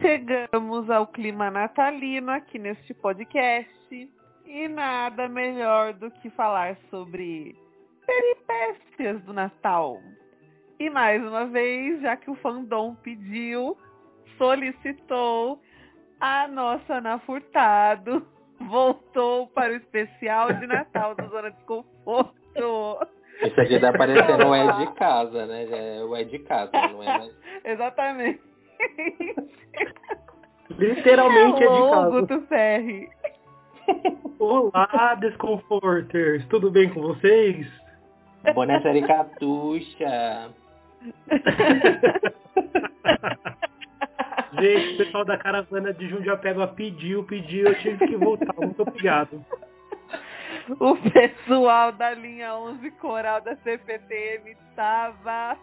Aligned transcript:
Chegamos 0.00 0.88
ao 0.88 1.06
clima 1.06 1.50
natalino 1.50 2.30
aqui 2.30 2.58
neste 2.58 2.94
podcast. 2.94 4.10
E 4.46 4.68
nada 4.68 5.28
melhor 5.28 5.92
do 5.94 6.10
que 6.10 6.30
falar 6.30 6.78
sobre 6.88 7.54
peripécias 8.06 9.22
do 9.24 9.34
Natal. 9.34 10.00
E 10.78 10.88
mais 10.88 11.22
uma 11.22 11.44
vez, 11.46 12.00
já 12.00 12.16
que 12.16 12.30
o 12.30 12.34
fandom 12.36 12.94
pediu, 12.94 13.76
solicitou, 14.38 15.60
a 16.18 16.48
nossa 16.48 16.94
Ana 16.94 17.18
Furtado 17.18 18.26
voltou 18.68 19.46
para 19.48 19.72
o 19.72 19.76
especial 19.76 20.52
de 20.52 20.66
Natal 20.66 21.14
do 21.14 21.28
Zona 21.28 21.50
Desconforto. 21.50 23.06
Isso 23.42 23.60
aqui 23.60 23.80
tá 23.80 23.92
parecendo 23.92 24.46
um 24.46 24.54
é 24.54 24.72
de 24.78 24.86
casa, 24.94 25.46
né? 25.46 25.66
É 25.70 26.04
o 26.04 26.14
é 26.14 26.24
de 26.24 26.38
casa, 26.40 26.70
não 26.72 27.02
é 27.02 27.18
mais. 27.18 27.32
Exatamente. 27.64 28.40
Literalmente 30.70 31.64
é 31.64 31.66
de 31.66 31.74
Alô, 31.74 31.90
casa. 31.90 32.20
Guto 32.20 32.40
Ferri. 32.46 33.08
Olá, 34.38 35.16
Descomforters! 35.20 36.46
Tudo 36.46 36.70
bem 36.70 36.88
com 36.90 37.00
vocês? 37.00 37.66
Boné 38.54 38.80
Catuxa. 39.06 40.50
Gente, 44.58 44.94
o 44.94 44.96
pessoal 44.98 45.24
da 45.24 45.38
caravana 45.38 45.92
de 45.92 46.08
Jundiapeba 46.08 46.68
pediu, 46.68 47.24
pediu, 47.24 47.68
eu 47.68 47.78
tive 47.78 48.06
que 48.06 48.16
voltar. 48.16 48.54
Muito 48.56 48.82
obrigado. 48.82 49.44
O 50.78 50.96
pessoal 50.96 51.90
da 51.92 52.12
linha 52.14 52.54
11 52.54 52.90
coral 52.92 53.40
da 53.40 53.56
CPTM 53.56 54.50
estava 54.50 55.56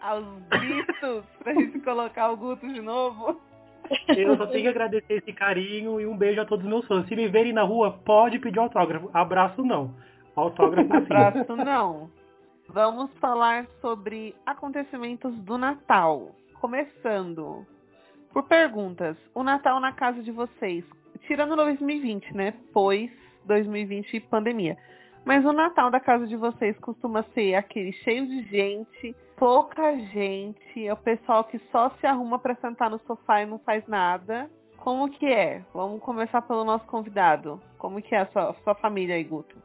aos 0.00 0.24
gritos 0.48 1.24
pra 1.38 1.54
gente 1.54 1.80
colocar 1.80 2.30
o 2.30 2.36
Guto 2.36 2.66
de 2.68 2.80
novo. 2.80 3.40
Eu 4.08 4.36
só 4.36 4.46
tenho 4.46 4.62
que 4.62 4.68
agradecer 4.68 5.14
esse 5.14 5.32
carinho 5.32 6.00
e 6.00 6.06
um 6.06 6.16
beijo 6.16 6.40
a 6.40 6.44
todos 6.44 6.64
os 6.64 6.70
meus 6.70 6.86
fãs. 6.86 7.06
Se 7.06 7.16
me 7.16 7.28
verem 7.28 7.52
na 7.52 7.62
rua, 7.62 7.98
pode 8.04 8.38
pedir 8.38 8.58
autógrafo. 8.58 9.10
Abraço 9.12 9.64
não. 9.64 9.94
Autógrafo. 10.36 10.92
Abraço 10.94 11.56
não. 11.56 12.10
Vamos 12.68 13.10
falar 13.18 13.66
sobre 13.80 14.34
acontecimentos 14.46 15.34
do 15.40 15.58
Natal. 15.58 16.30
Começando 16.60 17.66
por 18.32 18.42
perguntas. 18.42 19.16
O 19.34 19.42
Natal 19.42 19.80
na 19.80 19.92
casa 19.92 20.22
de 20.22 20.30
vocês, 20.30 20.84
tirando 21.22 21.56
2020, 21.56 22.36
né? 22.36 22.54
Pois 22.70 23.10
2020 23.46 24.14
e 24.14 24.20
pandemia. 24.20 24.76
Mas 25.24 25.42
o 25.44 25.52
Natal 25.54 25.90
da 25.90 25.98
casa 25.98 26.26
de 26.26 26.36
vocês 26.36 26.78
costuma 26.78 27.22
ser 27.34 27.54
aquele 27.54 27.92
cheio 27.92 28.26
de 28.26 28.42
gente, 28.42 29.16
pouca 29.36 29.96
gente, 30.12 30.86
é 30.86 30.92
o 30.92 30.98
pessoal 30.98 31.44
que 31.44 31.58
só 31.72 31.90
se 31.98 32.06
arruma 32.06 32.38
para 32.38 32.54
sentar 32.56 32.90
no 32.90 33.00
sofá 33.06 33.42
e 33.42 33.46
não 33.46 33.58
faz 33.58 33.86
nada. 33.86 34.50
Como 34.76 35.10
que 35.10 35.26
é? 35.26 35.62
Vamos 35.72 36.02
começar 36.02 36.42
pelo 36.42 36.64
nosso 36.64 36.84
convidado. 36.86 37.58
Como 37.78 38.02
que 38.02 38.14
é 38.14 38.18
a 38.18 38.26
sua, 38.26 38.54
sua 38.62 38.74
família 38.74 39.14
aí, 39.14 39.24
Guto? 39.24 39.56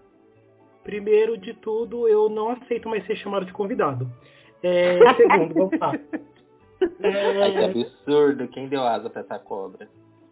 Primeiro 0.84 1.38
de 1.38 1.54
tudo, 1.56 2.08
eu 2.08 2.30
não 2.30 2.52
aceito 2.52 2.88
mais 2.88 3.06
ser 3.06 3.18
chamado 3.18 3.46
de 3.46 3.52
convidado. 3.52 4.10
É, 4.64 5.00
segundo, 5.16 5.54
vamos 5.54 5.80
lá. 5.80 5.92
Ai, 6.82 7.52
que 7.52 7.58
É, 7.58 7.66
absurdo. 7.66 8.48
Quem 8.50 8.68
deu 8.68 8.84
asa 8.84 9.10
pra 9.10 9.22
essa 9.22 9.40
cobra? 9.40 9.88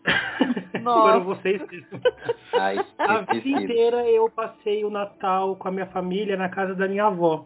foram 0.83 0.83
Nossa. 0.83 1.19
vocês 1.19 1.61
mesmo. 1.69 2.01
Ai, 2.53 2.77
A 2.97 3.21
vida 3.21 3.49
inteira 3.49 4.07
eu 4.09 4.29
passei 4.29 4.83
o 4.83 4.89
Natal 4.89 5.55
com 5.55 5.67
a 5.67 5.71
minha 5.71 5.85
família 5.87 6.35
na 6.35 6.49
casa 6.49 6.75
da 6.75 6.87
minha 6.87 7.05
avó. 7.05 7.45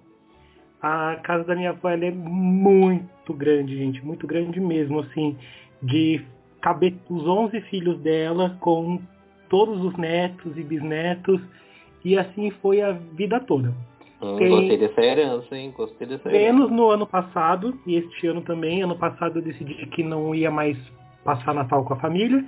A 0.81 1.17
casa 1.23 1.43
da 1.43 1.55
minha 1.55 1.71
avó 1.71 1.89
ela 1.89 2.05
é 2.05 2.11
muito 2.11 3.33
grande, 3.33 3.77
gente, 3.77 4.03
muito 4.05 4.27
grande 4.27 4.59
mesmo, 4.59 4.99
assim, 4.99 5.37
de 5.81 6.23
caber 6.61 6.95
os 7.09 7.27
11 7.27 7.61
filhos 7.61 7.99
dela 7.99 8.57
com 8.59 8.99
todos 9.49 9.83
os 9.83 9.95
netos 9.97 10.57
e 10.57 10.63
bisnetos, 10.63 11.41
e 12.03 12.17
assim 12.17 12.51
foi 12.51 12.81
a 12.81 12.91
vida 12.91 13.39
toda. 13.39 13.73
Hum, 14.21 14.35
Tem- 14.37 14.49
Gostei 14.49 14.77
dessa 14.77 15.01
herança, 15.01 15.55
hein? 15.55 15.73
Gostei 15.75 16.07
dessa 16.07 16.29
herança. 16.29 16.43
Menos 16.45 16.71
no 16.71 16.89
ano 16.89 17.05
passado, 17.05 17.77
e 17.85 17.95
este 17.95 18.27
ano 18.27 18.41
também. 18.41 18.81
Ano 18.81 18.97
passado 18.97 19.39
eu 19.39 19.43
decidi 19.43 19.73
que 19.87 20.03
não 20.03 20.33
ia 20.33 20.49
mais 20.49 20.77
passar 21.23 21.53
Natal 21.53 21.83
com 21.83 21.93
a 21.93 21.97
família, 21.99 22.43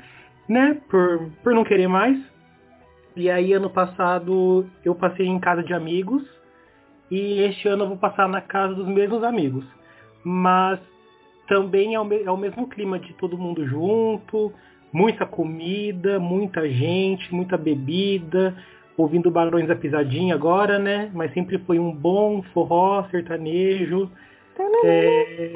né? 0.47 0.81
Por, 0.89 1.29
por 1.43 1.53
não 1.53 1.63
querer 1.63 1.87
mais. 1.87 2.17
E 3.15 3.29
aí 3.29 3.53
ano 3.53 3.69
passado 3.69 4.65
eu 4.83 4.95
passei 4.95 5.27
em 5.27 5.39
casa 5.39 5.63
de 5.63 5.73
amigos. 5.73 6.23
E 7.11 7.39
este 7.41 7.67
ano 7.67 7.83
eu 7.83 7.87
vou 7.89 7.97
passar 7.97 8.27
na 8.27 8.41
casa 8.41 8.73
dos 8.73 8.87
mesmos 8.87 9.23
amigos. 9.23 9.65
Mas 10.23 10.79
também 11.47 11.95
é 11.95 11.99
o, 11.99 12.13
é 12.13 12.31
o 12.31 12.37
mesmo 12.37 12.67
clima 12.67 12.99
de 12.99 13.13
todo 13.13 13.37
mundo 13.37 13.65
junto, 13.65 14.53
muita 14.93 15.25
comida, 15.25 16.19
muita 16.19 16.69
gente, 16.69 17.33
muita 17.33 17.57
bebida, 17.57 18.55
ouvindo 19.01 19.31
Barões 19.31 19.67
da 19.67 19.75
Pisadinha 19.75 20.35
agora, 20.35 20.77
né? 20.79 21.09
Mas 21.13 21.33
sempre 21.33 21.57
foi 21.59 21.79
um 21.79 21.91
bom 21.91 22.41
forró 22.53 23.03
sertanejo. 23.09 24.09
É, 24.83 25.51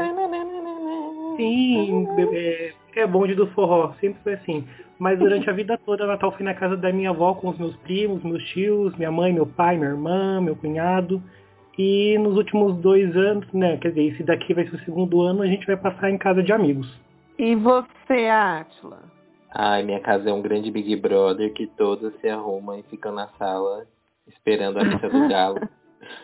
sim, 1.36 2.08
é, 2.34 2.74
é 2.96 3.08
bonde 3.08 3.36
do 3.36 3.48
forró, 3.48 3.94
sempre 4.00 4.22
foi 4.24 4.34
assim. 4.34 4.66
Mas 4.98 5.20
durante 5.20 5.50
a 5.50 5.54
vida 5.54 5.78
toda, 5.78 6.08
Natal 6.08 6.32
fui 6.32 6.46
na 6.46 6.54
casa 6.54 6.78
da 6.78 6.92
minha 6.92 7.10
avó 7.10 7.34
com 7.34 7.50
os 7.50 7.58
meus 7.58 7.76
primos, 7.78 8.24
meus 8.24 8.44
tios, 8.50 8.96
minha 8.96 9.12
mãe, 9.12 9.34
meu 9.34 9.46
pai, 9.46 9.78
minha 9.78 9.90
irmã, 9.90 10.40
meu 10.40 10.56
cunhado. 10.56 11.22
E 11.78 12.18
nos 12.20 12.38
últimos 12.38 12.76
dois 12.78 13.16
anos, 13.16 13.52
né? 13.52 13.78
Quer 13.78 13.90
dizer, 13.90 14.04
esse 14.04 14.24
daqui 14.24 14.54
vai 14.54 14.66
ser 14.68 14.76
o 14.76 14.86
segundo 14.86 15.22
ano, 15.22 15.42
a 15.42 15.48
gente 15.48 15.66
vai 15.66 15.76
passar 15.76 16.10
em 16.10 16.18
casa 16.18 16.44
de 16.44 16.54
amigos. 16.54 16.88
E 17.38 17.56
você, 17.56 18.28
Átila? 18.30 19.13
Ai, 19.56 19.84
minha 19.84 20.00
casa 20.00 20.32
é 20.32 20.34
um 20.34 20.42
grande 20.42 20.72
Big 20.72 20.96
Brother 20.96 21.54
que 21.54 21.68
todos 21.68 22.12
se 22.20 22.28
arrumam 22.28 22.80
e 22.80 22.84
ficam 22.84 23.12
na 23.12 23.28
sala 23.38 23.86
esperando 24.28 24.80
a 24.80 24.84
missa 24.84 25.08
do 25.08 25.28
galo. 25.28 25.60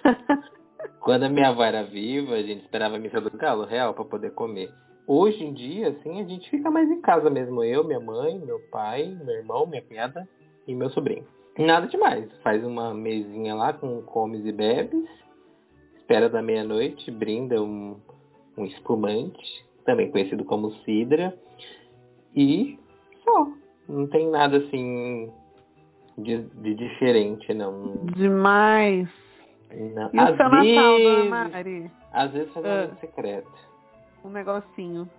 Quando 1.00 1.24
a 1.24 1.30
minha 1.30 1.50
avó 1.50 1.64
era 1.64 1.84
viva, 1.84 2.34
a 2.34 2.42
gente 2.42 2.64
esperava 2.64 2.96
a 2.96 3.00
missa 3.00 3.22
do 3.22 3.30
galo 3.38 3.66
real 3.66 3.94
para 3.94 4.04
poder 4.04 4.32
comer. 4.32 4.72
Hoje 5.06 5.44
em 5.44 5.54
dia, 5.54 5.90
assim, 5.90 6.20
a 6.20 6.24
gente 6.24 6.50
fica 6.50 6.72
mais 6.72 6.90
em 6.90 7.02
casa 7.02 7.30
mesmo. 7.30 7.64
Eu, 7.64 7.84
minha 7.84 8.00
mãe, 8.00 8.40
meu 8.40 8.60
pai, 8.72 9.16
meu 9.24 9.36
irmão, 9.36 9.68
minha 9.68 9.84
cunhada 9.84 10.28
e 10.68 10.74
meu 10.74 10.90
sobrinho. 10.90 11.26
Nada 11.56 11.86
demais. 11.86 12.28
Faz 12.42 12.64
uma 12.64 12.96
mesinha 12.96 13.54
lá 13.54 13.74
com 13.74 14.02
comes 14.02 14.44
e 14.44 14.52
bebes. 14.52 15.08
Espera 15.98 16.30
da 16.30 16.42
meia-noite, 16.42 17.12
brinda 17.12 17.62
um, 17.62 18.00
um 18.58 18.66
espumante, 18.66 19.66
também 19.86 20.10
conhecido 20.10 20.44
como 20.46 20.72
cidra. 20.84 21.38
E 22.36 22.79
só. 23.32 23.48
Não 23.88 24.08
tem 24.08 24.30
nada 24.30 24.58
assim 24.58 25.32
de, 26.18 26.38
de 26.44 26.76
diferente, 26.76 27.54
não. 27.54 27.98
Demais. 28.16 29.10
não. 29.72 30.10
E 30.14 30.18
o 30.18 30.22
Às 30.22 30.36
seu 30.38 30.50
Natal, 30.50 30.98
dona 31.00 31.16
vezes, 31.16 31.30
Mari? 31.30 31.92
às 32.14 32.32
vezes 32.32 32.54
faz 32.54 32.66
um 32.66 32.70
Ah. 32.70 32.80
amigo 32.84 32.96
secreto. 33.00 33.52
Um 34.24 34.30
negocinho. 34.30 35.10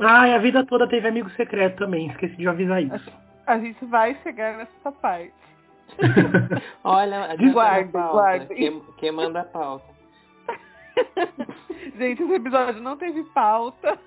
Ah, 0.00 0.28
e 0.28 0.34
a 0.34 0.38
vida 0.38 0.64
toda 0.66 0.88
teve 0.88 1.06
amigo 1.08 1.28
secreto 1.30 1.78
também, 1.78 2.08
esqueci 2.10 2.36
de 2.36 2.48
avisar 2.48 2.82
isso. 2.82 3.10
A 3.46 3.58
gente 3.58 3.84
vai 3.86 4.14
chegar 4.22 4.56
nessa 4.56 4.92
parte. 4.92 5.32
Olha, 6.84 7.24
a 7.24 7.36
pauta. 7.36 8.12
guarde. 8.12 8.46
Quem, 8.54 8.80
quem 8.98 9.12
manda 9.12 9.40
a 9.40 9.44
pauta? 9.44 9.84
gente, 11.98 12.22
esse 12.22 12.32
episódio 12.32 12.80
não 12.80 12.96
teve 12.96 13.22
pauta. 13.34 13.98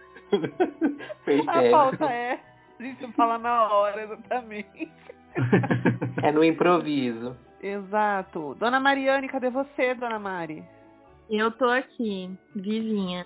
Fez 1.25 1.47
A 1.47 1.69
pauta 1.69 2.05
é. 2.05 2.39
A 2.80 2.84
gente 2.84 3.12
fala 3.13 3.38
na 3.38 3.72
hora, 3.72 4.04
exatamente. 4.04 4.92
É 6.24 6.31
no 6.31 6.44
improviso. 6.44 7.36
Exato. 7.62 8.56
Dona 8.56 8.80
Mariane, 8.80 9.27
cadê 9.27 9.50
você, 9.50 9.94
Dona 9.95 10.19
Mari? 10.19 10.63
Eu 11.30 11.51
tô 11.51 11.66
aqui, 11.66 12.30
vizinha. 12.56 13.25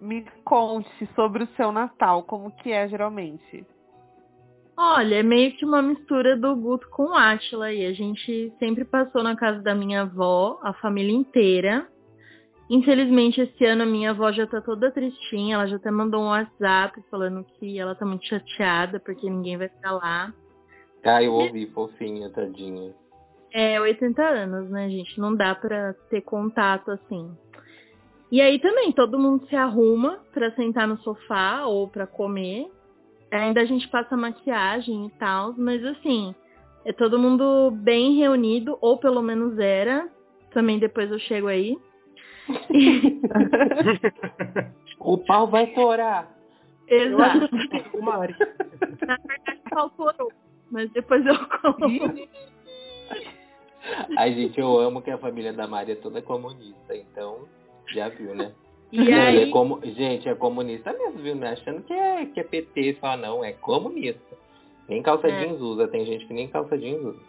Me 0.00 0.24
conte 0.44 1.08
sobre 1.14 1.44
o 1.44 1.48
seu 1.56 1.70
Natal, 1.70 2.22
como 2.22 2.50
que 2.50 2.72
é 2.72 2.88
geralmente. 2.88 3.66
Olha, 4.76 5.16
é 5.16 5.22
meio 5.22 5.56
que 5.56 5.64
uma 5.64 5.82
mistura 5.82 6.36
do 6.36 6.54
Guto 6.54 6.88
com 6.90 7.10
o 7.10 7.14
Átila. 7.14 7.72
E 7.72 7.84
a 7.84 7.92
gente 7.92 8.52
sempre 8.58 8.84
passou 8.84 9.22
na 9.22 9.36
casa 9.36 9.60
da 9.60 9.74
minha 9.74 10.02
avó, 10.02 10.60
a 10.62 10.72
família 10.74 11.12
inteira. 11.12 11.86
Infelizmente, 12.70 13.40
esse 13.40 13.64
ano 13.64 13.82
a 13.84 13.86
minha 13.86 14.10
avó 14.10 14.30
já 14.30 14.46
tá 14.46 14.60
toda 14.60 14.90
tristinha. 14.90 15.54
Ela 15.54 15.66
já 15.66 15.76
até 15.76 15.90
mandou 15.90 16.20
um 16.20 16.28
WhatsApp 16.28 17.02
falando 17.10 17.44
que 17.58 17.78
ela 17.78 17.94
tá 17.94 18.04
muito 18.04 18.26
chateada 18.26 19.00
porque 19.00 19.28
ninguém 19.28 19.56
vai 19.56 19.68
ficar 19.68 19.92
lá. 19.92 20.32
Ah, 21.02 21.22
eu 21.22 21.32
ouvi, 21.32 21.66
fofinha, 21.68 22.28
tadinha. 22.28 22.92
É, 23.52 23.80
80 23.80 24.22
anos, 24.22 24.68
né, 24.70 24.90
gente? 24.90 25.18
Não 25.18 25.34
dá 25.34 25.54
pra 25.54 25.94
ter 26.10 26.20
contato 26.20 26.90
assim. 26.90 27.30
E 28.30 28.42
aí 28.42 28.58
também, 28.58 28.92
todo 28.92 29.18
mundo 29.18 29.46
se 29.48 29.56
arruma 29.56 30.18
pra 30.34 30.50
sentar 30.52 30.86
no 30.86 30.98
sofá 30.98 31.64
ou 31.64 31.88
pra 31.88 32.06
comer. 32.06 32.70
Ainda 33.30 33.62
a 33.62 33.64
gente 33.64 33.88
passa 33.88 34.16
maquiagem 34.16 35.06
e 35.06 35.10
tal, 35.18 35.54
mas 35.56 35.82
assim, 35.84 36.34
É 36.84 36.92
todo 36.92 37.18
mundo 37.18 37.70
bem 37.70 38.14
reunido, 38.16 38.78
ou 38.80 38.96
pelo 38.98 39.20
menos 39.20 39.58
era. 39.58 40.08
Também 40.52 40.78
depois 40.78 41.10
eu 41.10 41.18
chego 41.18 41.46
aí. 41.46 41.76
O 45.00 45.18
pau 45.18 45.46
vai 45.46 45.66
torar. 45.68 46.28
Eu 46.86 47.20
acho 47.22 47.36
Exato. 47.38 47.96
o 47.98 48.02
Mari. 48.02 48.34
Na 49.06 49.16
verdade, 49.16 49.60
calculou. 49.70 50.32
Mas 50.70 50.90
depois 50.92 51.24
eu 51.24 51.34
coloco. 51.48 52.28
Ai, 54.16 54.34
gente, 54.34 54.58
eu 54.58 54.78
amo 54.78 55.00
que 55.02 55.10
a 55.10 55.18
família 55.18 55.52
da 55.52 55.66
Mari 55.66 55.92
é 55.92 55.96
toda 55.96 56.20
comunista, 56.22 56.94
então 56.96 57.46
já 57.88 58.08
viu, 58.08 58.34
né? 58.34 58.52
E 58.90 59.00
ele 59.00 59.14
aí, 59.14 59.42
é 59.48 59.50
como... 59.50 59.80
Gente, 59.84 60.28
é 60.28 60.34
comunista 60.34 60.92
mesmo, 60.92 61.18
viu? 61.20 61.36
Não 61.36 61.46
é 61.46 61.52
achando 61.52 61.82
que 61.82 61.92
é, 61.92 62.26
que 62.26 62.40
é 62.40 62.44
PT 62.44 62.96
só, 63.00 63.16
não. 63.16 63.44
É 63.44 63.52
comunista. 63.52 64.36
Nem 64.88 65.02
calça 65.02 65.28
É. 65.28 65.40
jeans 65.40 65.60
usa. 65.60 65.88
Tem 65.88 66.06
gente 66.06 66.26
que 66.26 66.32
nem 66.32 66.48
calça 66.48 66.76
jeans 66.78 67.02
usa. 67.02 67.20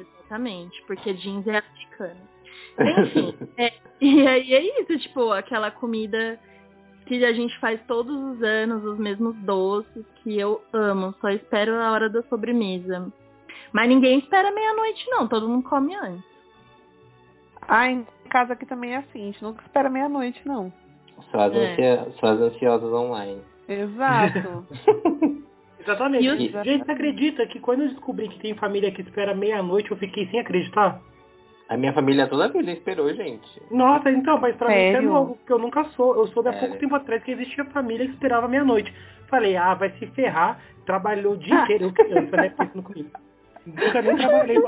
exatamente, 0.00 0.82
porque 0.86 1.12
jeans 1.14 1.46
é 1.46 1.58
africano. 1.58 2.20
Enfim, 2.80 3.34
é, 3.58 3.72
e 4.00 4.26
aí 4.26 4.52
é 4.52 4.80
isso, 4.82 4.98
tipo, 4.98 5.32
aquela 5.32 5.70
comida 5.70 6.38
que 7.06 7.24
a 7.24 7.32
gente 7.32 7.58
faz 7.58 7.80
todos 7.86 8.14
os 8.14 8.42
anos, 8.42 8.84
os 8.84 8.98
mesmos 8.98 9.34
doces, 9.38 10.04
que 10.22 10.38
eu 10.38 10.60
amo, 10.72 11.14
só 11.20 11.30
espero 11.30 11.74
a 11.74 11.90
hora 11.92 12.08
da 12.08 12.22
sobremesa. 12.24 13.10
Mas 13.72 13.88
ninguém 13.88 14.18
espera 14.18 14.50
meia-noite, 14.52 15.04
não, 15.10 15.26
todo 15.26 15.48
mundo 15.48 15.68
come 15.68 15.94
antes. 15.94 16.24
Ah, 17.66 17.90
em 17.90 18.06
casa 18.30 18.52
aqui 18.54 18.64
também 18.66 18.92
é 18.94 18.98
assim, 18.98 19.22
a 19.22 19.26
gente 19.26 19.42
nunca 19.42 19.62
espera 19.62 19.88
meia-noite, 19.90 20.40
não. 20.46 20.72
Só 21.30 21.40
as, 21.40 21.54
É. 21.54 21.72
ansia- 21.72 22.06
só 22.20 22.26
as 22.28 22.40
ansiosas 22.40 22.92
online. 22.92 23.40
Exato. 23.68 24.66
Exatamente. 25.80 26.24
E 26.24 26.30
os- 26.30 26.38
Gente, 26.64 26.84
você 26.84 26.92
acredita 26.92 27.46
que 27.46 27.58
quando 27.60 27.82
eu 27.82 27.88
descobri 27.88 28.28
que 28.28 28.38
tem 28.38 28.54
família 28.54 28.90
que 28.92 29.02
espera 29.02 29.34
meia-noite, 29.34 29.90
eu 29.90 29.96
fiquei 29.96 30.26
sem 30.28 30.40
acreditar? 30.40 31.00
A 31.68 31.76
minha 31.76 31.92
família 31.92 32.26
toda 32.26 32.46
a 32.46 32.48
vida 32.48 32.70
esperou, 32.72 33.12
gente. 33.14 33.46
Nossa, 33.70 34.10
então, 34.10 34.38
mas 34.40 34.56
pra 34.56 34.68
mim 34.68 34.74
é 34.74 34.92
Sério? 34.92 35.10
novo, 35.10 35.36
porque 35.36 35.52
eu 35.52 35.58
nunca 35.58 35.84
sou. 35.90 36.14
Eu 36.16 36.26
soube 36.28 36.48
há 36.48 36.52
É. 36.54 36.60
pouco 36.60 36.76
tempo 36.78 36.94
atrás 36.94 37.22
que 37.22 37.30
existia 37.32 37.64
família 37.66 38.06
que 38.06 38.12
esperava 38.14 38.48
meia-noite. 38.48 38.92
Falei, 39.28 39.54
ah, 39.56 39.74
vai 39.74 39.90
se 39.98 40.06
ferrar, 40.08 40.58
trabalhou 40.86 41.34
o 41.34 41.36
dia 41.36 41.54
inteiro, 41.62 41.84
eu 41.84 41.92
criança, 41.92 42.36
né? 42.36 42.48
Pensando 42.56 42.82
comigo. 42.82 43.10
Nunca 43.66 44.00
nem 44.00 44.16
trabalhei 44.16 44.58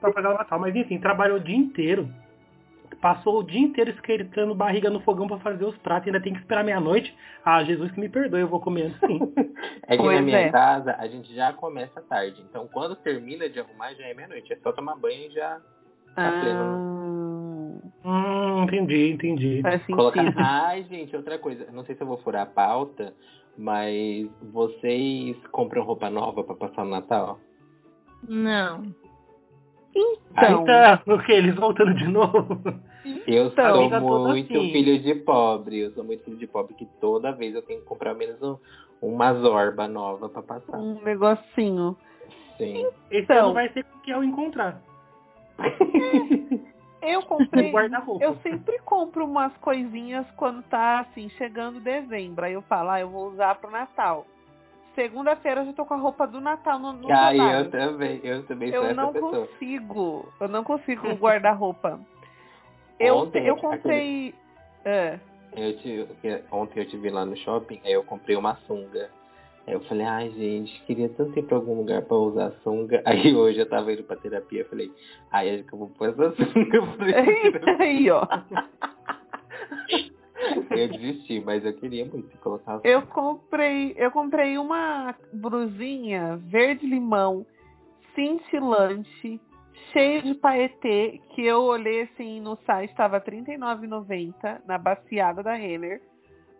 pra 0.00 0.12
pagar 0.12 0.34
o 0.34 0.38
Natal, 0.38 0.58
mas 0.60 0.76
enfim, 0.76 0.98
trabalhou 0.98 1.38
o 1.38 1.40
dia 1.40 1.56
inteiro. 1.56 2.06
Passou 3.00 3.38
o 3.40 3.42
dia 3.42 3.60
inteiro 3.60 3.90
esquentando 3.90 4.54
barriga 4.54 4.88
no 4.90 5.00
fogão 5.00 5.26
pra 5.26 5.38
fazer 5.38 5.64
os 5.64 5.76
pratos, 5.78 6.06
ainda 6.08 6.20
tem 6.22 6.32
que 6.34 6.40
esperar 6.40 6.62
meia-noite. 6.62 7.14
Ah, 7.44 7.62
Jesus 7.64 7.90
que 7.92 8.00
me 8.00 8.08
perdoe, 8.10 8.40
eu 8.42 8.48
vou 8.48 8.60
comer 8.60 8.82
antes 8.88 9.00
sim. 9.00 9.18
É 9.86 9.96
que 9.96 10.02
Pois 10.02 10.16
na 10.16 10.22
minha 10.22 10.38
é. 10.38 10.50
casa 10.50 10.94
a 10.98 11.06
gente 11.08 11.34
já 11.34 11.52
começa 11.54 12.00
tarde. 12.02 12.42
Então 12.48 12.68
quando 12.72 12.96
termina 12.96 13.48
de 13.48 13.58
arrumar 13.60 13.92
já 13.94 14.04
é 14.06 14.14
meia-noite. 14.14 14.52
É 14.52 14.56
só 14.56 14.72
tomar 14.72 14.96
banho 14.96 15.26
e 15.28 15.30
já 15.30 15.58
tá 16.14 16.30
pleno. 16.40 17.82
ah, 18.04 18.08
hum, 18.08 18.62
entendi, 18.64 19.10
entendi. 19.12 19.62
faz 19.62 19.80
sentido. 19.82 19.96
Colocar. 19.96 20.34
Ai, 20.36 20.84
gente, 20.84 21.14
outra 21.16 21.38
coisa. 21.38 21.66
Não 21.72 21.84
sei 21.84 21.94
se 21.94 22.02
eu 22.02 22.06
vou 22.06 22.18
furar 22.18 22.42
a 22.42 22.46
pauta, 22.46 23.14
mas 23.56 24.28
vocês 24.52 25.36
compram 25.48 25.84
roupa 25.84 26.08
nova 26.10 26.42
pra 26.44 26.54
passar 26.54 26.84
no 26.84 26.90
Natal? 26.90 27.38
Não. 28.28 28.82
Então, 29.94 30.62
Então, 30.62 30.98
o 31.14 31.22
que? 31.22 31.32
Eles 31.32 31.54
voltando 31.54 31.94
de 31.94 32.08
novo? 32.08 32.60
Eu 33.26 33.46
Então, 33.46 33.90
sou 34.00 34.28
muito 34.28 34.52
assim. 34.52 34.72
filho 34.72 34.98
de 34.98 35.14
pobre. 35.14 35.80
Eu 35.80 35.92
sou 35.92 36.02
muito 36.04 36.24
filho 36.24 36.36
de 36.38 36.46
pobre 36.46 36.74
que 36.74 36.86
toda 37.00 37.32
vez 37.32 37.54
eu 37.54 37.62
tenho 37.62 37.80
que 37.80 37.86
comprar 37.86 38.14
menos 38.14 38.42
um, 38.42 38.56
uma 39.02 39.34
zorba 39.34 39.86
nova 39.86 40.28
pra 40.28 40.42
passar. 40.42 40.78
um 40.78 41.00
negocinho. 41.02 41.96
Sim. 42.56 42.86
Esse 43.10 43.24
Então. 43.24 43.46
ano 43.46 43.54
vai 43.54 43.68
ser 43.70 43.84
com 43.84 43.98
que 44.00 44.10
eu 44.10 44.24
encontrar. 44.24 44.80
Eu 47.02 47.20
No 47.20 47.26
comprei. 47.26 47.72
Eu 48.20 48.34
sempre 48.36 48.78
compro 48.80 49.24
umas 49.26 49.54
coisinhas 49.58 50.26
quando 50.36 50.62
tá 50.62 51.00
assim, 51.00 51.28
chegando 51.30 51.78
dezembro. 51.80 52.44
Aí 52.46 52.54
eu 52.54 52.62
falo, 52.62 52.90
ah, 52.90 53.00
eu 53.00 53.08
vou 53.10 53.28
usar 53.30 53.54
pro 53.56 53.70
Natal. 53.70 54.26
Segunda-feira 54.94 55.60
eu 55.62 55.66
já 55.66 55.72
tô 55.74 55.84
com 55.84 55.94
a 55.94 55.98
roupa 55.98 56.26
do 56.26 56.40
Natal 56.40 56.78
no, 56.78 56.92
no 56.92 57.12
Ai, 57.12 57.38
armário. 57.38 57.66
eu 57.66 57.70
também. 57.70 58.20
Eu 58.22 58.46
também 58.46 58.72
sou 58.72 58.84
Eu 58.84 58.94
não 58.94 59.12
pessoa. 59.12 59.46
consigo. 59.48 60.32
Eu 60.40 60.48
não 60.48 60.64
consigo 60.64 61.14
guardar 61.16 61.56
roupa. 61.56 62.00
Eu, 62.98 63.16
Ontem, 63.16 63.44
eu 63.44 63.54
aquele- 63.56 63.76
comprei. 63.76 64.34
É. 64.84 65.18
Eu 65.56 65.76
te, 65.78 66.08
ontem 66.50 66.80
eu 66.80 66.88
te 66.88 66.96
vi 66.96 67.10
lá 67.10 67.24
no 67.26 67.36
shopping, 67.36 67.80
aí 67.84 67.92
eu 67.92 68.02
comprei 68.04 68.34
uma 68.36 68.54
sunga. 68.66 69.10
Aí 69.66 69.74
eu 69.74 69.80
falei, 69.84 70.06
ai 70.06 70.30
gente, 70.30 70.82
queria 70.84 71.08
tanto 71.10 71.38
ir 71.38 71.42
pra 71.42 71.56
algum 71.56 71.74
lugar 71.74 72.02
pra 72.02 72.16
usar 72.16 72.52
sunga. 72.62 73.02
Aí 73.06 73.34
hoje 73.34 73.58
eu 73.58 73.68
tava 73.68 73.92
indo 73.92 74.04
pra 74.04 74.16
terapia, 74.16 74.60
eu 74.60 74.68
falei, 74.68 74.90
ai, 75.30 75.54
acho 75.54 75.64
que 75.64 75.72
eu 75.72 75.78
vou 75.78 75.88
pôr 75.88 76.10
essa 76.10 76.34
sunga. 76.36 77.76
Aí, 77.80 78.10
ó. 78.10 78.26
Eu 80.70 80.88
desisti, 80.88 81.40
mas 81.40 81.64
eu 81.64 81.72
queria 81.72 82.04
muito 82.04 82.36
colocar 82.38 82.76
a 82.76 82.80
Eu 82.84 83.02
comprei, 83.06 83.94
eu 83.96 84.10
comprei 84.10 84.58
uma 84.58 85.14
brusinha 85.32 86.36
verde 86.36 86.86
limão, 86.86 87.46
cintilante, 88.14 89.40
cheio 89.92 90.22
de 90.22 90.34
paetê, 90.34 91.20
que 91.30 91.42
eu 91.42 91.62
olhei 91.62 92.02
assim 92.02 92.40
no 92.40 92.58
site, 92.66 92.90
estava 92.90 93.18
R$ 93.18 93.24
39,90 93.24 94.60
na 94.66 94.76
baciada 94.76 95.42
da 95.42 95.54
Renner. 95.54 96.02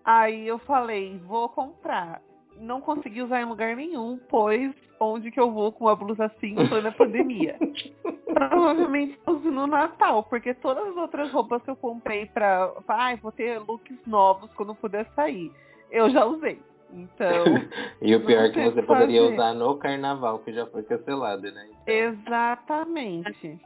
Aí 0.05 0.47
eu 0.47 0.59
falei, 0.61 1.19
vou 1.27 1.49
comprar. 1.49 2.23
Não 2.59 2.81
consegui 2.81 3.23
usar 3.23 3.41
em 3.41 3.47
lugar 3.47 3.77
nenhum, 3.77 4.19
pois 4.29 4.73
onde 5.01 5.31
que 5.31 5.41
eu 5.41 5.51
vou 5.51 5.73
com 5.73 5.85
uma 5.85 5.97
blusa 5.97 6.27
assim 6.27 6.55
foi 6.69 6.81
na 6.81 6.93
pandemia. 6.93 7.57
Provavelmente 8.33 9.19
uso 9.27 9.51
no 9.51 9.67
Natal, 9.67 10.23
porque 10.25 10.55
todas 10.55 10.89
as 10.89 10.97
outras 10.97 11.31
roupas 11.31 11.63
que 11.63 11.71
eu 11.71 11.77
comprei 11.77 12.27
pra. 12.27 12.73
Ai, 12.89 13.17
vou 13.17 13.31
ter 13.33 13.59
looks 13.61 13.97
novos 14.07 14.53
quando 14.55 14.75
puder 14.75 15.07
sair. 15.15 15.53
Eu 15.91 16.11
já 16.11 16.25
usei. 16.25 16.61
Então, 16.93 17.45
E 18.01 18.15
o 18.15 18.25
pior 18.25 18.45
é 18.45 18.51
que 18.51 18.63
você 18.63 18.75
sei 18.75 18.83
poderia 18.83 19.23
fazer. 19.23 19.35
usar 19.35 19.55
no 19.55 19.77
carnaval, 19.77 20.39
que 20.41 20.53
já 20.53 20.67
foi 20.67 20.83
cancelado, 20.85 21.51
né? 21.51 21.69
exatamente. 21.87 23.61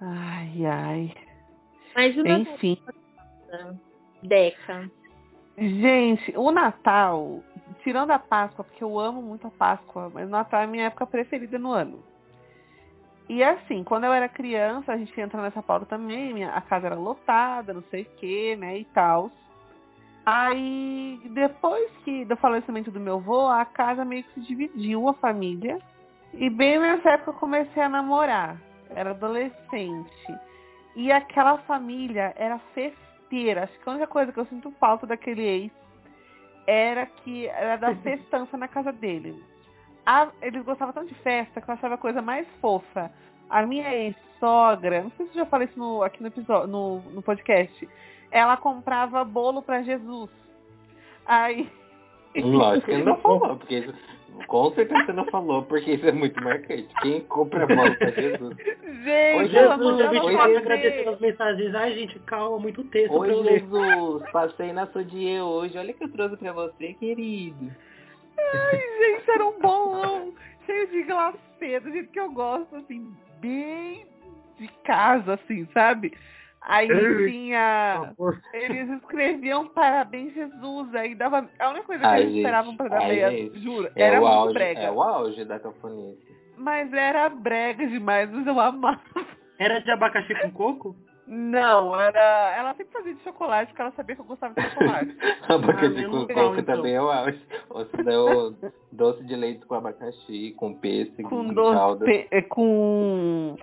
Ai, 0.00 0.66
ai. 0.66 1.14
Mas 1.94 2.16
o 2.16 2.22
Natal, 2.22 2.54
Enfim. 2.54 2.78
Deca. 4.22 4.90
Gente, 5.56 6.34
o 6.36 6.50
Natal, 6.50 7.42
tirando 7.84 8.10
a 8.10 8.18
Páscoa, 8.18 8.64
porque 8.64 8.82
eu 8.82 8.98
amo 8.98 9.22
muito 9.22 9.46
a 9.46 9.50
Páscoa, 9.50 10.10
mas 10.12 10.28
Natal 10.28 10.62
é 10.62 10.64
a 10.64 10.66
minha 10.66 10.86
época 10.86 11.06
preferida 11.06 11.58
no 11.58 11.70
ano. 11.70 12.02
E 13.28 13.44
assim, 13.44 13.84
quando 13.84 14.04
eu 14.04 14.12
era 14.12 14.28
criança, 14.28 14.92
a 14.92 14.96
gente 14.96 15.18
entra 15.20 15.40
nessa 15.40 15.62
pauta 15.62 15.86
também, 15.86 16.34
minha, 16.34 16.50
a 16.50 16.60
casa 16.60 16.86
era 16.86 16.96
lotada, 16.96 17.72
não 17.72 17.82
sei 17.90 18.02
o 18.02 18.16
que, 18.16 18.56
né, 18.56 18.78
e 18.78 18.84
tal. 18.86 19.30
Aí, 20.26 21.20
depois 21.32 21.90
que 22.04 22.24
do 22.24 22.36
falecimento 22.36 22.90
do 22.90 22.98
meu 22.98 23.16
avô, 23.16 23.46
a 23.48 23.64
casa 23.64 24.04
meio 24.04 24.24
que 24.24 24.34
se 24.34 24.40
dividiu, 24.40 25.08
a 25.08 25.14
família. 25.14 25.78
E 26.32 26.48
bem 26.48 26.78
nessa 26.78 27.10
época 27.10 27.30
eu 27.30 27.34
comecei 27.34 27.82
a 27.82 27.88
namorar. 27.88 28.56
Era 28.90 29.10
adolescente. 29.10 30.38
E 30.96 31.12
aquela 31.12 31.58
família 31.58 32.32
era 32.36 32.58
festeira. 32.74 33.64
Acho 33.64 33.78
que 33.78 33.88
a 33.88 33.92
única 33.92 34.06
coisa 34.06 34.32
que 34.32 34.40
eu 34.40 34.46
sinto 34.46 34.70
falta 34.80 35.06
daquele 35.06 35.42
ex 35.42 35.83
era 36.66 37.06
que 37.06 37.46
era 37.48 37.76
da 37.76 37.94
festança 37.96 38.56
na 38.56 38.68
casa 38.68 38.92
dele. 38.92 39.42
A- 40.06 40.28
eles 40.42 40.62
gostavam 40.64 40.92
tanto 40.92 41.08
de 41.08 41.14
festa 41.16 41.60
que 41.60 41.68
eu 41.68 41.74
achava 41.74 41.94
a 41.94 41.98
coisa 41.98 42.20
mais 42.20 42.46
fofa. 42.60 43.10
A 43.48 43.64
minha 43.66 43.92
ex-sogra, 43.94 45.02
não 45.02 45.10
sei 45.12 45.26
se 45.26 45.32
eu 45.32 45.44
já 45.44 45.46
falei 45.46 45.68
isso 45.68 45.78
no- 45.78 46.02
aqui 46.02 46.20
no, 46.22 46.28
episódio, 46.28 46.66
no, 46.68 46.98
no 47.12 47.22
podcast, 47.22 47.88
ela 48.30 48.56
comprava 48.56 49.24
bolo 49.24 49.62
pra 49.62 49.82
Jesus. 49.82 50.30
Aí. 51.26 51.70
Lógico 52.36 52.86
que 52.86 52.96
não 52.98 53.16
falou, 53.18 53.56
porque 53.56 53.92
com 54.46 54.70
certeza 54.72 55.04
você 55.04 55.12
não 55.12 55.24
falou, 55.26 55.62
porque 55.62 55.92
isso 55.92 56.06
é 56.06 56.12
muito 56.12 56.42
marcante. 56.42 56.88
Quem 57.02 57.20
compra 57.22 57.66
bola 57.66 57.94
pra 57.94 58.10
Jesus? 58.10 58.56
Gente, 58.56 59.36
Oi, 59.38 59.48
Jesus, 59.48 60.00
a 60.00 60.10
Oi, 60.10 60.20
pode 60.20 60.36
fazer. 60.36 60.56
agradecer 60.56 61.08
as 61.08 61.20
mensagens. 61.20 61.74
Ai, 61.74 61.92
gente, 61.94 62.18
calma, 62.20 62.58
muito 62.58 62.84
texto 62.84 63.10
pra 63.10 63.18
Oi, 63.20 63.30
eu 63.30 63.40
ler. 63.40 63.60
Jesus, 63.60 64.30
passei 64.30 64.72
na 64.72 64.86
sua 64.88 65.04
dia 65.04 65.44
hoje. 65.44 65.76
Olha 65.78 65.90
o 65.90 65.94
que 65.94 66.04
eu 66.04 66.12
trouxe 66.12 66.36
pra 66.36 66.52
você, 66.52 66.94
querido. 66.94 67.70
Ai, 68.38 68.80
gente, 68.98 69.30
era 69.30 69.46
um 69.46 69.58
bolão 69.60 70.32
cheio 70.66 70.86
de 70.88 71.02
glacê, 71.04 71.80
do 71.80 71.90
jeito 71.90 72.10
que 72.10 72.20
eu 72.20 72.32
gosto, 72.32 72.74
assim, 72.76 73.12
bem 73.40 74.06
de 74.58 74.68
casa, 74.84 75.34
assim, 75.34 75.66
sabe? 75.72 76.12
Aí 76.66 76.88
Ei. 76.90 77.30
tinha. 77.30 78.14
Eles 78.54 78.88
escreviam 78.90 79.68
parabéns 79.68 80.32
Jesus, 80.32 80.94
aí 80.94 81.14
dava. 81.14 81.46
A 81.58 81.68
única 81.70 81.84
coisa 81.86 82.00
que 82.00 82.06
Ai, 82.06 82.20
eles 82.20 82.30
gente, 82.32 82.40
esperavam 82.40 82.76
pra 82.76 82.88
dar 82.88 83.02
ai, 83.02 83.08
meia, 83.08 83.30
gente, 83.30 83.60
juro, 83.60 83.90
É 83.94 84.02
era 84.02 84.18
o, 84.18 84.22
muito 84.24 84.34
auge, 84.38 84.54
brega. 84.54 84.80
é 84.80 84.90
o 84.90 85.02
auge 85.02 85.44
da 85.44 85.58
cafonice. 85.60 86.34
Mas 86.56 86.92
era 86.92 87.28
brega 87.28 87.86
demais, 87.86 88.30
mas 88.30 88.46
eu 88.46 88.58
amava. 88.58 89.00
Era 89.58 89.80
de 89.80 89.90
abacaxi 89.90 90.34
com 90.40 90.50
coco? 90.52 90.96
Não, 91.26 91.98
era. 91.98 92.54
Ela 92.56 92.74
sempre 92.74 92.92
fazia 92.92 93.14
de 93.14 93.22
chocolate 93.22 93.68
porque 93.68 93.82
ela 93.82 93.92
sabia 93.92 94.14
que 94.14 94.20
eu 94.20 94.26
gostava 94.26 94.54
de 94.54 94.62
chocolate. 94.70 95.16
A 95.48 95.58
boca 95.58 95.86
Ah, 95.86 95.88
menos 95.90 96.26
coco 96.26 96.60
então. 96.60 96.62
também 96.64 96.94
é 96.94 97.00
o 97.02 97.10
auge. 97.10 97.40
Ou 97.70 97.84
se 97.86 98.02
não, 98.02 98.56
doce 98.92 99.24
de 99.24 99.34
leite 99.36 99.64
com 99.66 99.74
abacaxi, 99.74 100.52
com 100.56 100.74
pêssego, 100.74 101.28
com 101.28 101.46
com 101.48 101.54
doce. 101.54 101.76
calda. 101.78 102.04
pe- 102.04 102.28
é, 102.30 102.42
Com. 102.42 103.56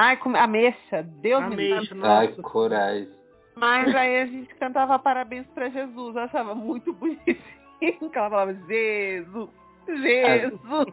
Ai, 0.00 0.16
com 0.16 0.36
ameixa. 0.36 1.02
Deus 1.20 1.42
me. 1.48 1.72
Ameixa, 1.72 1.92
Ai, 2.04 2.28
nossa. 2.28 2.42
coragem. 2.42 3.08
Mas 3.56 3.92
aí 3.96 4.22
a 4.22 4.26
gente 4.26 4.54
cantava 4.54 4.96
parabéns 4.96 5.44
pra 5.48 5.68
Jesus. 5.68 6.14
Eu 6.14 6.22
achava 6.22 6.54
muito 6.54 6.92
bonitinho. 6.92 7.36
Que 7.80 7.96
ela 8.12 8.30
falava 8.30 8.54
Jesus, 8.54 9.50
Jesus. 9.86 10.86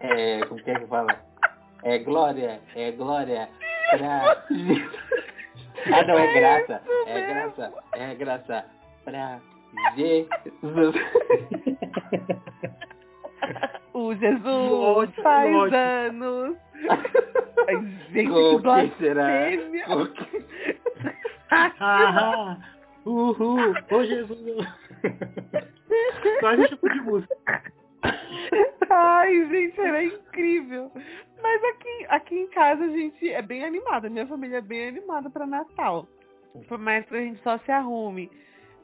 É, 0.00 0.44
como 0.46 0.62
que 0.62 0.70
é 0.70 0.78
que 0.78 0.86
fala? 0.86 1.08
É 1.82 1.98
glória, 1.98 2.60
é 2.74 2.90
glória 2.92 3.48
pra 3.90 4.44
Jesus. 4.50 4.90
Ah, 5.92 6.02
não, 6.04 6.18
é 6.18 6.34
graça. 6.34 6.82
É 7.06 7.14
mesmo. 7.14 7.34
graça, 7.34 7.74
é 7.92 8.14
graça 8.14 8.64
pra 9.04 9.40
Jesus. 9.96 10.96
O 13.92 14.14
Jesus 14.14 15.14
faz 15.22 15.72
anos. 15.72 16.56
Ai, 17.68 17.76
gente, 18.12 18.30
que 18.30 18.58
blasfêmia. 18.62 19.84
O 19.88 20.06
que- 20.06 20.46
Ah, 21.80 22.56
uhul, 23.06 23.74
ô 23.90 24.04
Jesus. 24.04 24.66
Só 26.40 26.52
esse 26.52 26.68
tipo 26.68 26.88
de 26.90 27.00
música. 27.00 27.62
Ai, 28.90 29.46
gente, 29.48 29.80
era 29.80 30.04
incrível. 30.04 30.92
Mas 31.42 31.64
aqui, 31.64 32.06
aqui 32.08 32.34
em 32.38 32.46
casa 32.48 32.84
a 32.84 32.88
gente 32.88 33.30
é 33.32 33.40
bem 33.42 33.64
animada. 33.64 34.08
Minha 34.10 34.26
família 34.26 34.58
é 34.58 34.62
bem 34.62 34.88
animada 34.88 35.30
pra 35.30 35.46
Natal. 35.46 36.06
Por 36.68 36.78
mais 36.78 37.06
que 37.06 37.16
a 37.16 37.20
gente 37.20 37.40
só 37.42 37.58
se 37.58 37.70
arrume 37.70 38.30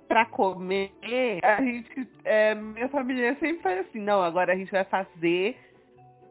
pra 0.08 0.24
comer, 0.26 0.90
a 1.42 1.60
gente. 1.62 2.08
é, 2.24 2.54
minha 2.54 2.88
família 2.88 3.34
sempre 3.40 3.62
faz 3.62 3.80
assim, 3.80 4.00
não, 4.00 4.22
agora 4.22 4.52
a 4.52 4.56
gente 4.56 4.70
vai 4.70 4.84
fazer 4.84 5.56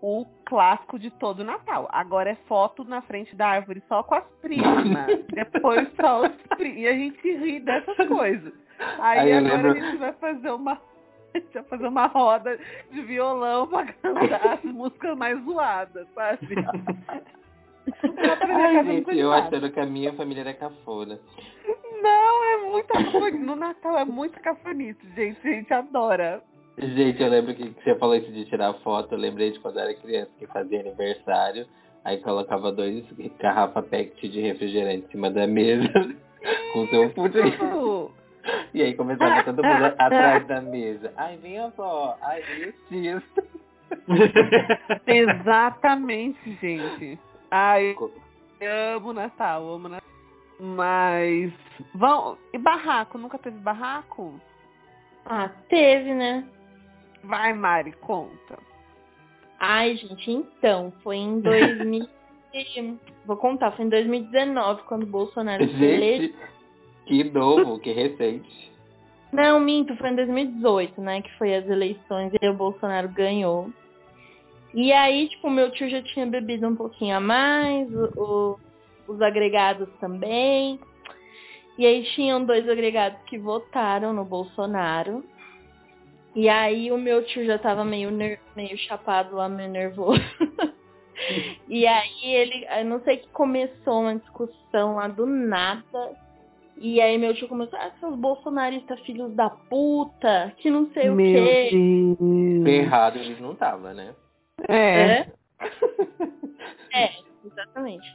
o 0.05 0.25
clássico 0.45 0.99
de 0.99 1.09
todo 1.11 1.45
Natal. 1.45 1.87
Agora 1.89 2.29
é 2.29 2.35
foto 2.47 2.83
na 2.83 3.01
frente 3.03 3.33
da 3.37 3.47
árvore 3.47 3.81
só 3.87 4.03
com 4.03 4.15
as 4.15 4.25
primas. 4.41 5.07
Depois 5.33 5.87
só 5.95 6.23
os 6.25 6.35
primos. 6.57 6.77
E 6.77 6.87
a 6.87 6.91
gente 6.93 7.21
ri 7.37 7.61
dessas 7.61 7.95
coisas. 8.09 8.53
Aí, 8.99 9.19
Aí 9.19 9.31
agora 9.33 9.53
lembro- 9.55 9.71
a 9.71 9.73
gente 9.79 9.97
vai 9.97 10.11
fazer 10.13 10.51
uma. 10.51 10.73
A 11.35 11.39
gente 11.39 11.51
vai 11.51 11.63
fazer 11.63 11.87
uma 11.87 12.05
roda 12.05 12.59
de 12.91 13.01
violão 13.01 13.65
pra 13.65 13.85
cantar 13.91 14.53
as 14.53 14.63
músicas 14.63 15.17
mais 15.17 15.41
zoadas, 15.43 16.07
sabe? 16.13 16.47
Ai, 18.55 18.85
gente, 18.85 19.17
eu 19.17 19.31
achando 19.33 19.71
que 19.71 19.79
a 19.79 19.85
minha 19.85 20.13
família 20.13 20.41
era 20.41 20.53
cafona. 20.53 21.19
Não, 22.03 22.43
é 22.45 22.57
muita 22.69 22.93
cafonice. 22.93 23.37
No 23.39 23.55
Natal 23.55 23.97
é 23.97 24.05
muita 24.05 24.39
cafonice, 24.41 24.99
gente. 25.15 25.39
A 25.47 25.51
gente 25.51 25.73
adora. 25.73 26.43
Gente, 26.77 27.21
eu 27.21 27.29
lembro 27.29 27.53
que 27.53 27.69
você 27.83 27.95
falou 27.95 28.15
isso 28.15 28.31
de 28.31 28.45
tirar 28.45 28.73
foto, 28.75 29.13
eu 29.13 29.19
lembrei 29.19 29.51
de 29.51 29.59
quando 29.59 29.77
eu 29.77 29.83
era 29.83 29.93
criança 29.93 30.31
que 30.39 30.47
fazia 30.47 30.79
aniversário, 30.79 31.67
aí 32.03 32.17
colocava 32.17 32.71
dois 32.71 33.05
garrafa 33.39 33.81
packet 33.83 34.21
de 34.21 34.41
refrigerante 34.41 35.05
em 35.05 35.11
cima 35.11 35.29
da 35.29 35.45
mesa 35.45 35.87
com 36.73 36.87
seu 36.87 37.09
pudim. 37.11 37.51
Tudo. 37.57 38.11
E 38.73 38.81
aí 38.81 38.93
começava 38.93 39.41
todo 39.43 39.63
mundo 39.63 39.85
atrás 39.97 40.45
da 40.47 40.59
mesa. 40.59 41.13
Ai, 41.15 41.37
vem 41.37 41.59
a 41.59 41.65
avó, 41.67 42.17
ai, 42.21 42.41
vem 42.41 42.69
os 42.69 42.75
tios. 42.89 43.23
Exatamente, 45.07 46.57
gente. 46.59 47.17
Ai, 47.49 47.95
eu 48.59 48.97
amo 48.97 49.13
Natal, 49.13 49.75
amo 49.75 49.87
Natal. 49.87 50.09
Mas. 50.59 51.53
Vão. 51.93 52.37
E 52.51 52.57
barraco? 52.57 53.17
Nunca 53.17 53.37
teve 53.37 53.57
barraco? 53.59 54.39
Ah, 55.25 55.49
teve, 55.69 56.13
né? 56.13 56.43
Vai, 57.23 57.53
Mari, 57.53 57.93
conta. 57.93 58.57
Ai, 59.59 59.95
gente, 59.95 60.31
então, 60.31 60.91
foi 61.03 61.17
em 61.17 61.39
2000. 61.39 62.07
e- 62.53 62.95
Vou 63.25 63.37
contar, 63.37 63.71
foi 63.71 63.85
em 63.85 63.89
2019, 63.89 64.83
quando 64.83 65.03
o 65.03 65.07
Bolsonaro 65.07 65.65
se 65.65 65.83
elegeu. 65.83 66.21
Gente, 66.27 66.35
que 67.05 67.23
novo, 67.23 67.79
que 67.79 67.91
recente. 67.93 68.71
Não, 69.31 69.59
minto, 69.59 69.95
foi 69.95 70.09
em 70.09 70.15
2018, 70.15 71.01
né? 71.01 71.21
Que 71.21 71.31
foi 71.37 71.55
as 71.55 71.65
eleições 71.67 72.31
e 72.39 72.47
o 72.49 72.53
Bolsonaro 72.53 73.07
ganhou. 73.09 73.71
E 74.73 74.91
aí, 74.91 75.29
tipo, 75.29 75.49
meu 75.49 75.71
tio 75.71 75.89
já 75.89 76.01
tinha 76.01 76.25
bebido 76.25 76.67
um 76.67 76.75
pouquinho 76.75 77.15
a 77.15 77.19
mais, 77.19 77.87
o- 77.93 78.11
o- 79.07 79.11
os 79.13 79.21
agregados 79.21 79.87
também. 79.99 80.79
E 81.77 81.85
aí 81.85 82.03
tinham 82.13 82.43
dois 82.43 82.67
agregados 82.69 83.19
que 83.25 83.37
votaram 83.37 84.13
no 84.13 84.25
Bolsonaro. 84.25 85.23
E 86.35 86.49
aí 86.49 86.91
o 86.91 86.97
meu 86.97 87.23
tio 87.25 87.45
já 87.45 87.59
tava 87.59 87.85
meio, 87.85 88.09
ner- 88.09 88.39
meio 88.55 88.77
chapado 88.77 89.35
lá, 89.35 89.47
meio 89.47 89.69
nervoso. 89.69 90.19
e 91.67 91.85
aí 91.85 92.23
ele, 92.23 92.65
eu 92.79 92.85
não 92.85 93.01
sei 93.03 93.17
que 93.17 93.27
começou 93.29 94.01
uma 94.01 94.15
discussão 94.15 94.95
lá 94.95 95.07
do 95.07 95.25
nada. 95.25 96.17
E 96.77 96.99
aí 96.99 97.17
meu 97.19 97.35
tio 97.35 97.47
começou, 97.47 97.77
ah, 97.77 97.91
seus 97.99 98.15
bolsonaristas 98.15 98.99
filhos 99.01 99.33
da 99.35 99.49
puta, 99.49 100.53
que 100.57 100.71
não 100.71 100.89
sei 100.91 101.09
o 101.09 101.17
quê. 101.17 101.69
Deus. 102.19 102.67
Errado 102.67 103.17
eles 103.17 103.39
não 103.39 103.53
tava, 103.53 103.93
né? 103.93 104.15
É. 104.67 105.01
É? 105.01 105.27
É, 106.95 107.09
exatamente. 107.43 108.05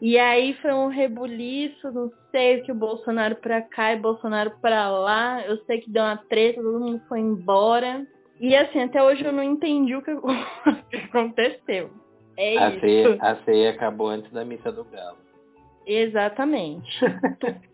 E 0.00 0.18
aí 0.18 0.54
foi 0.62 0.72
um 0.72 0.86
rebuliço, 0.88 1.90
não 1.90 2.10
sei, 2.30 2.60
que 2.60 2.70
o 2.70 2.74
Bolsonaro 2.74 3.36
pra 3.36 3.62
cá 3.62 3.92
e 3.92 3.98
Bolsonaro 3.98 4.52
pra 4.60 4.88
lá. 4.90 5.44
Eu 5.44 5.56
sei 5.64 5.80
que 5.80 5.90
deu 5.90 6.02
uma 6.04 6.16
treta, 6.16 6.62
todo 6.62 6.80
mundo 6.80 7.02
foi 7.08 7.18
embora. 7.20 8.06
E 8.38 8.54
assim, 8.54 8.80
até 8.80 9.02
hoje 9.02 9.24
eu 9.24 9.32
não 9.32 9.42
entendi 9.42 9.96
o 9.96 10.02
que, 10.02 10.12
o 10.14 10.26
aconteceu. 11.08 11.90
É 12.36 12.56
A 12.56 12.70
isso. 12.70 12.80
ceia, 12.80 13.18
a 13.20 13.36
ceia 13.44 13.70
acabou 13.70 14.08
antes 14.08 14.30
da 14.30 14.44
missa 14.44 14.70
do 14.70 14.84
galo. 14.84 15.18
Exatamente. 15.86 17.00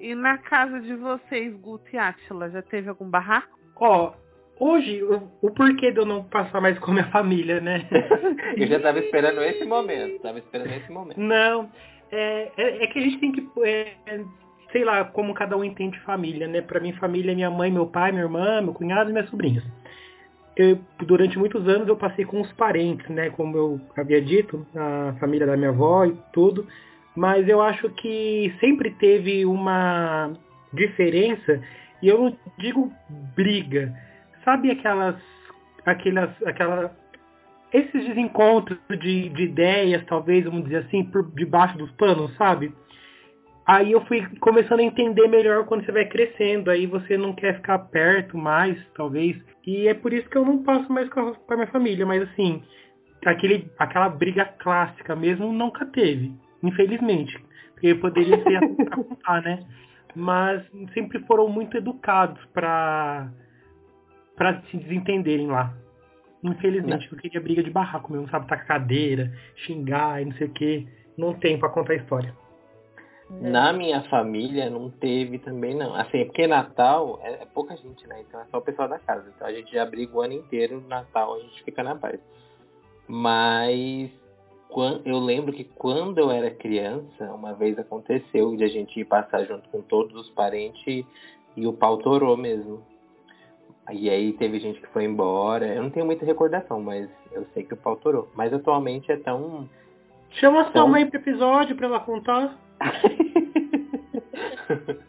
E 0.00 0.14
na 0.14 0.38
casa 0.38 0.80
de 0.80 0.96
vocês, 0.96 1.54
Guto 1.60 1.84
e 1.92 1.98
Átila, 1.98 2.48
já 2.48 2.62
teve 2.62 2.88
algum 2.88 3.04
barraco? 3.10 3.60
Ó, 3.76 4.14
hoje, 4.60 5.02
o, 5.02 5.22
o 5.42 5.50
porquê 5.50 5.90
de 5.90 5.98
eu 5.98 6.06
não 6.06 6.22
passar 6.24 6.60
mais 6.60 6.78
com 6.78 6.90
a 6.90 6.94
minha 6.94 7.10
família, 7.10 7.60
né? 7.60 7.88
Eu 8.56 8.66
já 8.66 8.78
tava 8.78 8.98
esperando 8.98 9.42
esse 9.42 9.64
momento. 9.64 10.20
Tava 10.20 10.38
esperando 10.38 10.70
esse 10.72 10.92
momento. 10.92 11.18
Não, 11.18 11.70
é, 12.12 12.50
é, 12.56 12.84
é 12.84 12.86
que 12.86 12.98
a 12.98 13.02
gente 13.02 13.18
tem 13.18 13.32
que, 13.32 13.48
é, 13.64 13.94
sei 14.70 14.84
lá, 14.84 15.04
como 15.04 15.34
cada 15.34 15.56
um 15.56 15.64
entende 15.64 15.98
família, 16.00 16.46
né? 16.46 16.60
Pra 16.60 16.80
mim, 16.80 16.92
família 16.92 17.32
é 17.32 17.34
minha 17.34 17.50
mãe, 17.50 17.70
meu 17.70 17.86
pai, 17.86 18.12
minha 18.12 18.24
irmã, 18.24 18.60
meu 18.60 18.74
cunhado 18.74 19.10
e 19.10 19.12
minhas 19.12 19.28
sobrinhas. 19.30 19.64
Eu, 20.56 20.78
durante 21.06 21.38
muitos 21.38 21.66
anos 21.66 21.88
eu 21.88 21.96
passei 21.96 22.24
com 22.24 22.40
os 22.40 22.52
parentes, 22.52 23.08
né? 23.08 23.30
Como 23.30 23.56
eu 23.56 23.80
havia 23.96 24.20
dito, 24.20 24.66
a 24.76 25.14
família 25.18 25.46
da 25.46 25.56
minha 25.56 25.70
avó 25.70 26.04
e 26.04 26.14
tudo. 26.32 26.66
Mas 27.16 27.48
eu 27.48 27.60
acho 27.60 27.88
que 27.90 28.54
sempre 28.60 28.90
teve 28.92 29.44
uma 29.44 30.32
diferença, 30.72 31.60
e 32.02 32.08
eu 32.08 32.18
não 32.18 32.36
digo 32.58 32.92
briga. 33.34 33.92
Sabe 34.50 34.70
aquelas. 34.72 35.16
aquelas. 35.86 36.42
aquela 36.42 36.90
esses 37.72 38.04
desencontros 38.04 38.80
de, 38.88 39.28
de 39.28 39.44
ideias, 39.44 40.04
talvez, 40.06 40.44
vamos 40.44 40.64
dizer 40.64 40.78
assim, 40.78 41.04
por 41.04 41.30
debaixo 41.32 41.78
dos 41.78 41.88
panos, 41.92 42.34
sabe? 42.36 42.74
Aí 43.64 43.92
eu 43.92 44.04
fui 44.06 44.26
começando 44.40 44.80
a 44.80 44.82
entender 44.82 45.28
melhor 45.28 45.64
quando 45.66 45.84
você 45.84 45.92
vai 45.92 46.04
crescendo, 46.06 46.68
aí 46.68 46.86
você 46.86 47.16
não 47.16 47.32
quer 47.32 47.54
ficar 47.54 47.78
perto 47.78 48.36
mais, 48.36 48.76
talvez. 48.96 49.40
E 49.64 49.86
é 49.86 49.94
por 49.94 50.12
isso 50.12 50.28
que 50.28 50.36
eu 50.36 50.44
não 50.44 50.64
passo 50.64 50.92
mais 50.92 51.08
com 51.10 51.20
a, 51.20 51.34
com 51.34 51.54
a 51.54 51.56
minha 51.56 51.68
família, 51.68 52.04
mas 52.04 52.22
assim, 52.22 52.60
aquele, 53.24 53.70
aquela 53.78 54.08
briga 54.08 54.46
clássica 54.58 55.14
mesmo 55.14 55.52
nunca 55.52 55.86
teve, 55.86 56.34
infelizmente. 56.64 57.38
Porque 57.74 57.94
poderia 57.94 58.42
ser 58.42 58.58
pra 58.76 58.96
contar, 58.96 59.42
né? 59.42 59.62
Mas 60.16 60.64
sempre 60.92 61.20
foram 61.20 61.48
muito 61.48 61.76
educados 61.76 62.44
pra, 62.46 63.30
pra 64.40 64.62
se 64.70 64.76
desentenderem 64.78 65.48
lá. 65.48 65.74
Infelizmente, 66.42 67.06
eu 67.12 67.18
queria 67.18 67.42
briga 67.42 67.62
de 67.62 67.68
barraco 67.70 68.10
mesmo, 68.10 68.26
sabe? 68.30 68.46
Tacar 68.48 68.66
cadeira, 68.66 69.30
xingar 69.54 70.22
e 70.22 70.24
não 70.24 70.32
sei 70.32 70.46
o 70.46 70.50
que. 70.50 70.88
Não 71.14 71.34
tem 71.34 71.58
pra 71.58 71.68
contar 71.68 71.92
a 71.92 71.96
história. 71.96 72.34
Na 73.28 73.70
minha 73.70 74.00
família 74.04 74.70
não 74.70 74.88
teve 74.88 75.38
também, 75.40 75.74
não. 75.74 75.94
Assim, 75.94 76.24
porque 76.24 76.46
Natal 76.46 77.20
é, 77.22 77.42
é 77.42 77.44
pouca 77.52 77.76
gente, 77.76 78.06
né? 78.06 78.22
Então 78.26 78.40
é 78.40 78.46
só 78.46 78.56
o 78.56 78.62
pessoal 78.62 78.88
da 78.88 78.98
casa. 78.98 79.30
Então 79.36 79.46
a 79.46 79.52
gente 79.52 79.70
já 79.70 79.84
briga 79.84 80.16
o 80.16 80.22
ano 80.22 80.32
inteiro, 80.32 80.80
no 80.80 80.88
Natal 80.88 81.34
a 81.34 81.40
gente 81.40 81.62
fica 81.62 81.82
na 81.82 81.94
paz. 81.94 82.18
Mas 83.06 84.10
quan- 84.70 85.02
eu 85.04 85.18
lembro 85.18 85.52
que 85.52 85.64
quando 85.64 86.16
eu 86.16 86.30
era 86.30 86.50
criança, 86.50 87.30
uma 87.34 87.52
vez 87.52 87.78
aconteceu 87.78 88.56
de 88.56 88.64
a 88.64 88.68
gente 88.68 88.98
ir 88.98 89.04
passar 89.04 89.44
junto 89.44 89.68
com 89.68 89.82
todos 89.82 90.18
os 90.18 90.30
parentes 90.30 91.04
e 91.54 91.66
o 91.66 91.74
pau 91.74 91.98
torou 91.98 92.38
mesmo. 92.38 92.88
E 93.92 94.08
aí 94.10 94.32
teve 94.34 94.58
gente 94.60 94.80
que 94.80 94.86
foi 94.88 95.04
embora. 95.04 95.66
Eu 95.66 95.82
não 95.82 95.90
tenho 95.90 96.06
muita 96.06 96.24
recordação, 96.24 96.80
mas 96.80 97.08
eu 97.32 97.44
sei 97.52 97.64
que 97.64 97.74
o 97.74 97.76
pau 97.76 97.96
torou. 97.96 98.28
Mas 98.34 98.52
atualmente 98.52 99.10
é 99.10 99.16
tão 99.16 99.68
Chama 100.32 100.62
sua 100.64 100.70
Então- 100.70 100.88
mãe 100.88 101.06
pro 101.08 101.18
episódio 101.20 101.74
pra 101.76 101.86
ela 101.86 102.00
contar. 102.00 102.56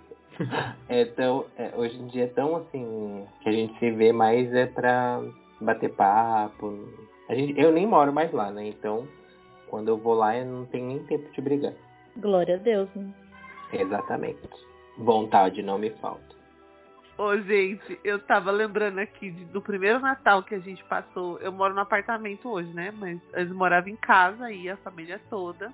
é 0.89 1.05
tão, 1.05 1.45
é, 1.57 1.71
hoje 1.75 1.97
em 1.99 2.07
dia 2.07 2.23
é 2.23 2.27
tão 2.27 2.55
assim 2.55 3.25
que 3.41 3.49
a 3.49 3.51
gente 3.51 3.77
se 3.79 3.91
vê 3.91 4.11
mais 4.11 4.51
é 4.53 4.65
pra 4.65 5.21
bater 5.59 5.91
papo. 5.93 6.79
A 7.29 7.35
gente, 7.35 7.59
eu 7.59 7.71
nem 7.71 7.85
moro 7.85 8.11
mais 8.11 8.31
lá, 8.31 8.49
né? 8.51 8.67
Então, 8.67 9.07
quando 9.69 9.89
eu 9.89 9.97
vou 9.97 10.13
lá, 10.15 10.35
eu 10.37 10.45
não 10.45 10.65
tenho 10.65 10.87
nem 10.87 10.99
tempo 11.05 11.31
de 11.31 11.41
brigar. 11.41 11.73
Glória 12.17 12.55
a 12.55 12.57
Deus, 12.57 12.89
né? 12.95 13.07
Exatamente. 13.71 14.39
Vontade 14.97 15.61
não 15.61 15.77
me 15.77 15.89
falta. 15.91 16.30
Ô, 17.21 17.37
gente, 17.37 17.99
eu 18.03 18.17
tava 18.17 18.49
lembrando 18.49 18.97
aqui 18.97 19.29
de- 19.29 19.45
do 19.45 19.61
primeiro 19.61 19.99
Natal 19.99 20.41
que 20.41 20.55
a 20.55 20.59
gente 20.59 20.83
passou. 20.85 21.37
Eu 21.37 21.51
moro 21.51 21.71
no 21.71 21.81
apartamento 21.81 22.49
hoje, 22.49 22.73
né? 22.73 22.91
Mas 22.97 23.21
eles 23.35 23.53
moravam 23.53 23.89
em 23.91 23.95
casa 23.95 24.45
aí, 24.45 24.67
a 24.67 24.75
família 24.77 25.21
toda. 25.29 25.71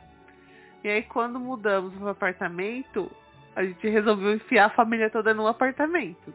E 0.83 0.89
aí, 0.89 1.03
quando 1.03 1.39
mudamos 1.39 1.93
pro 1.95 2.09
apartamento, 2.09 3.09
a 3.55 3.63
gente 3.63 3.87
resolveu 3.87 4.33
enfiar 4.33 4.65
a 4.65 4.71
família 4.71 5.09
toda 5.09 5.33
no 5.33 5.47
apartamento. 5.47 6.33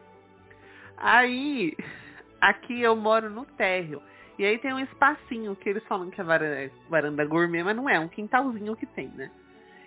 Aí, 0.97 1.77
aqui 2.41 2.81
eu 2.81 2.95
moro 2.95 3.29
no 3.29 3.45
térreo. 3.45 4.01
E 4.39 4.43
aí 4.43 4.57
tem 4.57 4.73
um 4.73 4.79
espacinho 4.79 5.55
que 5.55 5.69
eles 5.69 5.83
falam 5.83 6.09
que 6.09 6.19
é 6.19 6.23
varanda, 6.23 6.71
varanda 6.89 7.23
gourmet, 7.23 7.61
mas 7.63 7.75
não 7.75 7.87
é, 7.87 7.97
é 7.97 7.99
um 7.99 8.09
quintalzinho 8.09 8.75
que 8.75 8.87
tem, 8.87 9.09
né? 9.09 9.29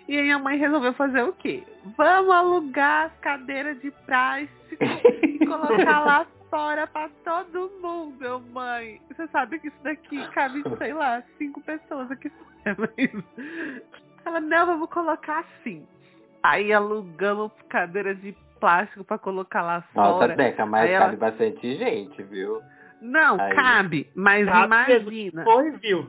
E 0.07 0.17
aí 0.17 0.31
a 0.31 0.39
mãe 0.39 0.57
resolveu 0.57 0.93
fazer 0.93 1.23
o 1.23 1.33
quê? 1.33 1.63
Vamos 1.97 2.31
alugar 2.33 3.07
as 3.07 3.19
cadeiras 3.19 3.79
de 3.81 3.91
plástico 4.05 4.77
e 5.23 5.45
colocar 5.45 5.99
lá 5.99 6.25
fora 6.49 6.87
pra 6.87 7.09
todo 7.25 7.71
mundo, 7.81 8.41
mãe. 8.53 9.01
Você 9.09 9.27
sabe 9.27 9.59
que 9.59 9.67
isso 9.67 9.77
daqui 9.83 10.25
cabe, 10.29 10.63
sei 10.77 10.93
lá, 10.93 11.21
cinco 11.37 11.61
pessoas 11.61 12.09
aqui 12.09 12.29
fora. 12.29 12.77
Mas... 12.77 13.23
Ela, 14.25 14.39
não, 14.39 14.65
vamos 14.65 14.89
colocar 14.89 15.39
assim. 15.39 15.85
Aí 16.43 16.71
alugamos 16.71 17.51
cadeiras 17.69 18.19
de 18.21 18.33
plástico 18.59 19.03
pra 19.03 19.17
colocar 19.17 19.61
lá 19.61 19.83
Nossa, 19.93 20.19
fora. 20.19 20.35
Deca, 20.35 20.65
mas 20.65 20.89
Aí 20.89 20.97
cabe 20.97 21.15
ela- 21.15 21.17
bastante 21.31 21.75
gente, 21.75 22.23
viu? 22.23 22.61
Não, 23.01 23.39
Aí. 23.39 23.53
cabe, 23.55 24.09
mas 24.15 24.45
Cabe 24.45 24.65
imagina. 24.65 25.43
Foi, 25.43 25.71
viu? 25.71 26.07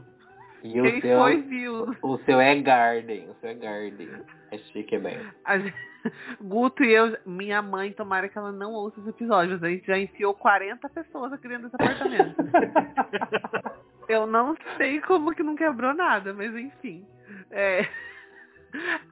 E 0.63 0.73
Quem 0.73 0.99
o 0.99 1.01
seu, 1.01 1.19
foi, 1.19 1.43
viu. 1.43 1.95
o 2.03 2.19
seu 2.19 2.41
é 2.41 2.55
Garden, 2.61 3.31
o 3.31 3.35
seu 3.41 3.51
é 3.51 3.55
Garden. 3.55 4.09
É 4.51 4.59
chique, 4.59 4.97
é 4.97 4.99
bem. 4.99 5.19
A 5.45 5.59
gente- 5.59 5.75
Guto 6.41 6.83
e 6.85 6.93
eu, 6.93 7.17
minha 7.27 7.61
mãe, 7.63 7.93
tomara 7.93 8.29
que 8.29 8.39
ela 8.39 8.53
não 8.53 8.73
ouça 8.73 9.01
os 9.01 9.07
episódios. 9.09 9.63
A 9.63 9.69
gente 9.69 9.87
já 9.87 9.99
enfiou 9.99 10.35
40 10.35 10.89
pessoas 10.89 11.33
aqui 11.33 11.49
dentro 11.49 11.69
desse 11.69 11.77
apartamento. 11.77 12.35
eu 14.09 14.27
não 14.27 14.57
sei 14.77 15.01
como 15.01 15.35
que 15.35 15.43
não 15.43 15.55
quebrou 15.55 15.95
nada, 15.95 16.33
mas 16.33 16.55
enfim. 16.55 17.07
É. 17.51 17.87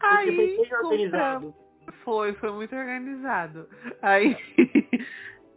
Aí, 0.00 0.56
foi, 2.04 2.32
foi 2.34 2.52
muito 2.52 2.74
organizado. 2.74 3.68
Aí 4.02 4.36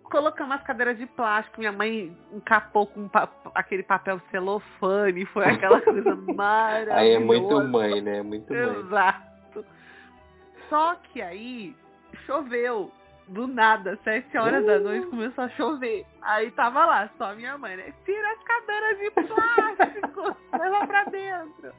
colocamos 0.09 0.55
as 0.57 0.63
cadeiras 0.63 0.97
de 0.97 1.05
plástico, 1.05 1.59
minha 1.59 1.71
mãe 1.71 2.15
encapou 2.33 2.87
com 2.87 3.07
pa- 3.07 3.29
aquele 3.55 3.83
papel 3.83 4.19
celofane, 4.31 5.25
foi 5.27 5.45
aquela 5.45 5.79
coisa 5.81 6.15
maravilhosa. 6.15 6.99
Aí 6.99 7.11
é 7.13 7.19
muito 7.19 7.63
mãe, 7.63 8.01
né? 8.01 8.21
Muito 8.21 8.51
mãe. 8.53 8.79
Exato. 8.79 9.65
Só 10.69 10.95
que 10.95 11.21
aí 11.21 11.75
choveu. 12.25 12.91
Do 13.27 13.45
nada, 13.45 13.95
sete 14.03 14.35
horas 14.39 14.65
da 14.65 14.79
noite 14.79 15.05
começou 15.05 15.43
a 15.43 15.49
chover. 15.49 16.03
Aí 16.19 16.49
tava 16.49 16.83
lá, 16.83 17.07
só 17.15 17.35
minha 17.35 17.55
mãe, 17.59 17.77
né? 17.77 17.93
Tira 18.03 18.27
as 18.31 18.43
cadeiras 18.43 18.97
de 18.97 19.11
plástico, 19.11 20.35
leva 20.57 20.87
pra 20.87 21.03
dentro. 21.03 21.71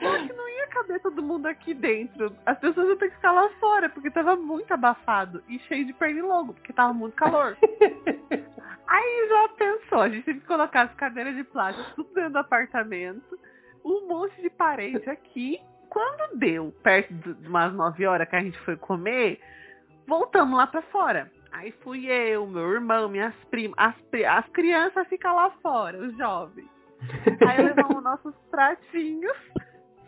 Só 0.00 0.26
que 0.26 0.32
não 0.32 0.48
ia 0.48 0.66
caber 0.68 1.00
todo 1.00 1.22
mundo 1.22 1.46
aqui 1.46 1.74
dentro. 1.74 2.36
As 2.44 2.58
pessoas 2.58 2.88
iam 2.88 2.96
ter 2.96 3.08
que 3.08 3.16
ficar 3.16 3.32
lá 3.32 3.48
fora, 3.60 3.88
porque 3.88 4.10
tava 4.10 4.36
muito 4.36 4.72
abafado 4.72 5.42
e 5.48 5.58
cheio 5.60 5.86
de 5.86 5.92
pernilongo, 5.92 6.54
porque 6.54 6.72
tava 6.72 6.92
muito 6.92 7.14
calor. 7.14 7.56
Aí 8.86 9.28
já 9.28 9.48
pensou, 9.56 10.00
a 10.00 10.08
gente 10.08 10.24
teve 10.24 10.40
que 10.40 10.46
colocar 10.46 10.82
as 10.82 10.94
cadeiras 10.94 11.34
de 11.34 11.44
plástico 11.44 11.90
tudo 11.96 12.14
dentro 12.14 12.32
do 12.32 12.38
apartamento, 12.38 13.38
um 13.84 14.06
monte 14.06 14.40
de 14.40 14.50
parede 14.50 15.08
aqui. 15.10 15.60
Quando 15.88 16.38
deu 16.38 16.72
perto 16.82 17.12
de 17.12 17.48
umas 17.48 17.72
9 17.72 18.06
horas 18.06 18.28
que 18.28 18.36
a 18.36 18.42
gente 18.42 18.58
foi 18.60 18.76
comer, 18.76 19.40
voltamos 20.06 20.56
lá 20.56 20.66
pra 20.66 20.82
fora. 20.82 21.30
Aí 21.52 21.72
fui 21.82 22.06
eu, 22.06 22.46
meu 22.46 22.70
irmão, 22.72 23.08
minhas 23.08 23.34
primas, 23.50 23.76
as, 23.78 23.94
as 24.28 24.48
crianças 24.50 25.08
ficam 25.08 25.34
lá 25.34 25.50
fora, 25.62 25.98
os 25.98 26.16
jovens. 26.16 26.68
Aí 27.48 27.62
levamos 27.62 28.02
nossos 28.02 28.34
pratinhos, 28.50 29.36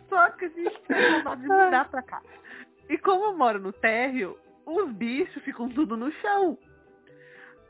só 0.08 0.30
que 0.30 0.46
a 0.46 0.48
gente 0.48 0.80
tem 0.82 1.16
vontade 1.18 1.42
de 1.42 1.48
mudar 1.48 1.88
pra 1.88 2.02
cá. 2.02 2.22
E 2.88 2.96
como 2.98 3.26
eu 3.26 3.36
moro 3.36 3.60
no 3.60 3.72
térreo, 3.72 4.38
os 4.64 4.90
bichos 4.92 5.42
ficam 5.42 5.68
tudo 5.68 5.96
no 5.96 6.10
chão. 6.12 6.58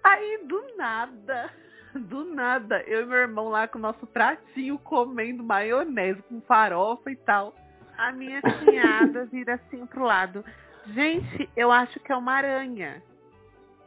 Aí 0.04 0.40
do 0.46 0.76
nada, 0.76 1.50
do 1.94 2.24
nada, 2.24 2.82
eu 2.82 3.02
e 3.02 3.06
meu 3.06 3.18
irmão 3.18 3.48
lá 3.48 3.66
com 3.66 3.78
o 3.78 3.82
nosso 3.82 4.06
pratinho 4.06 4.78
comendo 4.78 5.42
maionese 5.42 6.22
com 6.22 6.40
farofa 6.42 7.10
e 7.10 7.16
tal. 7.16 7.54
A 7.96 8.12
minha 8.12 8.40
cunhada 8.40 9.26
vira 9.30 9.54
assim 9.54 9.84
pro 9.86 10.04
lado. 10.04 10.44
Gente, 10.86 11.50
eu 11.56 11.70
acho 11.70 11.98
que 12.00 12.12
é 12.12 12.16
uma 12.16 12.32
aranha. 12.32 13.02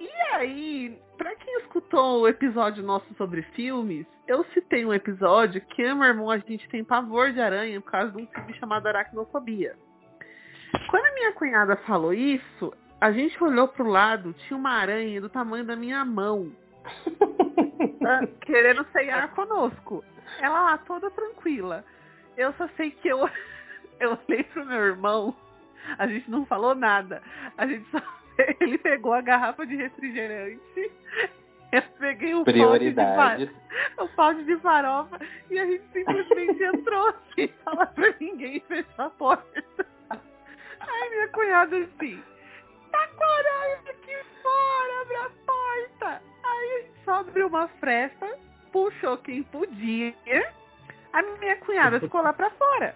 E 0.02 0.10
aí, 0.34 1.00
pra 1.16 1.36
quem 1.36 1.60
escutou 1.60 2.22
o 2.22 2.28
episódio 2.28 2.82
nosso 2.82 3.06
sobre 3.14 3.44
filmes, 3.54 4.08
eu 4.28 4.44
citei 4.46 4.84
um 4.84 4.92
episódio 4.92 5.62
que 5.62 5.80
eu 5.84 5.90
e 5.90 5.94
meu 5.94 6.08
irmão 6.08 6.32
a 6.32 6.40
gente 6.40 6.68
tem 6.70 6.84
pavor 6.84 7.32
de 7.32 7.40
aranha 7.40 7.80
por 7.80 7.92
causa 7.92 8.12
de 8.12 8.18
um 8.18 8.26
filme 8.26 8.52
chamado 8.56 8.88
Aracnofobia. 8.88 9.76
Quando 10.90 11.06
a 11.06 11.14
minha 11.14 11.34
cunhada 11.34 11.76
falou 11.86 12.16
isso, 12.16 12.74
a 13.00 13.12
gente 13.12 13.44
olhou 13.44 13.68
pro 13.68 13.88
lado, 13.88 14.34
tinha 14.34 14.58
uma 14.58 14.72
aranha 14.72 15.22
do 15.22 15.30
tamanho 15.30 15.66
da 15.66 15.76
minha 15.76 16.04
mão, 16.04 16.52
ah, 18.04 18.26
querendo 18.42 18.84
ceiar 18.92 19.30
conosco. 19.36 20.04
Ela 20.40 20.62
lá 20.64 20.78
toda 20.80 21.12
tranquila. 21.12 21.86
Eu 22.36 22.52
só 22.54 22.68
sei 22.70 22.90
que 22.90 23.08
eu, 23.08 23.30
eu 24.00 24.18
olhei 24.28 24.44
pro 24.46 24.66
meu 24.66 24.80
irmão, 24.80 25.36
a 26.00 26.08
gente 26.08 26.28
não 26.32 26.44
falou 26.48 26.74
nada. 26.74 27.22
A 27.56 27.68
gente 27.68 27.88
só. 27.92 28.21
Ele 28.60 28.78
pegou 28.78 29.14
a 29.14 29.22
garrafa 29.22 29.66
de 29.66 29.76
refrigerante. 29.76 30.62
Eu 31.72 31.82
peguei 32.00 32.34
o 32.34 32.40
pote 32.40 32.52
de, 32.52 32.60
Prioridade. 32.60 33.48
fa- 33.48 34.04
o 34.04 34.08
pote 34.10 34.44
de 34.44 34.58
farofa 34.58 35.18
e 35.50 35.58
a 35.58 35.66
gente 35.66 35.84
simplesmente 35.94 36.62
entrou 36.62 37.14
sem 37.34 37.48
falar 37.64 37.86
pra 37.88 38.14
ninguém 38.20 38.58
e 38.58 38.60
fechou 38.60 39.06
a 39.06 39.10
porta. 39.10 39.64
Aí 40.10 41.10
minha 41.12 41.28
cunhada 41.30 41.78
assim, 41.78 42.22
tá 42.92 43.00
aranha 43.00 43.78
aqui 43.90 44.18
fora, 44.44 45.02
abre 45.02 45.16
a 45.16 45.30
porta. 45.46 46.22
Aí 46.44 46.74
a 46.74 46.82
gente 46.82 47.06
só 47.06 47.14
abriu 47.22 47.48
uma 47.48 47.68
fresta, 47.70 48.38
puxou 48.74 49.18
quem 49.20 49.44
podia. 49.44 50.14
A 51.14 51.22
minha 51.40 51.56
cunhada 51.58 52.02
ficou 52.02 52.22
lá 52.22 52.34
pra 52.34 52.50
fora. 52.50 52.96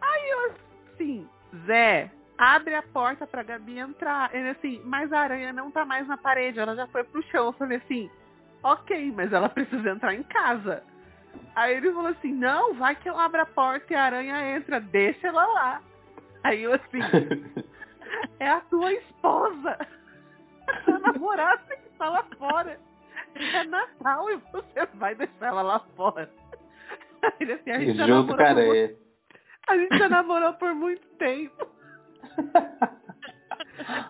Aí 0.00 0.30
eu 0.30 0.52
assim, 0.94 1.28
Zé, 1.66 2.10
abre 2.40 2.74
a 2.74 2.82
porta 2.82 3.26
pra 3.26 3.42
Gabi 3.42 3.78
entrar. 3.78 4.34
Ele 4.34 4.48
assim, 4.48 4.80
mas 4.84 5.12
a 5.12 5.20
aranha 5.20 5.52
não 5.52 5.70
tá 5.70 5.84
mais 5.84 6.08
na 6.08 6.16
parede, 6.16 6.58
ela 6.58 6.74
já 6.74 6.86
foi 6.86 7.04
pro 7.04 7.22
chão. 7.24 7.46
Eu 7.46 7.52
falei 7.52 7.76
assim, 7.76 8.10
ok, 8.62 9.12
mas 9.14 9.30
ela 9.30 9.48
precisa 9.50 9.90
entrar 9.90 10.14
em 10.14 10.22
casa. 10.22 10.82
Aí 11.54 11.76
ele 11.76 11.92
falou 11.92 12.08
assim, 12.08 12.32
não, 12.32 12.72
vai 12.74 12.96
que 12.96 13.08
eu 13.08 13.18
abro 13.18 13.42
a 13.42 13.46
porta 13.46 13.92
e 13.92 13.96
a 13.96 14.04
aranha 14.04 14.56
entra, 14.56 14.80
deixa 14.80 15.28
ela 15.28 15.46
lá. 15.46 15.82
Aí 16.42 16.62
eu 16.62 16.72
assim, 16.72 17.00
é 18.40 18.48
a 18.48 18.60
tua 18.62 18.90
esposa. 18.90 19.76
A 20.86 20.98
namorada 20.98 21.76
que 21.76 21.90
tá 21.98 22.08
lá 22.08 22.24
fora. 22.38 22.80
É 23.34 23.64
Natal 23.64 24.30
e 24.30 24.36
você 24.50 24.86
vai 24.94 25.14
deixar 25.14 25.46
ela 25.46 25.62
lá 25.62 25.80
fora. 25.94 26.30
Aí 27.22 27.32
ele 27.40 27.52
assim, 27.52 27.70
a 27.70 27.78
gente 27.78 27.96
já 27.98 28.06
Junto 28.06 28.34
namorou 28.34 28.66
por 28.66 29.10
a 29.68 29.76
gente 29.76 29.98
já 29.98 30.08
namorou 30.08 30.52
por 30.54 30.74
muito 30.74 31.06
tempo. 31.10 31.79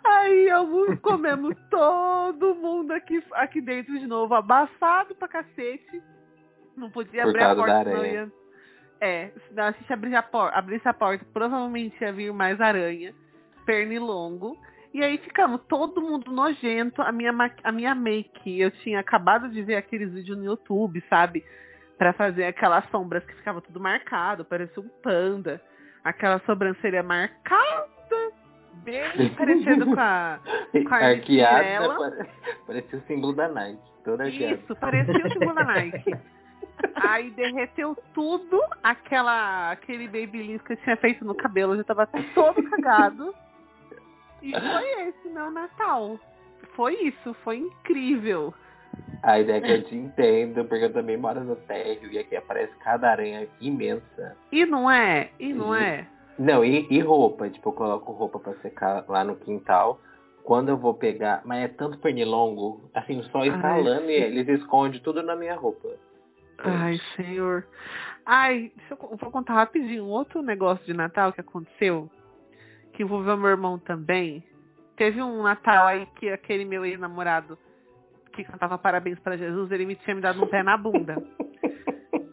Aí 0.05 0.49
eu 0.49 0.97
comemos 0.99 1.57
todo 1.71 2.55
mundo 2.55 2.93
aqui, 2.93 3.23
aqui 3.33 3.61
dentro 3.61 3.99
de 3.99 4.07
novo, 4.07 4.35
abafado 4.35 5.15
pra 5.15 5.29
cacete. 5.29 6.03
Não 6.77 6.91
podia 6.91 7.23
Por 7.23 7.31
abrir 7.31 7.43
a 7.45 7.55
porta, 7.55 7.85
senão 7.85 7.97
aranha. 7.99 8.13
ia. 8.13 8.33
É, 9.01 9.29
se 9.49 9.59
a 9.61 9.71
gente 9.71 9.93
abrir 9.93 10.15
a 10.15 10.23
por- 10.23 10.53
abrisse 10.53 10.87
a 10.89 10.93
porta, 10.93 11.25
provavelmente 11.33 11.97
ia 12.03 12.13
vir 12.13 12.33
mais 12.33 12.61
aranha, 12.61 13.15
pernilongo. 13.65 14.57
E 14.93 15.03
aí 15.03 15.19
ficamos 15.19 15.61
todo 15.69 16.03
mundo 16.03 16.31
nojento. 16.33 17.01
A 17.03 17.13
minha, 17.13 17.33
ma- 17.33 17.51
a 17.63 17.73
minha 17.73 17.95
make, 17.95 18.61
eu 18.61 18.71
tinha 18.71 18.99
acabado 19.01 19.49
de 19.49 19.63
ver 19.63 19.77
aqueles 19.77 20.13
vídeos 20.13 20.37
no 20.37 20.45
YouTube, 20.45 21.03
sabe? 21.09 21.45
Pra 21.97 22.13
fazer 22.13 22.45
aquelas 22.45 22.85
sombras 22.91 23.25
que 23.25 23.35
ficava 23.37 23.61
tudo 23.61 23.79
marcado, 23.81 24.45
parecia 24.45 24.83
um 24.83 24.89
panda. 25.03 25.63
Aquela 26.03 26.39
sobrancelha 26.41 27.03
marcada, 27.03 27.89
bem 28.85 29.29
parecendo 29.37 29.87
com 29.87 30.01
a. 30.01 30.39
com 30.89 30.95
a 30.95 30.99
Arqueada, 30.99 31.95
pare- 31.99 32.27
parecia 32.67 32.99
o 32.99 33.03
símbolo 33.03 33.33
da 33.35 33.49
Nike. 33.49 33.81
Toda 34.05 34.25
arqueada. 34.25 34.55
Isso, 34.55 34.77
parecia 34.77 35.27
o 35.27 35.31
símbolo 35.33 35.55
da 35.55 35.65
Nike. 35.65 36.15
Aí 36.95 37.31
derreteu 37.33 37.97
tudo, 38.15 38.59
aquela, 38.83 39.71
aquele 39.73 40.07
babyliss 40.07 40.63
que 40.63 40.73
eu 40.73 40.77
tinha 40.79 40.97
feito 40.97 41.25
no 41.25 41.35
cabelo 41.35 41.77
já 41.77 41.85
tava 41.85 42.07
todo 42.35 42.63
cagado. 42.71 43.35
E 44.43 44.51
foi 44.53 45.09
esse 45.09 45.29
meu 45.29 45.51
Natal. 45.51 46.19
Foi 46.75 46.95
isso, 46.95 47.35
foi 47.45 47.59
incrível. 47.59 48.55
A 49.23 49.39
ideia 49.39 49.59
é 49.59 49.61
que 49.61 49.71
eu 49.73 49.83
te 49.85 49.95
entendo, 49.95 50.65
porque 50.65 50.85
eu 50.87 50.93
também 50.93 51.17
moro 51.19 51.41
no 51.45 51.55
térreo 51.57 52.11
e 52.11 52.19
aqui 52.19 52.35
aparece 52.35 52.73
cada 52.79 53.11
aranha 53.11 53.47
imensa. 53.61 54.37
E 54.51 54.65
não 54.65 54.91
é? 54.91 55.31
E 55.39 55.53
não 55.53 55.75
é? 55.75 56.07
Não, 56.41 56.65
e, 56.65 56.87
e 56.91 57.01
roupa, 57.01 57.51
tipo, 57.51 57.69
eu 57.69 57.73
coloco 57.75 58.13
roupa 58.13 58.39
pra 58.39 58.55
secar 58.63 59.05
lá 59.07 59.23
no 59.23 59.37
quintal. 59.37 60.01
Quando 60.43 60.71
eu 60.71 60.77
vou 60.79 60.95
pegar, 60.95 61.43
mas 61.45 61.65
é 61.65 61.69
tanto 61.69 61.99
pernilongo, 61.99 62.91
assim, 62.95 63.23
só 63.25 63.45
instalando 63.45 64.11
e 64.11 64.15
eles 64.15 64.49
escondem 64.49 64.99
tudo 65.03 65.23
na 65.23 65.37
minha 65.37 65.55
roupa. 65.55 65.87
Ai, 66.65 66.99
senhor. 67.15 67.67
Ai, 68.25 68.73
deixa 68.75 68.95
eu, 68.95 69.17
vou 69.19 69.31
contar 69.31 69.53
rapidinho 69.53 70.05
um 70.05 70.09
outro 70.09 70.41
negócio 70.41 70.83
de 70.87 70.95
Natal 70.95 71.31
que 71.31 71.43
aconteceu, 71.43 72.11
que 72.95 73.03
envolveu 73.03 73.37
meu 73.37 73.51
irmão 73.51 73.79
também. 73.79 74.43
Teve 74.97 75.23
um 75.23 75.43
Natal 75.43 75.87
aí 75.87 76.07
que 76.17 76.31
aquele 76.31 76.65
meu 76.65 76.87
ex-namorado 76.87 77.59
que 78.33 78.45
cantava 78.45 78.79
parabéns 78.79 79.19
para 79.19 79.37
Jesus, 79.37 79.71
ele 79.71 79.85
me 79.85 79.97
tinha 79.97 80.17
me 80.17 80.23
dado 80.23 80.43
um 80.43 80.47
pé 80.47 80.63
na 80.63 80.79
bunda. 80.79 81.23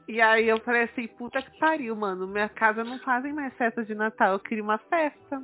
E 0.07 0.21
aí 0.21 0.47
eu 0.47 0.59
falei 0.61 0.83
assim, 0.83 1.07
puta 1.07 1.41
que 1.41 1.59
pariu, 1.59 1.95
mano. 1.95 2.27
Minha 2.27 2.47
casa 2.47 2.83
não 2.83 2.97
fazem 2.99 3.33
mais 3.33 3.53
festa 3.55 3.83
de 3.83 3.93
Natal, 3.93 4.33
eu 4.33 4.39
queria 4.39 4.63
uma 4.63 4.77
festa. 4.77 5.43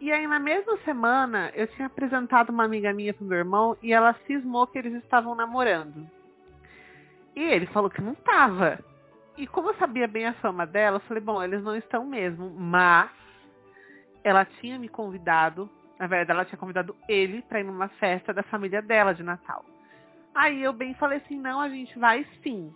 E 0.00 0.10
aí 0.10 0.26
na 0.26 0.40
mesma 0.40 0.76
semana 0.78 1.52
eu 1.54 1.66
tinha 1.68 1.86
apresentado 1.86 2.50
uma 2.50 2.64
amiga 2.64 2.92
minha 2.92 3.14
pro 3.14 3.24
meu 3.24 3.38
irmão 3.38 3.76
e 3.82 3.92
ela 3.92 4.14
cismou 4.26 4.66
que 4.66 4.78
eles 4.78 4.94
estavam 4.94 5.34
namorando. 5.34 6.08
E 7.36 7.40
ele 7.40 7.66
falou 7.66 7.90
que 7.90 8.00
não 8.00 8.14
tava. 8.14 8.78
E 9.36 9.46
como 9.46 9.70
eu 9.70 9.74
sabia 9.74 10.08
bem 10.08 10.26
a 10.26 10.32
fama 10.34 10.66
dela, 10.66 10.96
eu 10.96 11.00
falei, 11.00 11.22
bom, 11.22 11.42
eles 11.42 11.62
não 11.62 11.76
estão 11.76 12.04
mesmo, 12.04 12.50
mas 12.50 13.10
ela 14.24 14.44
tinha 14.44 14.78
me 14.78 14.88
convidado, 14.88 15.70
na 15.98 16.06
verdade 16.06 16.32
ela 16.32 16.44
tinha 16.44 16.58
convidado 16.58 16.96
ele 17.08 17.40
para 17.42 17.60
ir 17.60 17.64
numa 17.64 17.88
festa 17.88 18.34
da 18.34 18.42
família 18.42 18.82
dela 18.82 19.14
de 19.14 19.22
Natal. 19.22 19.64
Aí 20.34 20.62
eu 20.62 20.72
bem 20.72 20.94
falei 20.94 21.18
assim, 21.18 21.38
não, 21.38 21.60
a 21.60 21.68
gente 21.68 21.98
vai 21.98 22.26
sim. 22.42 22.74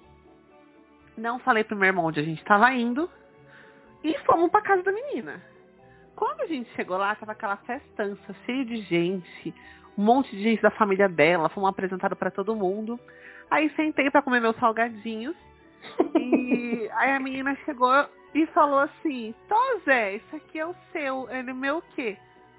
Não 1.17 1.39
falei 1.39 1.65
pro 1.65 1.77
meu 1.77 1.87
irmão 1.87 2.07
onde 2.07 2.21
a 2.21 2.23
gente 2.23 2.41
estava 2.41 2.73
indo 2.73 3.09
e 4.03 4.17
fomos 4.21 4.51
pra 4.51 4.61
casa 4.61 4.83
da 4.83 4.93
menina. 4.93 5.43
Quando 6.17 6.43
a 6.43 6.47
gente 6.47 6.71
chegou 6.75 6.97
lá, 6.97 7.15
tava 7.15 7.33
aquela 7.33 7.57
festança 7.59 8.35
cheia 8.45 8.65
de 8.65 8.77
gente, 8.83 9.55
um 9.97 10.05
monte 10.05 10.31
de 10.37 10.43
gente 10.43 10.63
da 10.63 10.71
família 10.71 11.09
dela, 11.09 11.49
fomos 11.49 11.69
apresentados 11.69 12.19
para 12.19 12.31
todo 12.31 12.55
mundo. 12.55 12.99
Aí 13.51 13.71
sentei 13.71 14.11
para 14.11 14.23
comer 14.23 14.41
meus 14.41 14.57
salgadinhos 14.57 15.37
e 16.19 16.89
aí 16.95 17.11
a 17.13 17.21
menina 17.21 17.57
chegou 17.65 17.93
e 18.35 18.47
falou 18.47 18.81
assim: 18.81 19.35
Tô 19.49 19.81
Zé, 19.85 20.17
isso 20.17 20.37
aqui 20.37 20.59
é 20.59 20.67
o 20.67 20.75
seu. 20.93 21.29
Ele, 21.31 21.53
meu 21.53 21.79
o 21.79 21.83
quê? 21.95 22.17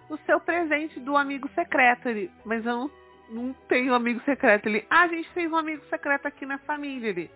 O 0.10 0.18
seu 0.26 0.40
presente 0.40 1.00
do 1.00 1.18
amigo 1.18 1.50
secreto. 1.50 2.08
Ele, 2.08 2.32
mas 2.46 2.66
eu 2.66 2.76
não, 2.76 2.92
não 3.30 3.54
tenho 3.68 3.94
amigo 3.94 4.22
secreto. 4.24 4.68
Ele, 4.68 4.86
ah, 4.90 5.02
a 5.04 5.08
gente 5.08 5.30
fez 5.30 5.52
um 5.52 5.58
amigo 5.58 5.84
secreto 5.90 6.28
aqui 6.28 6.46
na 6.46 6.58
família. 6.60 7.10
Ele, 7.10 7.30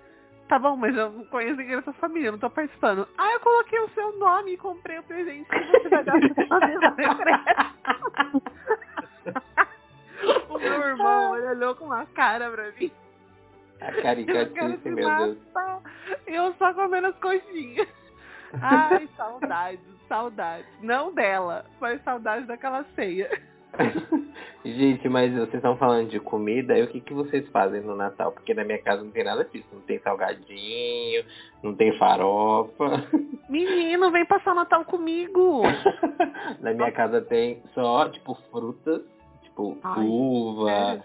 tá 0.50 0.60
bom, 0.60 0.76
mas 0.76 0.98
eu 0.98 1.12
não 1.12 1.24
conheço 1.26 1.56
ninguém 1.56 1.78
dessa 1.78 1.94
família, 1.94 2.32
não 2.32 2.40
tô 2.40 2.50
participando. 2.50 3.08
Ah, 3.18 3.32
eu 3.34 3.40
coloquei 3.40 3.80
o 3.80 3.90
seu 3.90 4.18
nome 4.18 4.54
e 4.54 4.58
comprei 4.58 4.98
o 4.98 5.04
presente 5.04 5.48
que 5.48 5.60
você 5.60 5.90
vai 5.90 6.04
dar 6.04 6.16
o 10.50 10.58
meu 10.58 10.82
irmão, 10.82 11.38
ele 11.38 11.48
olhou 11.48 11.76
com 11.76 11.86
uma 11.86 12.06
cara 12.08 12.50
pra 12.50 12.72
mim. 12.72 12.92
A 13.80 13.92
caricatice, 14.02 14.90
meu 14.90 15.18
Deus. 15.18 15.38
Eu 16.26 16.54
só 16.56 16.74
comendo 16.74 17.08
as 17.08 17.16
coxinhas. 17.18 17.88
Ai, 18.62 19.08
saudades, 19.16 19.80
saudades. 20.08 20.66
Não 20.82 21.14
dela, 21.14 21.66
mas 21.80 22.04
saudades 22.04 22.48
daquela 22.48 22.84
ceia. 22.96 23.30
Gente, 24.64 25.08
mas 25.08 25.32
vocês 25.32 25.56
estão 25.56 25.78
falando 25.78 26.10
de 26.10 26.20
comida, 26.20 26.78
e 26.78 26.84
o 26.84 26.88
que, 26.88 27.00
que 27.00 27.14
vocês 27.14 27.48
fazem 27.50 27.82
no 27.82 27.96
Natal? 27.96 28.32
Porque 28.34 28.54
na 28.54 28.66
minha 28.66 28.82
casa 28.82 29.02
não 29.02 29.12
tem 29.12 29.24
nada 29.24 29.46
disso. 29.46 29.68
Não 29.72 29.82
tem 29.82 30.00
salgadinho, 30.00 31.24
não 31.64 31.74
tem 31.74 31.98
farofa. 31.98 33.08
Menino, 33.50 34.12
vem 34.12 34.26
passar 34.26 34.52
o 34.52 34.56
Natal 34.56 34.84
comigo. 34.84 35.62
na 36.60 36.74
minha 36.74 36.92
casa 36.92 37.22
tem 37.22 37.64
só, 37.74 38.10
tipo, 38.10 38.36
frutas, 38.52 39.02
tipo, 39.44 39.78
Ai, 39.82 40.06
uva, 40.06 40.70
sério? 40.70 41.04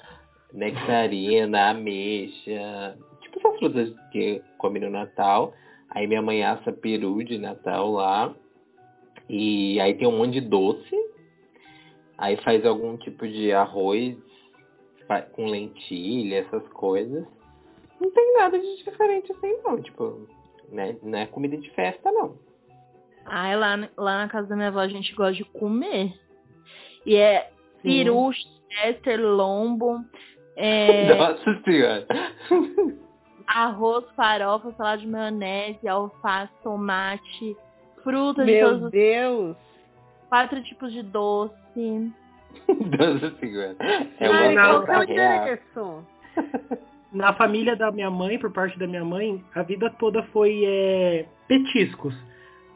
nectarina, 0.53 1.71
ameixa. 1.71 2.97
Tipo 3.21 3.39
essas 3.39 3.59
frutas 3.59 3.95
que 4.11 4.43
come 4.59 4.81
no 4.81 4.91
Natal. 4.91 5.55
Aí 5.91 6.07
minha 6.07 6.23
mãe 6.23 6.43
assa 6.43 6.73
peru 6.73 7.23
de 7.23 7.39
Natal 7.39 7.91
lá. 7.93 8.35
E 9.29 9.81
aí 9.81 9.95
tem 9.95 10.09
um 10.09 10.19
monte 10.19 10.33
de 10.33 10.41
doce. 10.41 11.04
Aí 12.19 12.37
faz 12.39 12.65
algum 12.65 12.97
tipo 12.97 13.27
de 13.27 13.53
arroz 13.53 14.17
com 15.33 15.47
lentilha, 15.47 16.39
essas 16.39 16.67
coisas. 16.69 17.27
Não 18.01 18.11
tem 18.11 18.35
nada 18.37 18.59
de 18.59 18.77
diferente 18.85 19.33
assim 19.33 19.59
não, 19.63 19.81
tipo, 19.81 20.29
né? 20.71 20.97
Não 21.03 21.19
é 21.19 21.27
comida 21.27 21.57
de 21.57 21.71
festa 21.71 22.11
não. 22.11 22.37
Ai, 23.27 23.57
lá, 23.57 23.89
lá 23.97 24.19
na 24.19 24.29
casa 24.29 24.49
da 24.49 24.57
minha 24.57 24.69
avó 24.69 24.81
a 24.81 24.89
gente 24.89 25.15
gosta 25.15 25.35
de 25.35 25.45
comer. 25.45 26.15
E 27.07 27.17
é 27.17 27.51
peru, 27.83 28.31
chester, 28.71 29.21
lombo, 29.21 30.05
é, 30.57 31.07
Nossa 31.15 31.63
senhora. 31.65 32.07
arroz, 33.47 34.05
farofa, 34.17 34.73
salada 34.73 34.99
de 34.99 35.07
maionese, 35.07 35.87
alface, 35.89 36.53
tomate, 36.63 37.57
frutas 38.03 38.47
de 38.47 38.53
Meu 38.53 38.69
todos 38.69 38.85
os 38.85 38.91
Deus. 38.91 39.57
quatro 40.29 40.63
tipos 40.63 40.93
de 40.93 41.03
doce. 41.03 41.64
Nossa 42.69 43.37
senhora. 43.39 43.77
É 44.21 44.27
Ai, 44.27 44.55
uma 44.55 44.63
não, 44.63 44.85
que 44.85 44.91
é 44.91 44.95
o 44.95 44.97
coisa 44.97 45.13
real. 45.13 45.37
endereço? 45.43 46.07
Na 47.13 47.33
família 47.35 47.77
da 47.77 47.93
minha 47.93 48.11
mãe, 48.11 48.39
por 48.39 48.53
parte 48.53 48.79
da 48.79 48.87
minha 48.87 49.05
mãe, 49.05 49.43
a 49.55 49.63
vida 49.63 49.89
toda 49.99 50.23
foi 50.25 50.63
é, 50.65 51.27
petiscos. 51.47 52.15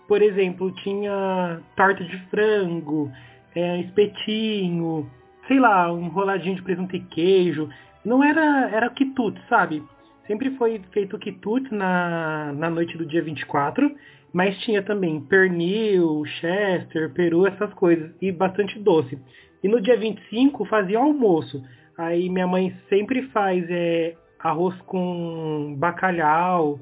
Por 0.07 0.23
exemplo, 0.23 0.71
tinha 0.83 1.61
torta 1.77 2.05
de 2.05 2.17
frango, 2.29 3.11
é, 3.55 3.81
espetinho, 3.81 5.11
sei 5.49 5.59
lá, 5.59 5.93
um 5.93 6.09
roladinho 6.09 6.55
de 6.55 6.63
presunto 6.63 6.95
e 6.95 7.01
queijo. 7.01 7.69
Não 8.05 8.23
era, 8.23 8.71
era 8.71 8.91
quitute, 8.91 9.41
sabe? 9.49 9.83
Sempre 10.27 10.51
foi 10.57 10.81
feito 10.93 11.19
quitute 11.19 11.75
na, 11.75 12.53
na 12.53 12.71
noite 12.71 12.97
do 12.97 13.07
dia 13.07 13.23
24, 13.23 13.91
mas 14.33 14.59
tinha 14.59 14.83
também 14.83 15.21
pernil, 15.21 16.25
chester, 16.41 17.13
peru, 17.13 17.47
essas 17.47 17.73
coisas, 17.75 18.11
e 18.21 18.31
bastante 18.31 18.79
doce. 18.79 19.19
E 19.63 19.69
no 19.69 19.81
dia 19.81 19.97
25 19.97 20.65
fazia 20.67 20.99
almoço. 20.99 21.63
Aí 21.97 22.29
minha 22.29 22.47
mãe 22.47 22.75
sempre 22.89 23.23
faz 23.29 23.65
é, 23.69 24.15
arroz 24.39 24.75
com 24.83 25.75
bacalhau, 25.79 26.79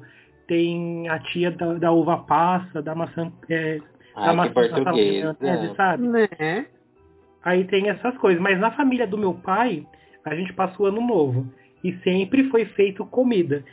tem 0.47 1.09
a 1.09 1.19
tia 1.19 1.51
da, 1.51 1.73
da 1.73 1.91
uva 1.91 2.19
passa, 2.19 2.81
da 2.81 2.93
maçã, 2.93 3.31
é, 3.49 3.77
da 3.77 3.83
Ai, 4.15 4.29
que 4.29 4.35
maçã 4.35 4.53
português. 4.53 5.23
maionese, 5.23 5.67
né? 5.67 5.73
sabe? 5.75 6.07
Né? 6.07 6.65
Aí 7.43 7.63
tem 7.65 7.89
essas 7.89 8.17
coisas. 8.17 8.41
Mas 8.41 8.59
na 8.59 8.71
família 8.71 9.07
do 9.07 9.17
meu 9.17 9.33
pai, 9.33 9.85
a 10.25 10.35
gente 10.35 10.53
passa 10.53 10.81
o 10.81 10.85
ano 10.85 11.01
novo. 11.01 11.47
E 11.83 11.93
sempre 11.99 12.49
foi 12.49 12.65
feito 12.65 13.05
comida. 13.05 13.63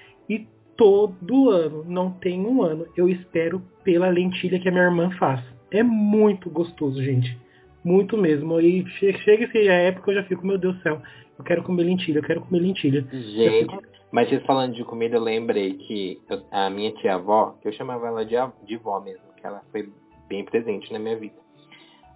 Todo 0.76 1.50
ano, 1.50 1.84
não 1.86 2.10
tem 2.10 2.40
um 2.44 2.62
ano, 2.62 2.86
eu 2.96 3.08
espero 3.08 3.62
pela 3.84 4.08
lentilha 4.08 4.58
que 4.58 4.68
a 4.68 4.72
minha 4.72 4.84
irmã 4.84 5.10
faz. 5.18 5.40
É 5.70 5.82
muito 5.82 6.50
gostoso, 6.50 7.02
gente. 7.02 7.36
Muito 7.84 8.16
mesmo. 8.16 8.60
E 8.60 8.84
che- 8.98 9.12
chega 9.18 9.44
essa 9.44 9.58
época 9.58 10.10
eu 10.10 10.14
já 10.16 10.24
fico, 10.24 10.46
meu 10.46 10.58
Deus 10.58 10.76
do 10.76 10.82
céu, 10.82 11.00
eu 11.38 11.44
quero 11.44 11.62
comer 11.62 11.84
lentilha, 11.84 12.18
eu 12.18 12.22
quero 12.24 12.40
comer 12.40 12.60
lentilha. 12.60 13.06
Gente, 13.12 13.76
mas 14.10 14.28
vocês 14.28 14.42
falando 14.44 14.74
de 14.74 14.84
comida, 14.84 15.16
eu 15.16 15.20
lembrei 15.22 15.74
que 15.74 16.20
a 16.50 16.70
minha 16.70 16.92
tia-avó, 16.92 17.56
que 17.60 17.68
eu 17.68 17.72
chamava 17.72 18.06
ela 18.06 18.24
de, 18.24 18.34
de 18.64 18.76
vó 18.76 19.00
mesmo, 19.00 19.22
que 19.36 19.46
ela 19.46 19.62
foi 19.70 19.88
bem 20.28 20.44
presente 20.44 20.92
na 20.92 20.98
minha 20.98 21.16
vida. 21.16 21.34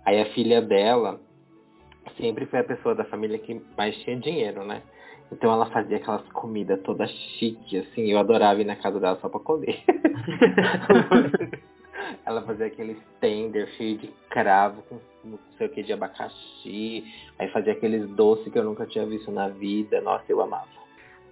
Aí 0.05 0.21
a 0.21 0.27
filha 0.33 0.62
dela 0.62 1.21
sempre 2.16 2.47
foi 2.47 2.61
a 2.61 2.64
pessoa 2.64 2.94
da 2.94 3.05
família 3.05 3.38
que 3.38 3.61
mais 3.77 3.94
tinha 3.99 4.16
dinheiro, 4.16 4.64
né? 4.64 4.83
Então 5.31 5.53
ela 5.53 5.67
fazia 5.67 5.99
aquelas 5.99 6.27
comidas 6.33 6.81
todas 6.83 7.11
chique, 7.11 7.79
assim, 7.79 8.11
eu 8.11 8.19
adorava 8.19 8.61
ir 8.61 8.64
na 8.64 8.77
casa 8.77 8.99
dela 8.99 9.19
só 9.21 9.29
pra 9.29 9.41
comer. 9.41 9.83
ela 12.25 12.43
fazia 12.43 12.67
aquele 12.67 12.99
tender 13.21 13.69
cheio 13.77 13.99
de 13.99 14.09
cravo 14.31 14.83
com 14.83 14.99
não 15.25 15.38
sei 15.59 15.67
o 15.67 15.71
que 15.71 15.83
de 15.83 15.93
abacaxi, 15.93 17.05
aí 17.38 17.49
fazia 17.51 17.73
aqueles 17.73 18.09
doces 18.11 18.51
que 18.51 18.59
eu 18.59 18.64
nunca 18.64 18.87
tinha 18.87 19.05
visto 19.05 19.31
na 19.31 19.49
vida. 19.49 20.01
Nossa, 20.01 20.25
eu 20.29 20.41
amava. 20.41 20.79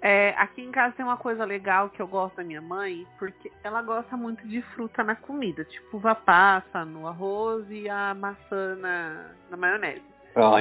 É, 0.02 0.34
aqui 0.36 0.62
em 0.62 0.70
casa 0.70 0.94
tem 0.94 1.04
uma 1.04 1.16
coisa 1.16 1.44
legal 1.44 1.88
que 1.88 2.00
eu 2.00 2.06
gosto 2.06 2.36
da 2.36 2.44
minha 2.44 2.60
mãe, 2.60 3.06
porque 3.18 3.50
ela 3.64 3.80
gosta 3.82 4.16
muito 4.16 4.46
de 4.46 4.60
fruta 4.62 5.02
na 5.02 5.16
comida, 5.16 5.64
tipo 5.64 5.96
uva 5.96 6.14
passa 6.14 6.84
no 6.84 7.08
arroz 7.08 7.64
e 7.70 7.88
a 7.88 8.14
maçã 8.14 8.76
na, 8.76 9.30
na 9.50 9.56
maionese. 9.56 10.15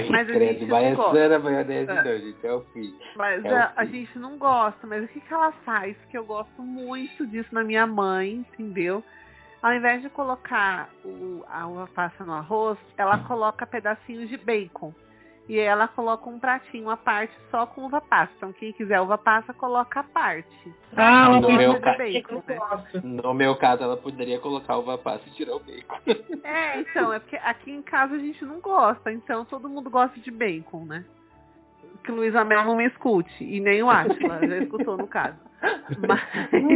Mas 0.09 0.29
a 0.29 0.33
credo, 0.33 0.53
gente 0.53 0.61
não 0.61 0.67
vai 0.69 0.95
gosta. 0.95 1.11
É. 1.91 2.03
não, 2.03 2.17
gente, 2.19 2.47
é 2.47 2.53
o 2.53 2.61
fim. 2.73 2.95
Mas 3.15 3.45
É 3.45 3.53
o 3.53 3.55
a, 3.55 3.73
a 3.75 3.85
gente 3.85 4.19
não 4.19 4.37
gosta. 4.37 4.87
Mas 4.87 5.03
o 5.03 5.07
que, 5.07 5.19
que 5.19 5.33
ela 5.33 5.51
faz? 5.65 5.97
Que 6.09 6.17
eu 6.17 6.25
gosto 6.25 6.61
muito 6.61 7.27
disso 7.27 7.49
na 7.53 7.63
minha 7.63 7.85
mãe, 7.85 8.45
entendeu? 8.53 9.03
Ao 9.61 9.73
invés 9.73 10.01
de 10.01 10.09
colocar 10.09 10.89
o, 11.03 11.43
a 11.49 11.67
uva 11.67 11.87
passa 11.87 12.23
no 12.23 12.33
arroz, 12.33 12.77
ela 12.97 13.17
coloca 13.19 13.65
pedacinhos 13.65 14.29
de 14.29 14.37
bacon. 14.37 14.93
E 15.47 15.59
ela 15.59 15.87
coloca 15.87 16.27
um 16.27 16.39
pratinho 16.39 16.89
à 16.89 16.97
parte 16.97 17.31
só 17.51 17.67
com 17.67 17.85
uva 17.85 18.01
passa. 18.01 18.31
Então 18.37 18.51
quem 18.51 18.73
quiser 18.73 18.99
uva 18.99 19.15
passa, 19.17 19.53
coloca 19.53 19.99
à 19.99 20.03
parte. 20.03 20.73
Ah, 20.97 21.39
No 21.39 21.51
meu 21.51 21.73
tem 21.73 21.81
ca- 21.81 21.97
bacon, 21.97 22.43
né? 22.47 22.59
No 23.03 23.33
meu 23.33 23.55
caso, 23.55 23.83
ela 23.83 23.95
poderia 23.95 24.39
colocar 24.39 24.77
uva 24.77 24.97
passa 24.97 25.21
e 25.27 25.31
tirar 25.31 25.55
o 25.55 25.59
bacon. 25.59 25.99
É, 26.43 26.79
então, 26.79 27.13
é 27.13 27.19
porque 27.19 27.35
aqui 27.37 27.71
em 27.71 27.81
casa 27.83 28.15
a 28.15 28.19
gente 28.19 28.43
não 28.45 28.59
gosta, 28.59 29.11
então 29.11 29.45
todo 29.45 29.69
mundo 29.69 29.89
gosta 29.89 30.19
de 30.19 30.31
bacon, 30.31 30.85
né? 30.85 31.05
Que 32.03 32.11
o 32.11 32.15
Luiz 32.15 32.35
Amel 32.35 32.63
não 32.65 32.75
me 32.75 32.85
escute, 32.87 33.43
e 33.43 33.59
nem 33.59 33.81
o 33.83 33.89
Atila, 33.89 34.39
já 34.47 34.57
escutou 34.57 34.97
no 34.97 35.07
caso. 35.07 35.37
Mas 36.07 36.21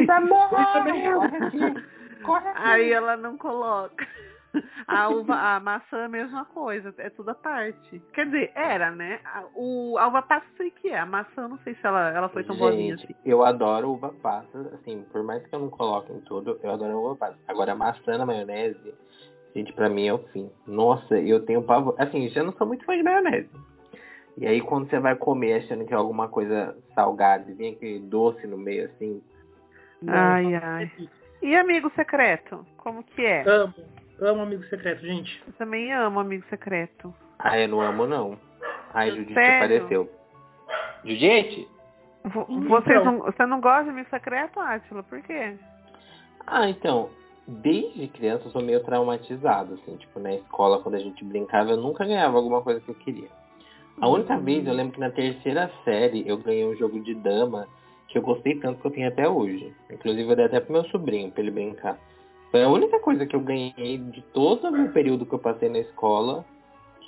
Tá 0.07 0.21
Corre 0.27 1.37
aqui. 1.37 2.21
Corre 2.23 2.47
aqui. 2.49 2.61
aí 2.61 2.91
ela 2.91 3.15
não 3.17 3.37
coloca. 3.37 4.07
A 4.87 5.09
uva, 5.09 5.33
a 5.55 5.59
maçã 5.59 5.97
é 5.97 6.05
a 6.05 6.09
mesma 6.09 6.45
coisa, 6.45 6.93
é 6.97 7.09
tudo 7.09 7.29
à 7.29 7.35
parte. 7.35 8.01
Quer 8.13 8.25
dizer, 8.25 8.51
era, 8.55 8.91
né? 8.91 9.19
A, 9.25 9.43
o, 9.55 9.97
a 9.97 10.07
uva 10.07 10.21
passa 10.21 10.45
eu 10.51 10.57
sei 10.57 10.71
que 10.71 10.89
é, 10.89 10.99
a 10.99 11.05
maçã 11.05 11.43
eu 11.43 11.49
não 11.49 11.59
sei 11.59 11.75
se 11.75 11.85
ela, 11.85 12.09
ela 12.09 12.29
foi 12.29 12.43
tão 12.43 12.55
boazinha 12.55 12.97
Gente, 12.97 13.11
assim. 13.11 13.15
eu 13.25 13.43
adoro 13.43 13.91
uva 13.91 14.13
passa, 14.21 14.59
assim, 14.73 15.05
por 15.11 15.23
mais 15.23 15.45
que 15.45 15.53
eu 15.53 15.59
não 15.59 15.69
coloque 15.69 16.11
em 16.11 16.21
tudo, 16.21 16.59
eu 16.63 16.71
adoro 16.71 16.99
uva 16.99 17.15
passa. 17.15 17.37
Agora, 17.47 17.75
maçã 17.75 18.17
na 18.17 18.25
maionese, 18.25 18.93
gente, 19.55 19.73
pra 19.73 19.89
mim 19.89 20.07
é 20.07 20.13
o 20.13 20.19
fim. 20.29 20.49
Nossa, 20.65 21.19
eu 21.19 21.45
tenho 21.45 21.61
pavor. 21.63 21.95
Assim, 21.97 22.29
já 22.29 22.43
não 22.43 22.53
sou 22.53 22.67
muito 22.67 22.85
fã 22.85 22.95
de 22.95 23.03
maionese. 23.03 23.49
E 24.37 24.47
aí, 24.47 24.61
quando 24.61 24.89
você 24.89 24.99
vai 24.99 25.15
comer 25.15 25.55
achando 25.55 25.85
que 25.85 25.93
é 25.93 25.97
alguma 25.97 26.29
coisa 26.29 26.77
salgada 26.95 27.51
e 27.51 27.53
vem 27.53 27.73
aquele 27.73 27.99
doce 27.99 28.47
no 28.47 28.57
meio, 28.57 28.85
assim, 28.85 29.21
Ai, 30.07 30.55
ai. 30.55 30.91
E 31.41 31.55
amigo 31.55 31.91
secreto? 31.95 32.65
Como 32.77 33.03
que 33.03 33.25
é? 33.25 33.43
Amo, 33.47 33.73
amo 34.21 34.41
amigo 34.41 34.63
secreto, 34.65 35.01
gente. 35.01 35.41
Eu 35.47 35.53
também 35.53 35.93
amo 35.93 36.19
amigo 36.19 36.45
secreto. 36.49 37.13
ah, 37.39 37.57
eu 37.57 37.67
não 37.67 37.81
amo, 37.81 38.05
não. 38.05 38.37
Ai, 38.93 39.11
Judite 39.11 39.33
Sério? 39.33 39.55
apareceu. 39.57 40.09
Judite? 41.03 41.67
Então. 42.25 42.45
Vocês 42.67 43.05
não, 43.05 43.19
você 43.19 43.45
não 43.45 43.61
gosta 43.61 43.85
de 43.85 43.89
amigo 43.91 44.09
secreto, 44.09 44.59
Átila? 44.59 45.03
Por 45.03 45.21
quê? 45.21 45.55
Ah, 46.45 46.69
então, 46.69 47.09
desde 47.47 48.07
criança 48.07 48.45
eu 48.45 48.51
sou 48.51 48.61
meio 48.61 48.83
traumatizado, 48.83 49.75
assim, 49.75 49.95
tipo, 49.97 50.19
na 50.19 50.33
escola, 50.33 50.79
quando 50.79 50.95
a 50.95 50.99
gente 50.99 51.23
brincava, 51.23 51.71
eu 51.71 51.77
nunca 51.77 52.05
ganhava 52.05 52.37
alguma 52.37 52.61
coisa 52.61 52.79
que 52.81 52.89
eu 52.89 52.95
queria. 52.95 53.29
A 54.01 54.07
única 54.07 54.37
vez, 54.37 54.65
eu 54.65 54.73
lembro 54.73 54.93
que 54.93 54.99
na 54.99 55.09
terceira 55.09 55.69
série, 55.83 56.27
eu 56.27 56.37
ganhei 56.37 56.65
um 56.65 56.75
jogo 56.75 56.99
de 57.01 57.13
dama 57.15 57.67
que 58.07 58.17
eu 58.17 58.21
gostei 58.21 58.55
tanto 58.55 58.79
que 58.81 58.87
eu 58.87 58.91
tenho 58.91 59.07
até 59.07 59.27
hoje. 59.27 59.73
Inclusive, 59.91 60.29
eu 60.29 60.35
dei 60.35 60.45
até 60.45 60.59
pro 60.59 60.73
meu 60.73 60.83
sobrinho, 60.85 61.31
pra 61.31 61.41
ele 61.41 61.51
brincar. 61.51 61.97
Foi 62.51 62.63
a 62.63 62.69
única 62.69 62.99
coisa 62.99 63.25
que 63.25 63.35
eu 63.35 63.41
ganhei 63.41 63.97
de 63.97 64.21
todo 64.33 64.67
o 64.67 64.71
meu 64.71 64.91
período 64.91 65.25
que 65.25 65.33
eu 65.33 65.39
passei 65.39 65.69
na 65.69 65.79
escola 65.79 66.43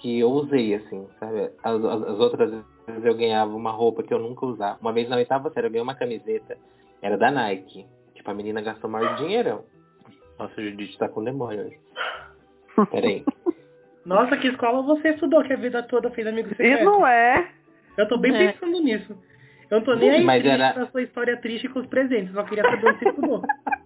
que 0.02 0.20
eu 0.20 0.30
usei, 0.32 0.74
assim, 0.76 1.08
sabe? 1.20 1.52
As, 1.64 1.84
as- 1.84 2.04
as 2.04 2.20
outras 2.20 2.52
vezes 2.52 3.06
eu 3.06 3.16
ganhava 3.16 3.56
uma 3.56 3.72
roupa 3.72 4.02
que 4.04 4.14
eu 4.14 4.20
nunca 4.20 4.46
usava. 4.46 4.78
Uma 4.82 4.94
vez 4.94 5.08
na 5.10 5.16
oitava 5.16 5.50
série 5.52 5.68
eu 5.68 5.72
ganhei 5.72 5.84
uma 5.84 5.96
camiseta, 5.96 6.58
era 7.02 7.18
da 7.18 7.30
Nike. 7.32 7.86
Tipo, 8.16 8.30
a 8.32 8.34
menina 8.34 8.62
gastou 8.62 8.90
maior 8.90 9.16
dinheirão. 9.18 9.64
Nossa, 10.40 10.60
o 10.60 10.64
Judite 10.64 10.98
tá 10.98 11.08
com 11.08 11.24
demônio 11.24 11.66
hoje. 11.66 11.80
Peraí. 12.90 13.24
Nossa, 14.06 14.36
que 14.38 14.48
escola 14.48 14.82
você 14.82 15.10
estudou 15.10 15.44
que 15.44 15.54
a 15.54 15.58
vida 15.58 15.84
toda 15.84 16.10
fez 16.12 16.26
amigo 16.26 16.48
E 16.48 16.56
secreto? 16.56 16.84
não 16.86 17.06
é. 17.06 17.52
Eu 17.98 18.08
tô 18.08 18.18
bem 18.18 18.34
É. 18.36 18.52
pensando 18.52 18.80
nisso. 18.82 19.16
Eu 19.70 19.78
não 19.78 19.86
tô 19.86 19.94
nem 19.96 20.10
aí 20.10 20.24
Mas 20.24 20.44
era- 20.44 20.88
sua 20.92 21.04
história 21.04 21.38
triste 21.38 21.68
com 21.70 21.80
os 21.80 21.86
presentes. 21.88 22.34
Só 22.34 22.44
queria 22.44 22.64
saber 22.64 22.88
onde 22.88 23.00
você 23.00 23.10
estudou. 23.10 23.44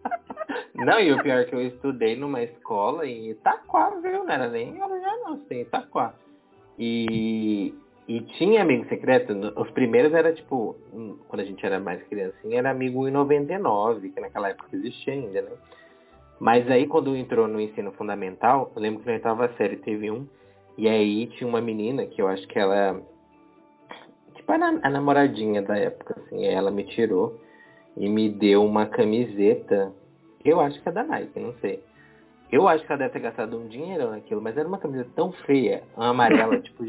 Não, 0.75 0.99
e 0.99 1.13
o 1.13 1.23
pior 1.23 1.39
é 1.39 1.45
que 1.45 1.55
eu 1.55 1.61
estudei 1.61 2.17
numa 2.17 2.43
escola 2.43 3.07
em 3.07 3.29
Itaquá, 3.29 3.91
viu? 4.01 4.25
Não 4.25 4.29
era 4.29 4.49
nem 4.49 4.75
em 4.75 4.81
Arujá, 4.81 5.17
não, 5.23 5.39
sei, 5.47 5.61
Itaquá. 5.61 6.13
E, 6.77 7.73
e 8.07 8.19
tinha 8.37 8.61
amigo 8.61 8.85
secreto, 8.89 9.33
os 9.55 9.69
primeiros 9.71 10.13
era 10.13 10.33
tipo, 10.33 10.75
quando 11.29 11.39
a 11.39 11.45
gente 11.45 11.65
era 11.65 11.79
mais 11.79 12.03
criancinha, 12.03 12.59
era 12.59 12.71
amigo 12.71 13.07
em 13.07 13.11
99, 13.11 14.09
que 14.09 14.19
naquela 14.19 14.49
época 14.49 14.75
existia 14.75 15.13
ainda, 15.13 15.43
né? 15.43 15.51
Mas 16.39 16.69
aí 16.69 16.85
quando 16.87 17.15
entrou 17.15 17.47
no 17.47 17.61
ensino 17.61 17.93
fundamental, 17.93 18.69
eu 18.75 18.81
lembro 18.81 18.99
que 18.99 19.07
na 19.07 19.13
oitava 19.13 19.47
série 19.57 19.77
teve 19.77 20.11
um, 20.11 20.27
e 20.77 20.89
aí 20.89 21.27
tinha 21.27 21.47
uma 21.47 21.61
menina 21.61 22.05
que 22.05 22.21
eu 22.21 22.27
acho 22.27 22.45
que 22.49 22.59
ela, 22.59 23.01
tipo, 24.35 24.51
era 24.51 24.77
a 24.83 24.89
namoradinha 24.89 25.61
da 25.61 25.77
época, 25.77 26.19
assim, 26.19 26.45
ela 26.45 26.69
me 26.69 26.83
tirou 26.83 27.39
e 27.95 28.09
me 28.09 28.27
deu 28.29 28.65
uma 28.65 28.85
camiseta 28.85 29.93
eu 30.45 30.59
acho 30.61 30.81
que 30.81 30.87
é 30.87 30.91
da 30.91 31.03
Nike, 31.03 31.39
não 31.39 31.53
sei. 31.55 31.83
Eu 32.51 32.67
acho 32.67 32.85
que 32.85 32.91
ela 32.91 32.99
deve 32.99 33.13
ter 33.13 33.19
gastado 33.19 33.57
um 33.57 33.67
dinheiro 33.67 34.09
naquilo, 34.11 34.41
mas 34.41 34.55
era 34.57 34.67
uma 34.67 34.77
camiseta 34.77 35.09
tão 35.15 35.31
feia, 35.31 35.83
uma 35.97 36.09
amarela, 36.09 36.59
tipo, 36.61 36.85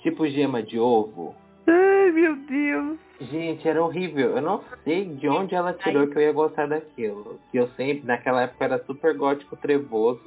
tipo 0.00 0.26
gema 0.28 0.62
de 0.62 0.78
ovo. 0.78 1.34
Ai, 1.66 2.10
meu 2.12 2.36
Deus. 2.36 2.98
Gente, 3.20 3.66
era 3.68 3.82
horrível. 3.82 4.36
Eu 4.36 4.42
não 4.42 4.62
sei 4.84 5.04
de 5.06 5.28
onde 5.28 5.54
ela 5.54 5.72
tirou 5.72 6.06
que 6.06 6.16
eu 6.16 6.22
ia 6.22 6.32
gostar 6.32 6.68
daquilo. 6.68 7.40
Que 7.50 7.58
eu 7.58 7.66
sempre, 7.70 8.06
naquela 8.06 8.42
época, 8.42 8.64
era 8.64 8.78
super 8.84 9.16
gótico 9.16 9.56
trevoso, 9.56 10.22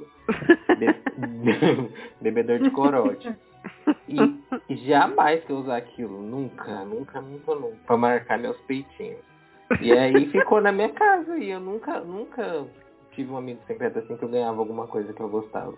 be- 0.78 0.94
bebedor 2.20 2.58
de 2.58 2.70
corote. 2.70 3.34
E, 4.08 4.18
e 4.68 4.76
jamais 4.86 5.42
que 5.44 5.50
eu 5.50 5.56
usar 5.58 5.76
aquilo. 5.78 6.20
Nunca, 6.20 6.84
nunca, 6.84 7.20
nunca, 7.20 7.54
nunca. 7.54 7.76
Pra 7.86 7.96
marcar 7.96 8.38
meus 8.38 8.56
peitinhos. 8.62 9.20
E 9.80 9.92
aí 9.92 10.26
ficou 10.26 10.60
na 10.60 10.72
minha 10.72 10.90
casa. 10.90 11.38
E 11.38 11.50
eu 11.50 11.60
nunca, 11.60 12.00
nunca 12.00 12.64
tive 13.12 13.30
um 13.30 13.36
amigo 13.36 13.60
secreto 13.66 13.98
assim 13.98 14.16
que 14.16 14.24
eu 14.24 14.28
ganhava 14.28 14.58
alguma 14.58 14.86
coisa 14.86 15.12
que 15.12 15.20
eu 15.20 15.28
gostava. 15.28 15.74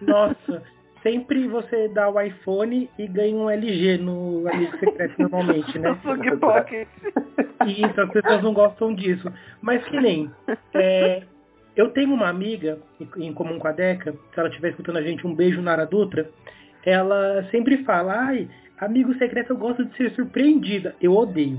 Nossa, 0.00 0.62
sempre 1.02 1.46
você 1.48 1.88
dá 1.88 2.08
o 2.08 2.20
iPhone 2.20 2.88
e 2.98 3.06
ganha 3.06 3.34
um 3.36 3.50
LG 3.50 3.98
no 3.98 4.48
amigo 4.48 4.76
secreto 4.78 5.14
normalmente, 5.18 5.78
né? 5.78 5.98
Samsung 6.02 6.38
Pocket. 6.38 6.88
E 7.66 7.84
isso, 7.84 8.00
as 8.00 8.10
pessoas 8.10 8.42
não 8.42 8.52
gostam 8.54 8.94
disso. 8.94 9.30
Mas 9.60 9.84
que 9.86 10.00
nem. 10.00 10.30
é, 10.74 11.22
eu 11.76 11.90
tenho 11.90 12.12
uma 12.12 12.28
amiga 12.28 12.78
em- 13.00 13.26
em 13.28 13.32
comum 13.32 13.58
com 13.58 13.68
a 13.68 13.72
Deca, 13.72 14.12
se 14.12 14.38
ela 14.40 14.48
estiver 14.48 14.70
escutando 14.70 14.96
a 14.98 15.02
gente, 15.02 15.26
um 15.26 15.34
beijo, 15.34 15.60
Nara 15.62 15.84
Dutra. 15.86 16.30
Ela 16.84 17.46
sempre 17.50 17.84
fala, 17.84 18.14
ai, 18.26 18.48
amigo 18.78 19.12
secreto, 19.14 19.50
eu 19.52 19.56
gosto 19.56 19.84
de 19.84 19.96
ser 19.96 20.10
surpreendida. 20.12 20.94
Eu 21.00 21.14
odeio. 21.16 21.58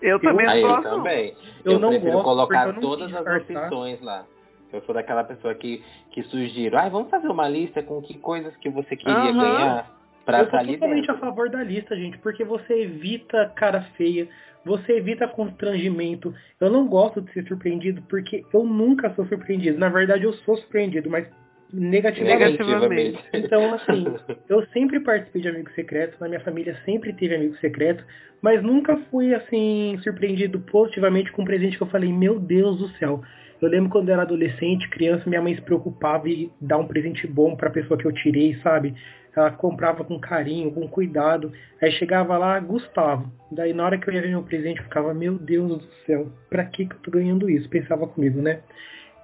Eu 0.00 0.18
também 0.20 0.46
Aí 0.46 0.62
não 0.62 0.68
eu 0.68 0.74
gosto. 0.76 0.96
também. 0.96 1.34
Eu 1.64 1.72
Eu, 1.72 1.78
não 1.78 1.88
prefiro 1.90 2.12
gosto, 2.12 2.24
colocar 2.24 2.66
eu 2.68 2.80
todas 2.80 3.14
as 3.14 3.26
opções 3.26 4.00
lá. 4.00 4.24
Eu 4.72 4.80
sou 4.82 4.94
daquela 4.94 5.24
pessoa 5.24 5.54
que, 5.54 5.82
que 6.12 6.22
sugiro, 6.24 6.78
ai, 6.78 6.88
vamos 6.88 7.10
fazer 7.10 7.26
uma 7.28 7.48
lista 7.48 7.82
com 7.82 8.00
que 8.00 8.16
coisas 8.18 8.56
que 8.58 8.70
você 8.70 8.94
queria 8.96 9.32
Aham. 9.32 9.40
ganhar 9.40 9.90
pra 10.24 10.38
eu 10.38 10.44
estar 10.44 10.58
ali 10.58 10.74
totalmente 10.74 11.06
dentro. 11.06 11.16
a 11.16 11.18
favor 11.18 11.50
da 11.50 11.62
lista, 11.62 11.96
gente, 11.96 12.18
porque 12.18 12.44
você 12.44 12.82
evita 12.82 13.52
cara 13.56 13.82
feia, 13.96 14.28
você 14.64 14.92
evita 14.92 15.26
constrangimento. 15.26 16.32
Eu 16.60 16.70
não 16.70 16.86
gosto 16.86 17.20
de 17.20 17.32
ser 17.32 17.46
surpreendido 17.48 18.00
porque 18.02 18.44
eu 18.52 18.62
nunca 18.64 19.12
sou 19.14 19.26
surpreendido. 19.26 19.78
Na 19.78 19.88
verdade, 19.88 20.24
eu 20.24 20.32
sou 20.34 20.56
surpreendido, 20.56 21.10
mas 21.10 21.26
negativamente. 21.72 22.58
Negativamente. 22.58 23.24
Então, 23.32 23.74
assim, 23.74 24.06
eu 24.48 24.66
sempre 24.68 25.00
participei 25.00 25.42
de 25.42 25.48
amigo 25.48 25.70
secreto, 25.70 26.16
na 26.20 26.28
minha 26.28 26.40
família 26.40 26.76
sempre 26.84 27.12
teve 27.12 27.34
amigo 27.34 27.56
secreto, 27.56 28.04
mas 28.42 28.62
nunca 28.62 28.96
fui, 29.10 29.34
assim, 29.34 29.98
surpreendido 30.02 30.60
positivamente 30.60 31.30
com 31.32 31.42
um 31.42 31.44
presente 31.44 31.76
que 31.76 31.82
eu 31.82 31.88
falei, 31.88 32.12
meu 32.12 32.38
Deus 32.38 32.78
do 32.78 32.88
céu. 32.98 33.22
Eu 33.60 33.68
lembro 33.68 33.90
quando 33.90 34.08
eu 34.08 34.14
era 34.14 34.22
adolescente, 34.22 34.88
criança, 34.88 35.28
minha 35.28 35.42
mãe 35.42 35.54
se 35.54 35.60
preocupava 35.60 36.28
em 36.28 36.50
dar 36.60 36.78
um 36.78 36.86
presente 36.86 37.26
bom 37.26 37.54
pra 37.54 37.68
pessoa 37.68 37.98
que 37.98 38.06
eu 38.06 38.12
tirei, 38.12 38.56
sabe? 38.62 38.94
Ela 39.36 39.50
comprava 39.50 40.02
com 40.02 40.18
carinho, 40.18 40.72
com 40.72 40.88
cuidado. 40.88 41.52
Aí 41.80 41.92
chegava 41.92 42.36
lá, 42.38 42.58
Gustavo. 42.58 43.30
Daí 43.52 43.72
na 43.72 43.84
hora 43.84 43.98
que 43.98 44.08
eu 44.08 44.14
ia 44.14 44.22
ver 44.22 44.28
meu 44.28 44.42
presente, 44.42 44.78
eu 44.78 44.84
ficava, 44.84 45.12
meu 45.12 45.38
Deus 45.38 45.78
do 45.78 45.92
céu, 46.06 46.32
pra 46.48 46.64
que 46.64 46.86
que 46.86 46.94
eu 46.94 47.00
tô 47.00 47.10
ganhando 47.10 47.50
isso? 47.50 47.68
Pensava 47.68 48.06
comigo, 48.06 48.40
né? 48.40 48.60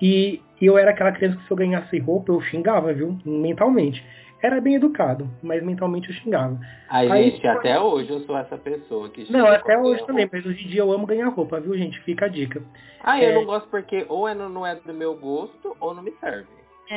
E, 0.01 0.43
eu 0.61 0.77
era 0.79 0.91
aquela 0.91 1.13
criança 1.13 1.37
que 1.39 1.45
se 1.45 1.51
eu 1.51 1.57
ganhasse 1.57 1.99
roupa, 1.99 2.33
eu 2.33 2.41
xingava, 2.41 2.93
viu? 2.93 3.19
Mentalmente. 3.25 4.05
Era 4.43 4.61
bem 4.61 4.75
educado, 4.75 5.29
mas 5.43 5.63
mentalmente 5.63 6.11
eu 6.11 6.15
xingava. 6.15 6.59
Ai, 6.89 7.11
Aí 7.11 7.31
gente, 7.31 7.41
foi- 7.41 7.51
até 7.51 7.81
hoje 7.81 8.11
eu 8.11 8.21
sou 8.21 8.37
essa 8.37 8.57
pessoa 8.59 9.09
que 9.09 9.21
Não, 9.33 9.41
chega 9.47 9.57
até 9.57 9.79
hoje 9.79 10.07
também, 10.07 10.25
roupa. 10.25 10.37
mas 10.37 10.47
hoje 10.47 10.65
em 10.65 10.69
dia 10.69 10.81
eu 10.83 10.93
amo 10.93 11.07
ganhar 11.07 11.29
roupa, 11.29 11.59
viu, 11.59 11.77
gente? 11.77 11.99
Fica 12.03 12.27
a 12.27 12.29
dica. 12.29 12.63
Ah, 13.03 13.21
eu 13.23 13.31
É. 13.31 13.35
não 13.35 13.45
gosto 13.47 13.69
porque 13.71 14.05
ou 14.09 14.29
é 14.29 14.35
no- 14.35 14.49
não 14.51 14.67
é 14.67 14.75
do 14.75 14.93
meu 14.93 15.17
gosto 15.17 15.75
ou 15.81 15.95
não 15.95 16.03
me 16.03 16.13
serve. 16.21 16.47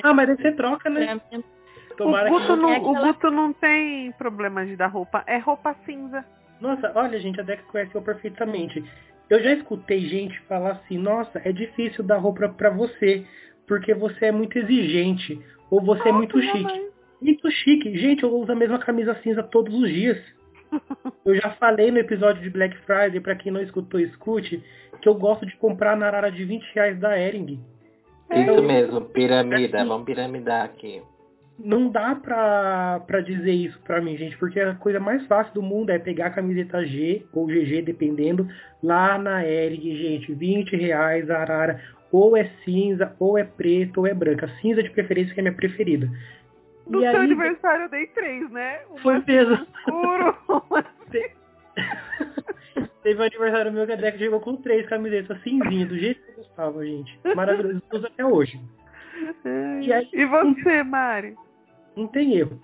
Ah, 0.03 0.13
mas 0.13 0.29
aí 0.29 0.35
você 0.35 0.51
troca, 0.51 0.89
É 0.89 0.91
né? 0.91 1.01
a 1.11 1.15
minha- 1.31 1.43
Tomara 1.97 2.29
o 2.29 2.33
Guto, 2.33 2.45
que 2.47 2.55
não, 2.61 2.71
é 2.73 2.77
o 2.77 2.81
Guto 2.81 3.31
não 3.31 3.51
tem 3.53 4.11
problema 4.13 4.65
de 4.65 4.75
dar 4.75 4.87
roupa. 4.87 5.23
É 5.27 5.37
roupa 5.37 5.75
cinza. 5.85 6.23
Nossa, 6.61 6.91
olha, 6.95 7.17
gente, 7.19 7.39
a 7.39 7.43
Deca 7.43 7.63
conhece 7.71 7.95
eu 7.95 8.01
perfeitamente. 8.01 8.83
Eu 9.29 9.43
já 9.43 9.53
escutei 9.53 9.99
gente 10.07 10.39
falar 10.41 10.71
assim, 10.71 10.97
nossa, 10.97 11.39
é 11.45 11.51
difícil 11.51 12.03
dar 12.03 12.17
roupa 12.17 12.49
pra 12.49 12.69
você, 12.69 13.23
porque 13.67 13.93
você 13.93 14.25
é 14.25 14.31
muito 14.31 14.57
exigente, 14.57 15.39
ou 15.69 15.81
você 15.81 16.09
é 16.09 16.11
muito 16.11 16.37
Nossa, 16.37 16.47
chique. 16.51 16.63
mãe. 16.63 16.89
Muito 17.21 17.51
chique. 17.51 17.97
Gente, 17.97 18.23
eu 18.23 18.33
uso 18.33 18.51
a 18.51 18.55
mesma 18.55 18.79
camisa 18.79 19.13
cinza 19.21 19.43
todos 19.43 19.73
os 19.73 19.89
dias. 19.89 20.17
Eu 21.25 21.35
já 21.35 21.51
falei 21.51 21.91
no 21.91 21.97
episódio 21.97 22.41
de 22.41 22.49
Black 22.49 22.75
Friday, 22.85 23.19
pra 23.19 23.35
quem 23.35 23.51
não 23.51 23.61
escutou, 23.61 23.99
escute, 23.99 24.63
que 25.01 25.09
eu 25.09 25.15
gosto 25.15 25.45
de 25.45 25.55
comprar 25.57 25.97
na 25.97 26.07
arara 26.07 26.31
de 26.31 26.45
20 26.45 26.63
reais 26.73 26.99
da 26.99 27.19
Ering. 27.19 27.59
Isso 28.31 28.63
mesmo, 28.63 29.01
piramida. 29.01 29.83
Vamos 29.83 30.05
piramidar 30.05 30.65
aqui. 30.65 31.01
Não 31.61 31.89
dá 31.89 32.15
pra, 32.15 33.01
pra 33.05 33.19
dizer 33.19 33.51
isso 33.51 33.77
pra 33.81 33.99
mim, 34.01 34.15
gente, 34.17 34.37
porque 34.37 34.59
a 34.59 34.75
coisa 34.75 34.99
mais 34.99 35.25
fácil 35.27 35.53
do 35.53 35.61
mundo 35.61 35.89
é 35.89 35.99
pegar 35.99 36.27
a 36.27 36.31
camiseta 36.31 36.85
G 36.85 37.25
ou 37.33 37.47
GG, 37.47 37.81
dependendo, 37.81 38.47
lá 38.81 39.17
na 39.17 39.45
Ering, 39.45 39.95
gente, 39.97 40.33
20 40.33 40.75
reais 40.77 41.29
a 41.29 41.39
arara. 41.39 41.81
Ou 42.11 42.35
é 42.35 42.45
cinza, 42.65 43.13
ou 43.19 43.37
é 43.37 43.43
preto, 43.43 43.99
ou 43.99 44.07
é 44.07 44.13
branca. 44.13 44.47
Cinza 44.61 44.81
de 44.81 44.89
preferência 44.89 45.33
que 45.33 45.39
é 45.41 45.43
minha 45.43 45.53
preferida. 45.53 46.09
No 46.87 46.99
E 46.99 47.01
seu 47.11 47.19
aí- 47.19 47.25
aniversário 47.25 47.83
eu 47.83 47.89
dei 47.89 48.07
três, 48.07 48.49
né? 48.49 48.79
Uma 48.89 48.99
Foi 49.01 49.19
mesmo. 49.27 49.53
escuro, 49.53 50.35
uma 50.71 50.85
Teve 53.03 53.21
um 53.21 53.25
aniversário 53.25 53.71
meu 53.71 53.85
que 53.85 53.93
a 53.93 53.95
Deca 53.95 54.17
chegou 54.17 54.39
com 54.39 54.55
três 54.55 54.87
camisetas 54.87 55.39
cinzinha, 55.43 55.85
do 55.85 55.97
jeito 55.97 56.21
que 56.21 56.31
eu 56.31 56.35
gostava, 56.37 56.85
gente. 56.85 57.19
Maravilhoso, 57.35 57.81
até 58.05 58.25
hoje. 58.25 58.59
E 59.81 59.93
aí- 59.93 60.09
E 60.13 60.25
você, 60.25 60.83
Mari? 60.83 61.35
Não 61.95 62.07
tem 62.07 62.35
erro. 62.35 62.59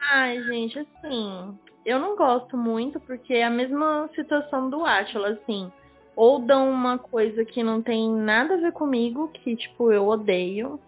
Ai, 0.00 0.42
gente, 0.44 0.78
assim, 0.78 1.58
eu 1.84 1.98
não 1.98 2.16
gosto 2.16 2.56
muito 2.56 2.98
porque 3.00 3.34
é 3.34 3.44
a 3.44 3.50
mesma 3.50 4.08
situação 4.14 4.70
do 4.70 4.84
Atila, 4.84 5.30
assim. 5.30 5.70
Ou 6.16 6.38
dão 6.38 6.70
uma 6.70 6.98
coisa 6.98 7.44
que 7.44 7.62
não 7.62 7.80
tem 7.80 8.10
nada 8.10 8.54
a 8.54 8.58
ver 8.58 8.72
comigo, 8.72 9.28
que, 9.28 9.56
tipo, 9.56 9.92
eu 9.92 10.06
odeio, 10.06 10.80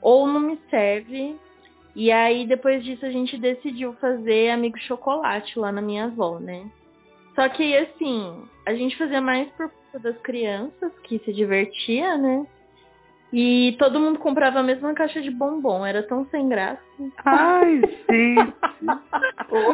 ou 0.00 0.26
não 0.26 0.40
me 0.40 0.58
serve. 0.70 1.36
E 1.94 2.12
aí, 2.12 2.46
depois 2.46 2.84
disso, 2.84 3.04
a 3.04 3.10
gente 3.10 3.38
decidiu 3.38 3.92
fazer 3.94 4.50
amigo 4.50 4.78
chocolate 4.78 5.58
lá 5.58 5.72
na 5.72 5.80
minha 5.80 6.04
avó, 6.04 6.38
né? 6.38 6.70
Só 7.34 7.48
que, 7.48 7.76
assim, 7.76 8.44
a 8.64 8.74
gente 8.74 8.96
fazia 8.96 9.20
mais 9.20 9.48
por 9.52 9.70
conta 9.70 9.98
das 9.98 10.18
crianças, 10.22 10.92
que 11.02 11.18
se 11.20 11.32
divertia, 11.32 12.16
né? 12.16 12.46
E 13.32 13.74
todo 13.78 13.98
mundo 14.00 14.18
comprava 14.18 14.60
a 14.60 14.62
mesma 14.62 14.94
caixa 14.94 15.20
de 15.20 15.30
bombom, 15.30 15.84
era 15.84 16.02
tão 16.04 16.24
sem 16.26 16.48
graça. 16.48 16.80
Ai, 17.24 17.80
gente. 18.08 18.54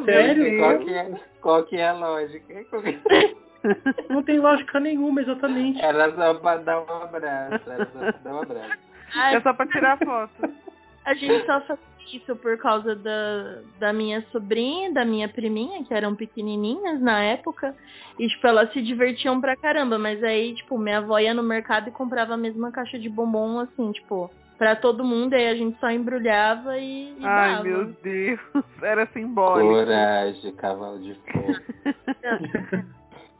Sério? 0.05 0.59
Qual 0.59 0.79
que 0.79 0.95
é, 0.95 1.11
qual 1.41 1.65
que 1.65 1.77
é 1.77 1.89
a 1.89 1.93
lógica? 1.93 2.55
Não 4.09 4.23
tem 4.23 4.39
lógica 4.41 4.81
nenhuma, 4.81 5.21
exatamente. 5.21 5.81
Era 5.81 6.11
só 6.15 6.35
pra 6.35 6.57
dar 6.57 6.81
um 6.81 7.03
abraço. 7.03 7.71
Era 7.71 7.87
só 7.87 7.99
pra 8.01 8.11
dar 8.25 8.35
um 8.35 8.43
abraço. 8.43 8.79
Ai, 9.15 9.37
É 9.37 9.41
só 9.41 9.53
pra 9.53 9.67
tirar 9.67 9.99
foto. 9.99 10.55
A 11.05 11.15
gente 11.15 11.45
só 11.47 11.61
fazia 11.61 11.79
isso 12.13 12.35
por 12.37 12.57
causa 12.59 12.95
da, 12.97 13.63
da 13.79 13.93
minha 13.93 14.23
sobrinha, 14.31 14.93
da 14.93 15.05
minha 15.05 15.29
priminha, 15.29 15.85
que 15.85 15.93
eram 15.95 16.15
pequenininhas 16.15 17.01
na 17.01 17.23
época. 17.23 17.75
E, 18.19 18.27
tipo, 18.29 18.47
elas 18.47 18.73
se 18.73 18.83
divertiam 18.83 19.41
pra 19.41 19.57
caramba. 19.57 19.99
Mas 19.99 20.23
aí, 20.23 20.55
tipo, 20.55 20.79
minha 20.79 20.99
avó 20.99 21.19
ia 21.19 21.35
no 21.35 21.43
mercado 21.43 21.89
e 21.89 21.93
comprava 21.93 22.35
a 22.35 22.37
mesma 22.37 22.71
caixa 22.71 22.99
de 22.99 23.09
bombom, 23.09 23.61
assim, 23.61 23.93
tipo, 23.93 24.31
pra 24.59 24.77
todo 24.77 25.05
mundo. 25.05 25.35
Aí 25.35 25.49
a 25.49 25.55
gente 25.55 25.79
só 25.79 25.91
embrulhava 25.91 26.79
e, 26.79 27.15
e 27.19 27.25
Ai, 27.25 27.53
dava. 27.53 27.65
meu 27.65 27.87
Deus. 28.03 28.41
Era 28.83 29.07
simbólico. 29.07 29.75
Coragem, 29.75 30.53
cavalo 30.55 30.99
de 31.01 31.15
fogo. 31.33 31.57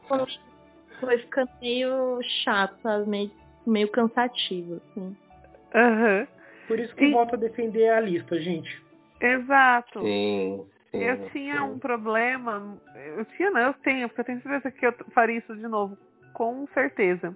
Foi- 0.99 1.17
ficando 1.17 1.49
meio 1.61 2.19
chato, 2.43 2.77
sabe? 2.81 3.09
Meio, 3.09 3.31
meio 3.67 3.89
cansativo, 3.89 4.75
assim. 4.91 5.15
Aham. 5.75 6.27
Por 6.67 6.79
isso 6.79 6.95
que 6.95 7.05
E- 7.05 7.11
volto 7.11 7.35
a 7.35 7.37
defender 7.37 7.89
a 7.89 7.99
lista, 7.99 8.39
gente. 8.39 8.81
Exato. 9.19 9.99
Sim, 10.01 10.65
sim. 10.91 11.03
Eu 11.03 11.29
tinha 11.29 11.55
sim. 11.55 11.61
um 11.61 11.79
problema. 11.79 12.77
Eu 12.95 13.25
tinha, 13.25 13.51
não, 13.51 13.61
eu 13.61 13.73
tenho, 13.75 14.07
porque 14.07 14.21
eu 14.21 14.25
tenho 14.25 14.41
certeza 14.41 14.71
que 14.71 14.85
eu 14.85 14.93
faria 15.13 15.37
isso 15.37 15.55
de 15.55 15.67
novo. 15.67 15.97
Com 16.33 16.67
certeza. 16.73 17.35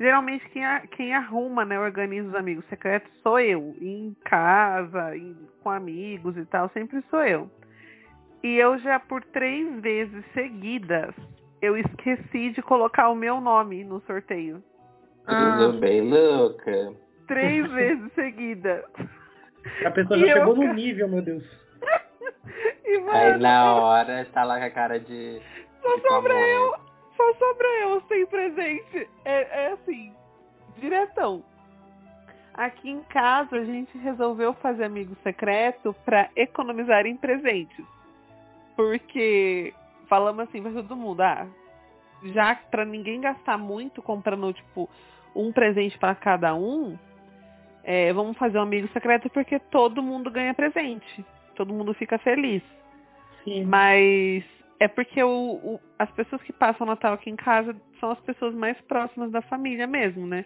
Geralmente 0.00 0.48
quem, 0.50 0.64
a- 0.64 0.86
quem 0.86 1.12
arruma, 1.14 1.64
né, 1.64 1.78
organiza 1.78 2.28
os 2.28 2.34
amigos 2.34 2.64
secretos 2.66 3.10
sou 3.22 3.38
eu. 3.40 3.74
Em 3.80 4.16
casa, 4.24 5.16
em- 5.16 5.36
com 5.60 5.70
amigos 5.70 6.36
e 6.36 6.44
tal, 6.46 6.68
sempre 6.70 7.02
sou 7.10 7.22
eu. 7.24 7.50
E 8.42 8.54
eu 8.56 8.78
já 8.78 9.00
por 9.00 9.24
três 9.24 9.80
vezes 9.80 10.24
seguidas, 10.32 11.12
eu 11.60 11.76
esqueci 11.76 12.50
de 12.50 12.62
colocar 12.62 13.08
o 13.08 13.16
meu 13.16 13.40
nome 13.40 13.82
no 13.82 14.00
sorteio. 14.02 14.62
Tudo 15.26 15.80
bem, 15.80 16.00
louca. 16.00 16.94
Três 17.28 17.66
vezes 17.70 18.12
seguidas. 18.14 18.84
A 19.84 19.90
pessoa 19.90 20.18
E 20.18 20.22
já 20.22 20.26
eu, 20.32 20.36
chegou 20.38 20.56
no 20.56 20.72
nível, 20.74 21.08
meu 21.08 21.22
Deus. 21.22 21.44
E, 22.84 22.90
Aí 22.96 23.00
mano, 23.02 23.38
na 23.38 23.74
hora 23.74 24.26
tá 24.32 24.42
lá 24.42 24.58
com 24.58 24.64
a 24.64 24.70
cara 24.70 24.98
de. 24.98 25.40
Só 25.82 25.94
de 25.94 26.02
sobra 26.08 26.32
pamonha. 26.34 26.48
eu. 26.48 26.74
Só 27.16 27.34
sobra 27.34 27.66
eu 27.82 28.00
sem 28.08 28.26
presente. 28.26 29.08
É, 29.26 29.64
é 29.66 29.72
assim, 29.72 30.14
diretão. 30.78 31.44
Aqui 32.54 32.88
em 32.90 33.02
casa 33.02 33.56
a 33.56 33.64
gente 33.64 33.96
resolveu 33.98 34.54
fazer 34.54 34.84
amigo 34.84 35.14
secreto 35.22 35.94
pra 36.06 36.30
economizar 36.34 37.04
em 37.04 37.16
presentes. 37.16 37.84
Porque 38.74 39.74
falamos 40.08 40.48
assim 40.48 40.62
pra 40.62 40.72
todo 40.72 40.96
mundo, 40.96 41.20
ah, 41.20 41.46
já 42.34 42.54
pra 42.70 42.84
ninguém 42.86 43.20
gastar 43.20 43.58
muito 43.58 44.00
comprando, 44.00 44.52
tipo, 44.54 44.88
um 45.36 45.52
presente 45.52 45.98
pra 45.98 46.14
cada 46.14 46.54
um, 46.54 46.98
é, 47.90 48.12
vamos 48.12 48.36
fazer 48.36 48.58
um 48.58 48.62
amigo 48.62 48.86
secreto 48.92 49.30
porque 49.30 49.58
todo 49.58 50.02
mundo 50.02 50.30
ganha 50.30 50.52
presente. 50.52 51.24
Todo 51.56 51.72
mundo 51.72 51.94
fica 51.94 52.18
feliz. 52.18 52.62
Sim. 53.44 53.64
Mas 53.64 54.44
é 54.78 54.86
porque 54.86 55.22
o, 55.22 55.30
o- 55.54 55.80
as 55.98 56.10
pessoas 56.10 56.42
que 56.42 56.52
passam 56.52 56.86
o 56.86 56.90
Natal 56.90 57.14
aqui 57.14 57.30
em 57.30 57.36
casa 57.36 57.74
são 57.98 58.10
as 58.10 58.20
pessoas 58.20 58.54
mais 58.54 58.78
próximas 58.82 59.30
da 59.30 59.40
família 59.40 59.86
mesmo, 59.86 60.26
né? 60.26 60.44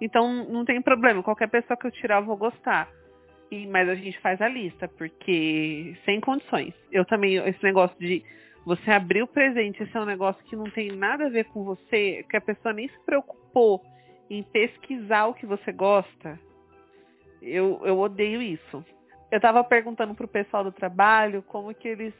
Então 0.00 0.44
não 0.44 0.64
tem 0.64 0.80
problema. 0.80 1.20
Qualquer 1.20 1.48
pessoa 1.48 1.76
que 1.76 1.84
eu 1.84 1.90
tirar 1.90 2.20
eu 2.20 2.26
vou 2.26 2.36
gostar. 2.36 2.88
E, 3.50 3.66
mas 3.66 3.88
a 3.88 3.96
gente 3.96 4.18
faz 4.20 4.40
a 4.40 4.46
lista, 4.46 4.86
porque 4.86 5.96
sem 6.04 6.20
condições. 6.20 6.72
Eu 6.92 7.04
também, 7.04 7.38
esse 7.38 7.62
negócio 7.64 7.98
de 7.98 8.22
você 8.64 8.92
abrir 8.92 9.22
o 9.24 9.26
presente, 9.26 9.82
esse 9.82 9.96
é 9.96 10.00
um 10.00 10.06
negócio 10.06 10.42
que 10.44 10.54
não 10.54 10.70
tem 10.70 10.92
nada 10.92 11.26
a 11.26 11.28
ver 11.28 11.46
com 11.46 11.64
você, 11.64 12.24
que 12.30 12.36
a 12.36 12.40
pessoa 12.40 12.72
nem 12.72 12.86
se 12.86 12.98
preocupou 13.04 13.82
em 14.30 14.44
pesquisar 14.44 15.26
o 15.26 15.34
que 15.34 15.44
você 15.44 15.72
gosta. 15.72 16.38
Eu, 17.44 17.80
eu 17.84 17.98
odeio 17.98 18.40
isso. 18.40 18.84
Eu 19.30 19.40
tava 19.40 19.62
perguntando 19.62 20.14
pro 20.14 20.26
pessoal 20.28 20.64
do 20.64 20.72
trabalho 20.72 21.42
como 21.42 21.74
que 21.74 21.88
eles 21.88 22.14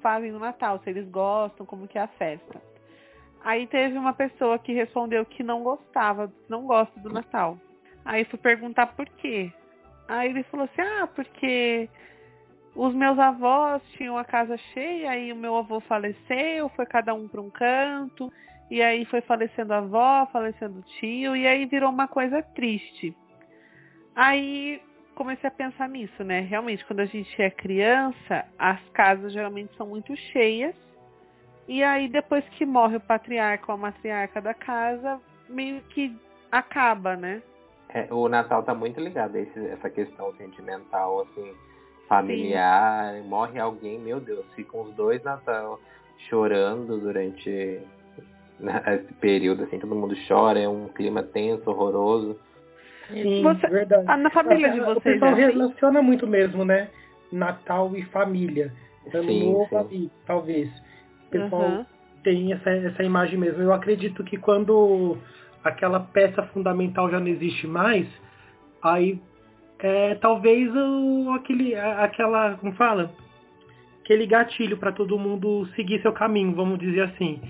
fazem 0.00 0.32
no 0.32 0.38
Natal, 0.38 0.80
se 0.82 0.90
eles 0.90 1.08
gostam, 1.08 1.66
como 1.66 1.86
que 1.86 1.98
é 1.98 2.02
a 2.02 2.08
festa. 2.08 2.60
Aí 3.44 3.66
teve 3.66 3.98
uma 3.98 4.12
pessoa 4.12 4.58
que 4.58 4.72
respondeu 4.72 5.24
que 5.24 5.42
não 5.42 5.62
gostava, 5.62 6.32
não 6.48 6.66
gosta 6.66 6.98
do 7.00 7.10
Natal. 7.10 7.58
Aí 8.04 8.24
fui 8.24 8.38
perguntar 8.38 8.88
por 8.88 9.06
quê. 9.08 9.52
Aí 10.08 10.30
ele 10.30 10.42
falou 10.44 10.64
assim, 10.66 10.82
ah, 10.82 11.06
porque 11.06 11.88
os 12.74 12.94
meus 12.94 13.18
avós 13.18 13.82
tinham 13.96 14.16
a 14.16 14.24
casa 14.24 14.56
cheia, 14.56 15.10
aí 15.10 15.32
o 15.32 15.36
meu 15.36 15.56
avô 15.56 15.80
faleceu, 15.80 16.68
foi 16.70 16.86
cada 16.86 17.12
um 17.14 17.28
para 17.28 17.40
um 17.40 17.50
canto, 17.50 18.32
e 18.70 18.80
aí 18.80 19.04
foi 19.04 19.20
falecendo 19.20 19.74
a 19.74 19.78
avó, 19.78 20.26
falecendo 20.32 20.78
o 20.78 20.82
tio, 20.82 21.36
e 21.36 21.46
aí 21.46 21.66
virou 21.66 21.90
uma 21.90 22.08
coisa 22.08 22.42
triste. 22.42 23.14
Aí 24.14 24.80
comecei 25.14 25.48
a 25.48 25.52
pensar 25.52 25.88
nisso, 25.88 26.22
né? 26.24 26.40
Realmente, 26.40 26.84
quando 26.84 27.00
a 27.00 27.06
gente 27.06 27.40
é 27.40 27.50
criança, 27.50 28.44
as 28.58 28.80
casas 28.90 29.32
geralmente 29.32 29.74
são 29.76 29.86
muito 29.86 30.14
cheias. 30.16 30.74
E 31.68 31.82
aí, 31.82 32.08
depois 32.08 32.44
que 32.50 32.66
morre 32.66 32.96
o 32.96 33.00
patriarca 33.00 33.70
ou 33.70 33.74
a 33.74 33.80
matriarca 33.80 34.40
da 34.40 34.52
casa, 34.52 35.20
meio 35.48 35.80
que 35.90 36.14
acaba, 36.50 37.16
né? 37.16 37.42
É, 37.88 38.12
o 38.12 38.28
Natal 38.28 38.62
tá 38.62 38.74
muito 38.74 39.00
ligado 39.00 39.36
a 39.36 39.40
esse- 39.40 39.66
essa 39.68 39.88
questão 39.88 40.34
sentimental, 40.36 41.20
assim, 41.20 41.54
familiar. 42.08 43.14
Morre 43.24 43.60
alguém, 43.60 43.98
meu 43.98 44.18
Deus, 44.18 44.44
ficam 44.54 44.82
os 44.82 44.94
dois 44.94 45.22
Natal 45.22 45.78
chorando 46.28 46.98
durante 46.98 47.80
né, 48.58 48.80
esse 48.94 49.12
período, 49.14 49.64
assim, 49.64 49.78
todo 49.78 49.94
mundo 49.94 50.14
chora, 50.28 50.58
é 50.60 50.68
um 50.68 50.88
clima 50.88 51.22
tenso, 51.22 51.68
horroroso. 51.70 52.38
Sim, 53.12 53.42
Você- 53.42 53.66
verdade. 53.68 54.04
Ah, 54.08 54.16
na 54.16 54.30
família 54.30 54.70
de 54.70 54.80
O 54.80 54.84
vocês, 54.84 55.02
pessoal 55.20 55.30
é 55.30 55.44
assim? 55.44 55.58
relaciona 55.58 56.02
muito 56.02 56.26
mesmo, 56.26 56.64
né? 56.64 56.88
Natal 57.30 57.94
e 57.96 58.02
família. 58.06 58.72
Ano 59.12 59.24
Sim, 59.24 59.40
novo, 59.52 59.76
amigo, 59.76 60.10
talvez. 60.26 60.68
O 61.26 61.30
pessoal 61.30 61.68
Uhum. 61.70 61.86
tem 62.22 62.52
essa, 62.52 62.70
essa 62.70 63.02
imagem 63.02 63.38
mesmo. 63.38 63.60
Eu 63.62 63.72
acredito 63.72 64.22
que 64.22 64.36
quando 64.36 65.18
aquela 65.64 66.00
peça 66.00 66.42
fundamental 66.44 67.10
já 67.10 67.18
não 67.18 67.26
existe 67.28 67.66
mais, 67.66 68.06
aí 68.82 69.20
é, 69.78 70.14
talvez 70.16 70.70
o, 70.74 71.32
aquele, 71.34 71.74
a- 71.74 72.04
aquela, 72.04 72.54
como 72.56 72.72
fala? 72.74 73.12
Aquele 74.04 74.26
gatilho 74.26 74.76
para 74.76 74.92
todo 74.92 75.18
mundo 75.18 75.66
seguir 75.74 76.00
seu 76.02 76.12
caminho, 76.12 76.54
vamos 76.54 76.78
dizer 76.78 77.02
assim. 77.02 77.40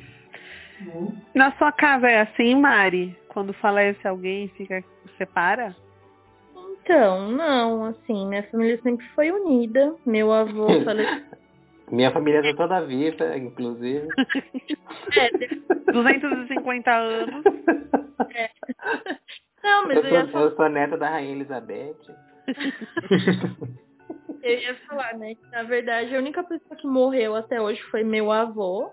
Na 1.34 1.52
sua 1.52 1.72
casa 1.72 2.08
é 2.08 2.20
assim, 2.22 2.54
Mari? 2.54 3.16
Quando 3.28 3.52
falece 3.54 4.06
alguém, 4.06 4.48
fica 4.48 4.82
separa? 5.16 5.74
Então, 6.82 7.30
não, 7.30 7.84
assim, 7.84 8.26
minha 8.26 8.42
família 8.44 8.80
sempre 8.82 9.06
foi 9.14 9.30
unida. 9.30 9.94
Meu 10.04 10.32
avô 10.32 10.66
faleceu. 10.84 11.22
Minha 11.90 12.10
família 12.10 12.42
tá 12.42 12.54
toda 12.56 12.86
viva, 12.86 13.36
inclusive. 13.36 14.08
É, 15.14 15.30
250 15.92 16.90
anos. 16.90 17.44
é. 18.34 18.50
Não, 19.62 19.86
mas 19.86 19.96
eu, 19.96 20.04
eu 20.04 20.10
ia, 20.10 20.26
sou, 20.28 20.40
eu 20.40 20.56
sou 20.56 20.68
neta 20.68 20.96
da 20.96 21.08
Rainha 21.08 21.32
Elizabeth. 21.32 21.96
eu 24.42 24.58
ia 24.58 24.74
falar, 24.86 25.14
né? 25.14 25.34
Que, 25.34 25.50
na 25.50 25.62
verdade, 25.64 26.14
a 26.14 26.18
única 26.18 26.42
pessoa 26.42 26.76
que 26.76 26.86
morreu 26.86 27.34
até 27.36 27.60
hoje 27.60 27.82
foi 27.90 28.02
meu 28.02 28.30
avô. 28.30 28.90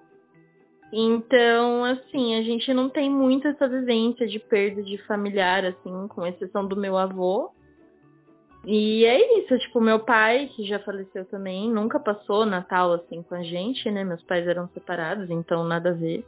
Então, 0.91 1.83
assim, 1.83 2.35
a 2.35 2.41
gente 2.41 2.73
não 2.73 2.89
tem 2.89 3.09
muito 3.09 3.47
essa 3.47 3.67
vivência 3.67 4.27
de 4.27 4.39
perda 4.39 4.81
de 4.81 4.97
familiar, 5.05 5.63
assim, 5.65 6.07
com 6.07 6.25
exceção 6.25 6.67
do 6.67 6.75
meu 6.75 6.97
avô. 6.97 7.51
E 8.65 9.05
é 9.05 9.39
isso, 9.39 9.57
tipo, 9.59 9.79
meu 9.79 9.99
pai, 9.99 10.49
que 10.55 10.65
já 10.65 10.79
faleceu 10.79 11.25
também, 11.25 11.71
nunca 11.71 11.99
passou 11.99 12.45
Natal 12.45 12.91
assim 12.93 13.23
com 13.23 13.35
a 13.35 13.43
gente, 13.43 13.89
né? 13.89 14.03
Meus 14.03 14.21
pais 14.23 14.45
eram 14.47 14.67
separados, 14.69 15.29
então 15.29 15.63
nada 15.63 15.91
a 15.91 15.93
ver. 15.93 16.25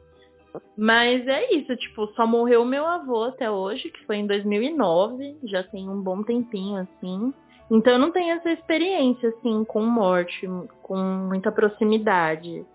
Mas 0.78 1.28
é 1.28 1.54
isso, 1.54 1.76
tipo, 1.76 2.08
só 2.14 2.26
morreu 2.26 2.64
meu 2.64 2.86
avô 2.86 3.24
até 3.24 3.50
hoje, 3.50 3.90
que 3.90 4.06
foi 4.06 4.18
em 4.18 4.28
2009, 4.28 5.40
já 5.44 5.64
tem 5.64 5.90
um 5.90 6.02
bom 6.02 6.24
tempinho 6.24 6.78
assim. 6.78 7.34
Então 7.70 7.94
eu 7.94 8.00
não 8.00 8.12
tenho 8.12 8.34
essa 8.36 8.52
experiência 8.52 9.30
assim 9.30 9.64
com 9.66 9.82
morte, 9.82 10.48
com 10.82 10.98
muita 10.98 11.52
proximidade. 11.52 12.66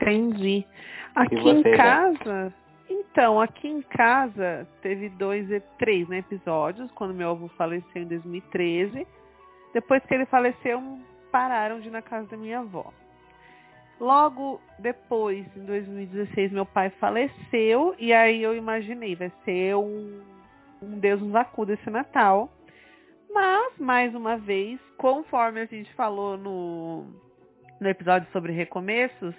Entendi. 0.00 0.66
Aqui 1.14 1.36
você, 1.36 1.68
em 1.68 1.76
casa, 1.76 2.54
então, 2.88 3.40
aqui 3.40 3.68
em 3.68 3.82
casa 3.82 4.66
teve 4.80 5.08
dois, 5.10 5.50
e 5.50 5.60
três 5.78 6.08
né, 6.08 6.18
episódios, 6.18 6.90
quando 6.92 7.12
meu 7.12 7.30
avô 7.30 7.48
faleceu 7.48 8.02
em 8.02 8.06
2013. 8.06 9.06
Depois 9.74 10.02
que 10.04 10.14
ele 10.14 10.24
faleceu, 10.26 10.80
pararam 11.30 11.80
de 11.80 11.88
ir 11.88 11.90
na 11.90 12.00
casa 12.00 12.26
da 12.28 12.36
minha 12.36 12.60
avó. 12.60 12.92
Logo 14.00 14.60
depois, 14.78 15.44
em 15.56 15.64
2016, 15.64 16.52
meu 16.52 16.64
pai 16.64 16.88
faleceu 17.00 17.94
e 17.98 18.12
aí 18.12 18.42
eu 18.42 18.54
imaginei, 18.54 19.16
vai 19.16 19.32
ser 19.44 19.74
um, 19.74 20.20
um 20.80 20.98
Deus 20.98 21.20
nos 21.20 21.34
acuda 21.34 21.74
esse 21.74 21.90
Natal. 21.90 22.48
Mas, 23.30 23.76
mais 23.78 24.14
uma 24.14 24.38
vez, 24.38 24.80
conforme 24.96 25.60
a 25.60 25.66
gente 25.66 25.92
falou 25.94 26.38
no, 26.38 27.04
no 27.80 27.88
episódio 27.88 28.26
sobre 28.32 28.52
recomeços, 28.52 29.34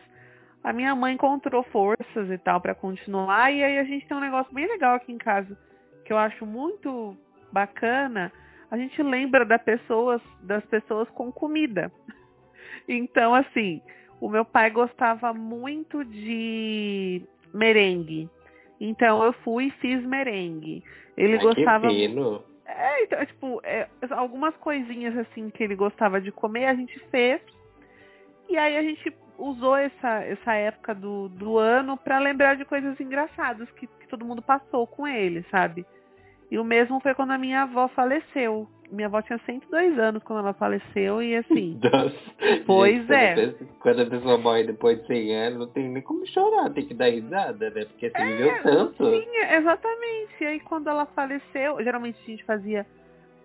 a 0.64 0.74
minha 0.74 0.96
mãe 0.96 1.14
encontrou 1.14 1.64
forças 1.64 2.30
e 2.30 2.38
tal 2.38 2.60
para 2.60 2.76
continuar 2.76 3.52
e 3.54 3.64
aí 3.64 3.78
a 3.78 3.84
gente 3.84 4.08
tem 4.08 4.18
um 4.18 4.22
negócio 4.22 4.54
bem 4.54 4.68
legal 4.68 4.96
aqui 4.96 5.12
em 5.12 5.18
casa 5.18 5.58
que 6.10 6.14
eu 6.14 6.18
acho 6.18 6.44
muito 6.44 7.16
bacana. 7.52 8.32
A 8.72 8.78
gente 8.78 9.02
lembra 9.04 9.46
da 9.46 9.60
pessoas, 9.60 10.20
das 10.42 10.66
pessoas 10.66 11.08
com 11.10 11.32
comida. 11.32 11.92
Então, 12.92 13.36
assim, 13.36 13.84
o 14.20 14.28
meu 14.28 14.44
pai 14.44 14.72
gostava 14.72 15.32
muito 15.32 16.04
de 16.04 17.22
merengue. 17.54 18.28
Então 18.80 19.24
eu 19.24 19.32
fui 19.44 19.66
e 19.66 19.72
fiz 19.74 20.04
merengue. 20.04 20.84
Ele 21.16 21.34
Ai, 21.34 21.40
gostava 21.40 21.88
Que 21.88 22.08
fino. 22.08 22.44
é, 22.66 23.04
então, 23.04 23.24
tipo, 23.28 23.62
é, 23.64 23.88
algumas 24.10 24.56
coisinhas 24.56 25.16
assim 25.16 25.52
que 25.52 25.64
ele 25.64 25.76
gostava 25.76 26.20
de 26.20 26.32
comer, 26.32 26.66
a 26.66 26.74
gente 26.74 26.98
fez. 27.12 27.40
E 28.50 28.58
aí 28.58 28.76
a 28.76 28.82
gente 28.82 29.14
usou 29.40 29.76
essa, 29.76 30.24
essa 30.24 30.54
época 30.54 30.94
do, 30.94 31.30
do 31.30 31.58
ano 31.58 31.98
pra 31.98 32.20
lembrar 32.20 32.56
de 32.56 32.66
coisas 32.66 33.00
engraçadas 33.00 33.70
que, 33.72 33.88
que 33.88 34.08
todo 34.08 34.26
mundo 34.26 34.42
passou 34.42 34.86
com 34.86 35.08
ele, 35.08 35.46
sabe? 35.50 35.86
E 36.52 36.58
o 36.58 36.64
mesmo 36.64 37.00
foi 37.00 37.14
quando 37.14 37.32
a 37.32 37.38
minha 37.38 37.62
avó 37.64 37.88
faleceu. 37.90 38.68
Minha 38.92 39.08
avó 39.08 39.22
tinha 39.22 39.40
102 39.46 40.00
anos 40.00 40.24
quando 40.24 40.40
ela 40.40 40.54
faleceu 40.54 41.22
e 41.22 41.36
assim. 41.36 41.80
Nossa. 41.84 42.64
Pois 42.66 43.06
Gente, 43.06 43.12
é. 43.12 43.54
Quando 43.80 44.02
a 44.02 44.06
pessoa 44.08 44.38
morre 44.40 44.64
depois 44.64 45.00
de 45.02 45.08
100 45.08 45.36
anos, 45.36 45.60
não 45.60 45.68
tem 45.68 45.88
nem 45.88 46.02
como 46.02 46.26
chorar, 46.26 46.72
tem 46.72 46.88
que 46.88 46.96
dar 46.96 47.10
risada, 47.10 47.70
né? 47.70 47.86
Porque 47.86 48.10
você 48.10 48.26
viveu 48.26 48.64
tanto. 48.64 49.06
Sim, 49.06 49.28
exatamente. 49.52 50.34
E 50.42 50.46
aí 50.46 50.60
quando 50.62 50.90
ela 50.90 51.06
faleceu, 51.06 51.84
geralmente 51.84 52.18
a 52.20 52.26
gente 52.26 52.44
fazia 52.46 52.86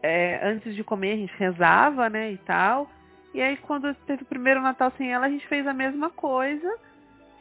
é, 0.03 0.40
antes 0.42 0.74
de 0.74 0.82
comer, 0.82 1.12
a 1.12 1.16
gente 1.16 1.34
rezava, 1.38 2.09
né, 2.09 2.32
e 2.32 2.38
tal. 2.38 2.88
E 3.35 3.43
aí 3.43 3.57
quando 3.59 3.93
teve 4.07 4.22
o 4.22 4.26
primeiro 4.26 4.62
Natal 4.62 4.93
sem 4.97 5.12
ela, 5.12 5.26
a 5.26 5.30
gente 5.30 5.47
fez 5.49 5.66
a 5.66 5.74
mesma 5.74 6.09
coisa. 6.09 6.78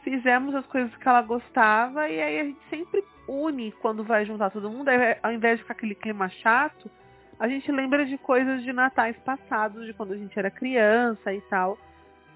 Fizemos 0.02 0.54
as 0.54 0.66
coisas 0.66 0.94
que 0.96 1.08
ela 1.08 1.22
gostava 1.22 2.08
e 2.10 2.20
aí 2.20 2.40
a 2.40 2.44
gente 2.44 2.60
sempre 2.68 3.02
une 3.26 3.72
quando 3.72 4.04
vai 4.04 4.26
juntar 4.26 4.50
todo 4.50 4.70
mundo, 4.70 4.88
aí, 4.88 5.16
ao 5.22 5.32
invés 5.32 5.56
de 5.56 5.62
ficar 5.62 5.72
aquele 5.72 5.94
clima 5.94 6.28
chato, 6.28 6.90
a 7.38 7.48
gente 7.48 7.70
lembra 7.72 8.04
de 8.04 8.18
coisas 8.18 8.62
de 8.62 8.72
natais 8.72 9.16
passados, 9.18 9.86
de 9.86 9.94
quando 9.94 10.12
a 10.12 10.16
gente 10.16 10.38
era 10.38 10.50
criança 10.50 11.32
e 11.32 11.40
tal. 11.42 11.78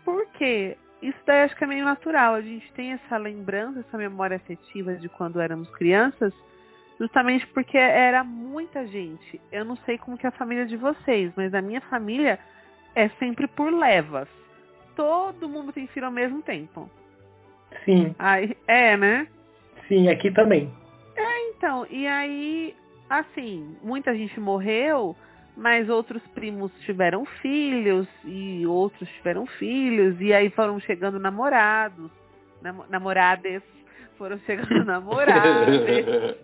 Por 0.05 0.27
quê? 0.29 0.77
Isso 1.03 1.19
daí 1.27 1.43
acho 1.43 1.57
que 1.57 1.65
é 1.65 1.67
meio 1.67 1.85
natural. 1.85 2.35
A 2.35 2.41
gente 2.41 2.73
tem 2.73 2.93
essa 2.93 3.17
lembrança, 3.17 3.81
essa 3.81 3.99
memória 3.99 4.37
afetiva 4.37 4.95
de 4.95 5.09
quando 5.09 5.41
éramos 5.41 5.71
crianças, 5.77 6.33
justamente 6.99 7.47
porque 7.49 7.79
era 7.79 8.25
muita 8.25 8.87
gente. 8.87 9.41
Eu 9.53 9.65
não 9.65 9.77
sei 9.79 9.99
como 9.99 10.19
que 10.19 10.27
é 10.27 10.31
a 10.31 10.33
família 10.33 10.67
de 10.67 10.77
vocês, 10.77 11.33
mas 11.37 11.55
a 11.55 11.63
minha 11.63 11.81
família 11.83 12.39
é 12.99 13.09
sempre 13.21 13.47
por 13.47 13.73
levas. 13.73 14.29
Todo 14.97 15.49
mundo 15.49 15.73
tem 15.73 15.87
filho 15.87 16.07
ao 16.07 16.13
mesmo 16.13 16.43
tempo. 16.43 16.91
Sim, 17.85 18.15
Aí, 18.19 18.57
é, 18.67 18.97
né? 18.97 19.29
sim, 19.87 20.09
aqui 20.09 20.33
também. 20.33 20.71
Então, 21.51 21.87
e 21.91 22.07
aí, 22.07 22.75
assim, 23.09 23.77
muita 23.83 24.15
gente 24.17 24.39
morreu, 24.41 25.17
mas 25.57 25.89
outros 25.89 26.23
primos 26.35 26.73
tiveram 26.81 27.25
filhos 27.25 28.09
e 28.25 28.67
outros 28.67 29.09
tiveram 29.11 29.47
filhos, 29.47 30.21
e 30.21 30.33
aí 30.33 30.51
foram 30.51 30.81
chegando 30.81 31.19
namorados, 31.19 32.11
namo 32.63 32.85
namorades, 32.89 33.63
foram 34.17 34.39
chegando 34.41 34.83
namoradas. 34.87 36.37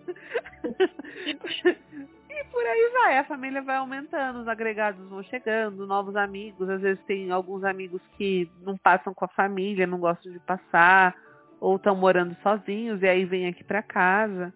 e 2.35 2.43
por 2.45 2.65
aí 2.65 2.89
vai, 2.93 3.17
a 3.17 3.23
família 3.23 3.61
vai 3.61 3.77
aumentando, 3.77 4.39
os 4.39 4.47
agregados 4.47 5.07
vão 5.07 5.23
chegando, 5.23 5.87
novos 5.87 6.15
amigos, 6.15 6.69
às 6.69 6.81
vezes 6.81 7.03
tem 7.05 7.31
alguns 7.31 7.63
amigos 7.63 8.01
que 8.17 8.49
não 8.61 8.77
passam 8.77 9.13
com 9.13 9.25
a 9.25 9.29
família, 9.29 9.87
não 9.87 9.99
gostam 9.99 10.31
de 10.31 10.39
passar, 10.39 11.15
ou 11.59 11.77
estão 11.77 11.95
morando 11.95 12.35
sozinhos 12.43 13.01
e 13.01 13.07
aí 13.07 13.25
vêm 13.25 13.47
aqui 13.47 13.63
pra 13.63 13.81
casa. 13.81 14.53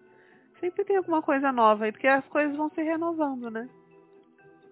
Sempre 0.60 0.84
tem 0.84 0.96
alguma 0.96 1.22
coisa 1.22 1.50
nova 1.50 1.84
aí, 1.84 1.92
porque 1.92 2.06
as 2.06 2.24
coisas 2.26 2.54
vão 2.54 2.70
se 2.70 2.82
renovando, 2.82 3.50
né? 3.50 3.66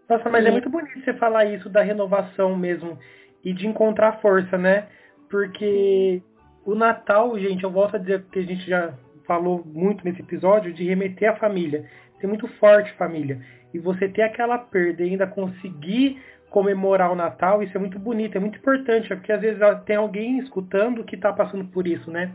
Nossa, 0.09 0.29
mas 0.29 0.45
é 0.45 0.51
muito 0.51 0.69
bonito 0.69 1.03
você 1.03 1.15
falar 1.15 1.47
isso 1.47 1.69
da 1.69 1.83
renovação 1.83 2.57
mesmo 2.57 2.99
e 3.43 3.53
de 3.53 3.67
encontrar 3.67 4.21
força, 4.21 4.57
né? 4.57 4.89
Porque 5.31 6.23
o 6.65 6.75
Natal, 6.75 7.39
gente, 7.39 7.65
eu 7.65 7.71
volto 7.71 7.97
a 7.97 7.99
dizer 7.99 8.25
que 8.31 8.39
a 8.39 8.45
gente 8.45 8.69
já 8.69 8.95
falou 9.27 9.63
muito 9.65 10.05
nesse 10.05 10.21
episódio 10.21 10.73
de 10.73 10.85
remeter 10.85 11.31
à 11.31 11.37
família. 11.37 11.89
Ser 12.21 12.27
muito 12.27 12.49
forte 12.59 12.93
família. 12.95 13.41
E 13.73 13.79
você 13.79 14.09
ter 14.09 14.23
aquela 14.23 14.59
perda 14.59 15.03
e 15.03 15.11
ainda 15.11 15.27
conseguir 15.27 16.21
comemorar 16.51 17.13
o 17.13 17.17
Natal, 17.17 17.63
isso 17.63 17.77
é 17.77 17.81
muito 17.81 17.99
bonito, 17.99 18.37
é 18.37 18.41
muito 18.41 18.59
importante, 18.59 19.13
é 19.13 19.17
porque 19.17 19.33
às 19.33 19.41
vezes 19.41 19.61
tem 19.85 19.97
alguém 19.97 20.39
escutando 20.39 21.05
que 21.05 21.17
tá 21.17 21.33
passando 21.33 21.65
por 21.67 21.87
isso, 21.87 22.11
né? 22.11 22.33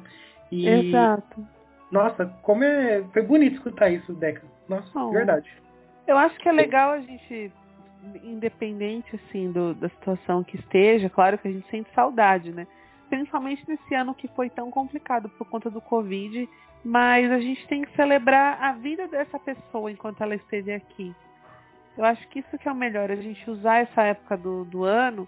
E 0.52 0.68
Exato. 0.68 1.46
nossa, 1.92 2.28
como 2.44 2.64
é, 2.64 3.04
foi 3.12 3.24
bonito 3.24 3.56
escutar 3.56 3.90
isso, 3.90 4.14
Deca. 4.14 4.44
Nossa, 4.70 4.88
Oh. 4.98 5.10
verdade. 5.10 5.50
Eu 6.06 6.18
acho 6.18 6.38
que 6.38 6.48
é 6.48 6.52
legal 6.52 6.92
a 6.92 7.00
gente, 7.00 7.52
independente 8.24 9.16
assim 9.16 9.52
do, 9.52 9.74
da 9.74 9.90
situação 9.90 10.44
que 10.44 10.58
esteja, 10.58 11.10
claro 11.10 11.38
que 11.38 11.48
a 11.48 11.52
gente 11.52 11.68
sente 11.70 11.90
saudade, 11.96 12.52
né? 12.52 12.68
Principalmente 13.14 13.64
nesse 13.70 13.94
ano 13.94 14.16
que 14.16 14.28
foi 14.30 14.50
tão 14.50 14.72
complicado 14.72 15.30
por 15.30 15.48
conta 15.48 15.70
do 15.70 15.80
Covid, 15.80 16.50
mas 16.84 17.32
a 17.32 17.40
gente 17.40 17.68
tem 17.68 17.84
que 17.84 17.96
celebrar 17.96 18.60
a 18.60 18.72
vida 18.72 19.08
dessa 19.08 19.38
pessoa 19.38 19.92
enquanto 19.92 20.24
ela 20.24 20.34
esteve 20.34 20.74
aqui. 20.74 21.14
Eu 21.96 22.06
acho 22.06 22.28
que 22.30 22.40
isso 22.40 22.58
que 22.58 22.68
é 22.68 22.72
o 22.72 22.76
melhor, 22.76 23.12
a 23.12 23.16
gente 23.16 23.48
usar 23.52 23.84
essa 23.84 24.02
época 24.02 24.36
do, 24.36 24.66
do 24.66 24.84
ano 24.84 25.28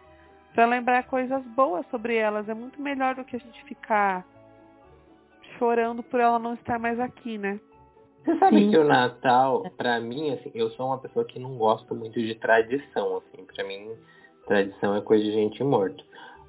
para 0.55 0.65
lembrar 0.65 1.03
coisas 1.03 1.43
boas 1.49 1.85
sobre 1.91 2.15
elas. 2.15 2.49
É 2.49 2.55
muito 2.55 2.81
melhor 2.81 3.13
do 3.13 3.23
que 3.23 3.35
a 3.35 3.39
gente 3.39 3.63
ficar 3.65 4.25
chorando 5.59 6.01
por 6.01 6.19
ela 6.19 6.39
não 6.39 6.55
estar 6.55 6.79
mais 6.79 6.99
aqui, 6.99 7.37
né? 7.37 7.59
Você 8.25 8.35
sabe 8.39 8.61
Sim. 8.61 8.71
que 8.71 8.77
o 8.79 8.83
Natal, 8.83 9.61
pra 9.77 9.99
mim, 9.99 10.31
assim, 10.31 10.51
eu 10.55 10.71
sou 10.71 10.87
uma 10.87 10.97
pessoa 10.97 11.23
que 11.23 11.37
não 11.37 11.55
gosto 11.55 11.93
muito 11.93 12.19
de 12.19 12.33
tradição, 12.33 13.17
assim. 13.17 13.45
Pra 13.45 13.63
mim, 13.63 13.91
tradição 14.47 14.95
é 14.95 15.01
coisa 15.01 15.23
de 15.23 15.31
gente 15.31 15.63
morto. 15.63 16.03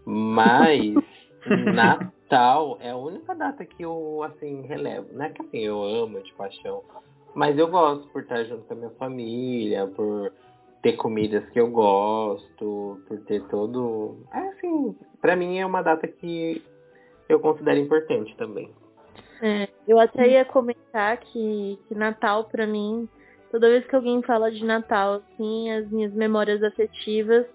Mas 0.06 0.94
Natal 1.50 2.78
é 2.80 2.90
a 2.90 2.96
única 2.96 3.34
data 3.34 3.64
que 3.64 3.82
eu, 3.82 4.22
assim, 4.22 4.62
relevo. 4.62 5.08
Não 5.12 5.24
é 5.24 5.30
que 5.30 5.42
assim, 5.42 5.58
eu 5.58 5.82
amo 5.82 6.20
de 6.22 6.32
paixão. 6.34 6.82
Mas 7.34 7.58
eu 7.58 7.68
gosto 7.68 8.08
por 8.08 8.22
estar 8.22 8.44
junto 8.44 8.64
com 8.64 8.74
a 8.74 8.76
minha 8.76 8.90
família, 8.90 9.86
por 9.86 10.32
ter 10.82 10.94
comidas 10.94 11.48
que 11.50 11.60
eu 11.60 11.70
gosto, 11.70 13.00
por 13.06 13.18
ter 13.26 13.42
todo. 13.48 14.18
É 14.32 14.38
assim, 14.48 14.96
pra 15.20 15.36
mim 15.36 15.58
é 15.58 15.66
uma 15.66 15.82
data 15.82 16.06
que 16.08 16.62
eu 17.28 17.40
considero 17.40 17.78
importante 17.78 18.34
também. 18.36 18.70
É, 19.42 19.68
eu 19.86 20.00
até 20.00 20.28
ia 20.28 20.44
comentar 20.44 21.18
que, 21.18 21.78
que 21.86 21.94
Natal, 21.94 22.44
pra 22.44 22.66
mim, 22.66 23.06
Toda 23.50 23.70
vez 23.70 23.86
que 23.86 23.94
alguém 23.94 24.22
fala 24.22 24.50
de 24.50 24.64
Natal, 24.64 25.14
assim, 25.14 25.70
as 25.70 25.88
minhas 25.90 26.12
memórias 26.12 26.62
afetivas 26.62 27.46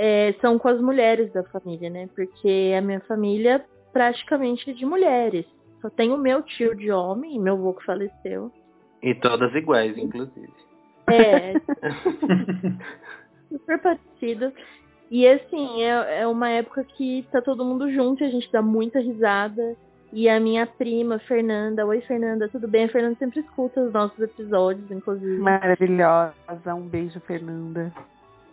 é, 0.00 0.32
são 0.40 0.58
com 0.60 0.68
as 0.68 0.80
mulheres 0.80 1.32
da 1.32 1.42
família, 1.42 1.90
né? 1.90 2.08
Porque 2.14 2.72
a 2.76 2.80
minha 2.80 3.00
família 3.00 3.64
praticamente 3.92 4.70
é 4.70 4.72
de 4.72 4.86
mulheres. 4.86 5.44
Só 5.82 5.90
tem 5.90 6.12
o 6.12 6.16
meu 6.16 6.40
tio 6.42 6.74
de 6.76 6.90
homem, 6.92 7.40
meu 7.40 7.54
avô 7.54 7.74
que 7.74 7.84
faleceu. 7.84 8.52
E 9.02 9.12
todas 9.16 9.52
iguais, 9.54 9.98
inclusive. 9.98 10.52
É, 11.08 11.54
super 13.50 13.80
parecido. 13.80 14.52
E 15.10 15.26
assim, 15.26 15.82
é, 15.82 16.20
é 16.20 16.26
uma 16.28 16.48
época 16.48 16.84
que 16.84 17.26
tá 17.32 17.42
todo 17.42 17.64
mundo 17.64 17.90
junto, 17.92 18.22
a 18.22 18.28
gente 18.28 18.50
dá 18.52 18.62
muita 18.62 19.00
risada. 19.00 19.76
E 20.12 20.28
a 20.28 20.38
minha 20.38 20.64
prima, 20.64 21.18
Fernanda, 21.18 21.84
oi 21.84 22.00
Fernanda, 22.02 22.48
tudo 22.48 22.68
bem? 22.68 22.84
A 22.84 22.88
Fernanda 22.88 23.16
sempre 23.18 23.40
escuta 23.40 23.80
os 23.80 23.92
nossos 23.92 24.18
episódios, 24.20 24.90
inclusive. 24.90 25.38
Maravilhosa. 25.38 26.34
Um 26.74 26.88
beijo, 26.88 27.20
Fernanda. 27.20 27.92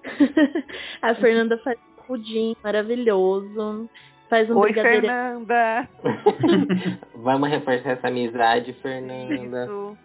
a 1.01 1.15
Fernanda 1.15 1.57
faz 1.59 1.77
um 1.77 2.03
pudim 2.03 2.55
maravilhoso. 2.63 3.89
Faz 4.29 4.49
um 4.49 4.57
Oi, 4.57 4.71
brigadeiro. 4.71 5.07
Fernanda. 5.07 5.89
Vamos 7.15 7.49
reforçar 7.49 7.91
essa 7.91 8.07
amizade, 8.07 8.73
Fernanda. 8.81 9.65
Isso. 9.65 9.97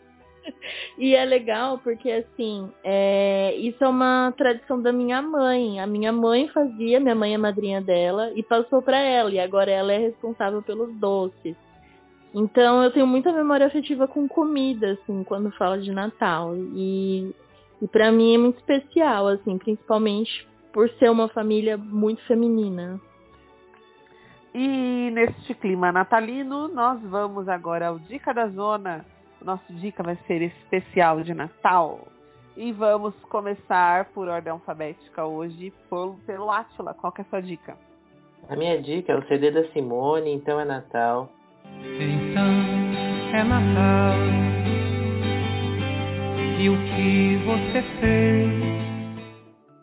E 0.98 1.14
é 1.14 1.24
legal 1.24 1.78
porque, 1.78 2.10
assim, 2.10 2.70
é, 2.84 3.54
isso 3.56 3.82
é 3.82 3.88
uma 3.88 4.32
tradição 4.36 4.80
da 4.80 4.92
minha 4.92 5.22
mãe. 5.22 5.80
A 5.80 5.86
minha 5.86 6.12
mãe 6.12 6.48
fazia, 6.48 7.00
minha 7.00 7.14
mãe 7.14 7.34
é 7.34 7.38
madrinha 7.38 7.80
dela, 7.80 8.32
e 8.34 8.42
passou 8.42 8.82
para 8.82 8.98
ela. 8.98 9.30
E 9.30 9.38
agora 9.38 9.70
ela 9.70 9.92
é 9.92 9.98
responsável 9.98 10.62
pelos 10.62 10.94
doces. 10.96 11.56
Então 12.34 12.82
eu 12.82 12.90
tenho 12.92 13.06
muita 13.06 13.32
memória 13.32 13.66
afetiva 13.66 14.06
com 14.06 14.28
comida, 14.28 14.92
assim, 14.92 15.24
quando 15.24 15.50
fala 15.52 15.78
de 15.78 15.90
Natal. 15.90 16.54
E, 16.56 17.34
e 17.80 17.88
para 17.88 18.12
mim 18.12 18.34
é 18.34 18.38
muito 18.38 18.58
especial, 18.58 19.28
assim, 19.28 19.56
principalmente 19.58 20.46
por 20.72 20.88
ser 20.90 21.10
uma 21.10 21.28
família 21.28 21.76
muito 21.76 22.22
feminina. 22.26 23.00
E 24.54 25.10
neste 25.12 25.54
clima 25.54 25.92
natalino, 25.92 26.68
nós 26.68 27.00
vamos 27.02 27.48
agora 27.48 27.88
ao 27.88 27.98
Dica 27.98 28.34
da 28.34 28.48
Zona. 28.48 29.04
O 29.40 29.44
nosso 29.44 29.72
dica 29.74 30.02
vai 30.02 30.18
ser 30.26 30.42
especial 30.42 31.22
de 31.22 31.32
Natal. 31.32 32.08
E 32.56 32.72
vamos 32.72 33.14
começar 33.30 34.06
por 34.06 34.28
ordem 34.28 34.52
alfabética 34.52 35.24
hoje 35.24 35.72
por, 35.88 36.16
pelo 36.26 36.50
Átila. 36.50 36.92
Qual 36.92 37.12
que 37.12 37.22
é 37.22 37.24
a 37.24 37.28
sua 37.28 37.40
dica? 37.40 37.76
A 38.48 38.56
minha 38.56 38.80
dica 38.82 39.12
é 39.12 39.16
o 39.16 39.26
CD 39.28 39.50
da 39.50 39.64
Simone, 39.72 40.32
então 40.32 40.60
é 40.60 40.64
Natal. 40.64 41.30
Então 41.64 42.44
é 43.32 43.44
Natal. 43.44 44.49
E 46.60 46.68
o 46.68 46.76
que 46.76 47.38
você 47.46 47.82
fez? 48.00 48.50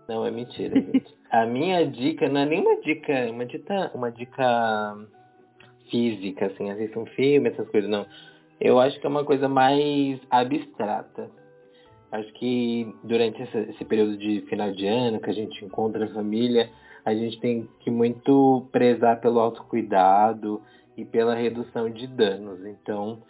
Não, 0.08 0.24
é 0.24 0.30
mentira, 0.30 0.80
gente. 0.80 1.12
A 1.32 1.44
minha 1.44 1.84
dica 1.88 2.30
não 2.30 2.42
é 2.42 2.46
nem 2.46 2.62
uma 2.62 2.80
dica, 2.82 3.32
uma 3.32 3.48
dica, 3.48 3.92
uma 3.96 4.12
dica 4.12 4.96
física, 5.90 6.46
assim, 6.46 6.70
assistir 6.70 7.00
um 7.00 7.08
filme, 7.08 7.50
essas 7.50 7.68
coisas, 7.70 7.90
não. 7.90 8.06
Eu 8.62 8.80
acho 8.80 9.00
que 9.00 9.08
é 9.08 9.10
uma 9.10 9.26
coisa 9.26 9.50
mais 9.50 10.20
abstrata. 10.30 11.32
Acho 12.12 12.32
que 12.34 12.94
durante 13.04 13.42
esse 13.42 13.84
período 13.84 14.16
de 14.16 14.42
final 14.42 14.72
de 14.72 14.86
ano, 14.86 15.20
que 15.20 15.32
a 15.32 15.34
gente 15.34 15.66
encontra 15.66 16.06
a 16.06 16.14
família, 16.14 16.70
a 17.04 17.16
gente 17.16 17.40
tem 17.40 17.68
que 17.80 17.90
muito 17.90 18.68
prezar 18.72 19.20
pelo 19.20 19.40
autocuidado 19.40 20.62
e 20.96 21.04
pela 21.04 21.34
redução 21.34 21.90
de 21.90 22.06
danos. 22.06 22.64
Então, 22.68 23.24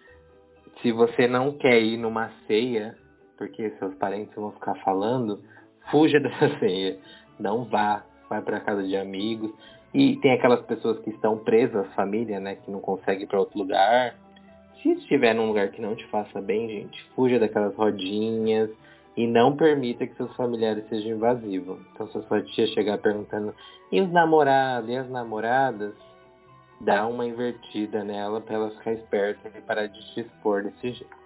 se 0.81 0.91
você 0.91 1.29
não 1.29 1.53
quer 1.53 1.81
ir 1.81 1.95
numa 1.95 2.29
ceia, 2.45 3.06
porque 3.37 3.71
seus 3.79 3.93
parentes 3.95 4.35
vão 4.35 4.51
ficar 4.51 4.75
falando, 4.75 5.41
fuja 5.91 6.19
dessa 6.21 6.57
ceia. 6.59 6.97
Não 7.39 7.65
vá, 7.65 8.03
vai 8.29 8.41
para 8.41 8.59
casa 8.59 8.83
de 8.83 8.95
amigos. 8.95 9.51
E 9.93 10.17
tem 10.17 10.33
aquelas 10.33 10.61
pessoas 10.61 10.99
que 10.99 11.09
estão 11.11 11.37
presas 11.37 11.87
família, 11.93 12.39
né, 12.39 12.55
que 12.55 12.69
não 12.69 12.79
conseguem 12.79 13.23
ir 13.23 13.27
para 13.27 13.39
outro 13.39 13.57
lugar. 13.57 14.15
Se 14.81 14.89
estiver 14.91 15.33
num 15.33 15.47
lugar 15.47 15.69
que 15.69 15.81
não 15.81 15.95
te 15.95 16.05
faça 16.07 16.41
bem, 16.41 16.67
gente, 16.67 17.03
fuja 17.15 17.39
daquelas 17.39 17.75
rodinhas 17.75 18.69
e 19.15 19.25
não 19.25 19.55
permita 19.55 20.05
que 20.05 20.15
seus 20.15 20.33
familiares 20.35 20.87
sejam 20.89 21.13
invasivos. 21.13 21.79
Então, 21.93 22.07
se 22.09 22.17
a 22.19 22.21
sua 22.23 22.41
tia 22.43 22.67
chegar 22.67 22.99
perguntando, 22.99 23.55
e 23.91 23.99
os 23.99 24.11
namorados, 24.11 24.89
e 24.89 24.95
as 24.95 25.09
namoradas? 25.09 25.93
Dá 26.79 27.07
uma 27.07 27.25
invertida 27.25 28.03
nela 28.03 28.39
pra 28.39 28.55
ela 28.55 28.69
ficar 28.69 28.93
esperta 28.93 29.51
e 29.57 29.61
parar 29.61 29.87
de 29.87 29.99
te 30.13 30.19
expor 30.19 30.63
desse 30.63 30.91
jeito. 30.91 31.17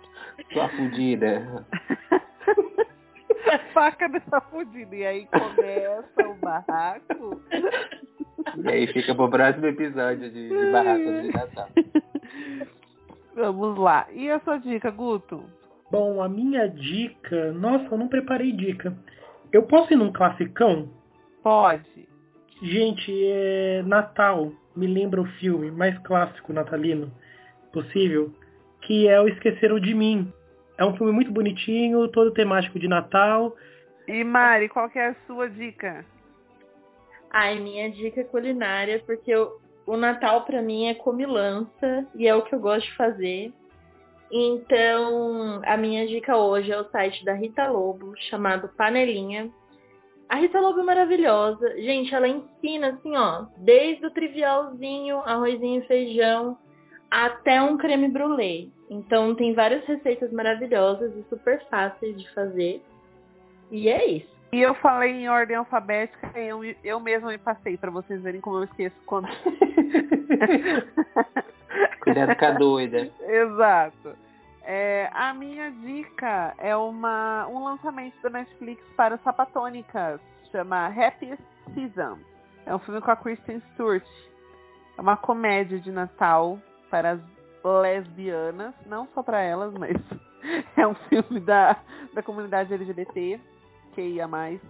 Sua 0.54 0.70
fudida. 0.70 1.66
Faca 3.74 4.08
dessa 4.10 4.42
fudida. 4.42 4.96
E 4.96 5.06
aí 5.06 5.28
começa 5.28 6.30
o 6.30 6.36
barraco. 6.36 7.42
E 8.58 8.70
aí 8.70 8.88
fica 8.88 9.14
pro 9.16 9.30
próximo 9.30 9.68
episódio 9.68 10.30
de, 10.32 10.50
de 10.50 10.72
Barracos 10.72 11.22
de 11.22 11.32
Natal. 11.32 11.70
Vamos 13.36 13.78
lá. 13.78 14.08
E 14.12 14.30
a 14.30 14.40
sua 14.42 14.58
dica, 14.58 14.92
Guto? 14.92 15.44
Bom, 15.90 16.22
a 16.22 16.30
minha 16.30 16.68
dica. 16.68 17.52
Nossa, 17.54 17.86
eu 17.92 17.98
não 17.98 18.08
preparei 18.08 18.52
dica. 18.52 18.96
Eu 19.52 19.64
posso 19.64 19.94
ir 19.94 19.98
num 19.98 20.12
classicão? 20.12 20.90
Pode. 21.44 22.08
Gente, 22.62 23.12
é 23.26 23.84
Natal. 23.86 24.52
Me 24.76 24.88
lembra 24.88 25.22
o 25.22 25.26
filme 25.40 25.70
mais 25.70 25.98
clássico 26.00 26.54
natalino 26.54 27.12
possível, 27.74 28.34
que 28.82 29.08
é 29.08 29.20
o 29.20 29.28
Esqueceram 29.28 29.80
de 29.80 29.94
Mim. 29.94 30.32
É 30.82 30.84
um 30.84 30.98
filme 30.98 31.12
muito 31.12 31.32
bonitinho, 31.32 32.08
todo 32.08 32.34
temático 32.34 32.80
de 32.80 32.88
Natal. 32.88 33.56
E 34.08 34.24
Mari, 34.24 34.68
qual 34.68 34.90
que 34.90 34.98
é 34.98 35.10
a 35.10 35.16
sua 35.28 35.48
dica? 35.48 36.04
Ai, 37.30 37.60
minha 37.60 37.92
dica 37.92 38.22
é 38.22 38.24
culinária, 38.24 39.00
porque 39.06 39.30
eu- 39.30 39.62
o 39.86 39.96
Natal 39.96 40.44
pra 40.44 40.60
mim 40.60 40.88
é 40.88 40.96
comilança 40.96 42.08
e 42.16 42.28
é 42.28 42.34
o 42.34 42.42
que 42.42 42.56
eu 42.56 42.60
gosto 42.60 42.88
de 42.88 42.96
fazer. 42.96 43.54
Então, 44.32 45.62
a 45.64 45.78
minha 45.78 46.08
dica 46.08 46.36
hoje 46.36 46.72
é 46.72 46.82
o 46.82 46.90
site 46.90 47.24
da 47.24 47.34
Rita 47.34 47.70
Lobo, 47.70 48.16
chamado 48.18 48.68
Panelinha. 48.70 49.52
A 50.28 50.38
Rita 50.38 50.60
Lobo 50.60 50.80
é 50.80 50.84
maravilhosa. 50.84 51.76
Gente, 51.80 52.12
ela 52.16 52.28
ensina 52.28 52.88
assim, 52.88 53.16
ó, 53.16 53.46
desde 53.56 54.04
o 54.04 54.10
trivialzinho, 54.12 55.18
arrozinho 55.18 55.84
e 55.84 55.88
feijão, 55.88 56.58
até 57.12 57.62
um 57.62 57.78
creme 57.78 58.08
brulee. 58.08 58.72
Então, 58.92 59.34
tem 59.34 59.54
várias 59.54 59.86
receitas 59.86 60.34
maravilhosas 60.34 61.16
e 61.16 61.24
super 61.30 61.66
fáceis 61.70 62.20
de 62.20 62.30
fazer. 62.34 62.84
E 63.72 63.88
é 63.88 64.06
isso. 64.06 64.30
E 64.52 64.60
eu 64.60 64.76
falei 64.76 65.14
em 65.14 65.30
ordem 65.30 65.56
alfabética 65.56 66.38
e 66.38 66.46
eu, 66.46 66.62
eu 66.84 67.00
mesma 67.00 67.30
me 67.30 67.38
passei, 67.38 67.78
pra 67.78 67.90
vocês 67.90 68.22
verem 68.22 68.42
como 68.42 68.58
eu 68.58 68.66
esqueço 68.66 68.98
quando. 69.06 69.30
Cuidado 72.04 72.36
com 72.36 72.46
a 72.46 72.52
doida. 72.52 73.10
Exato. 73.22 74.14
É, 74.64 75.10
a 75.14 75.34
minha 75.34 75.72
dica 75.72 76.54
é 76.58 76.76
uma, 76.76 77.48
um 77.48 77.64
lançamento 77.64 78.22
da 78.22 78.30
Netflix 78.30 78.84
para 78.98 79.18
sapatônicas. 79.20 80.20
Chama 80.52 80.88
Happiest 80.88 81.42
Season. 81.74 82.20
É 82.66 82.76
um 82.76 82.80
filme 82.80 83.00
com 83.00 83.12
a 83.12 83.16
Kristen 83.16 83.62
Stewart. 83.72 84.04
É 84.98 85.02
uma 85.02 85.16
comédia 85.16 85.80
de 85.80 85.94
Natal 85.94 86.60
para 86.90 87.12
as 87.12 87.22
lesbianas. 87.64 88.74
Não 88.86 89.08
só 89.14 89.24
para 89.24 89.42
elas, 89.42 89.74
mas 89.74 89.96
é 90.78 90.88
um 90.88 90.96
filme 91.10 91.40
da, 91.40 91.78
da 92.14 92.24
comunidade 92.24 92.74
LGBT. 92.74 93.40
Que 93.94 94.02
ia 94.02 94.28
mais. 94.28 94.62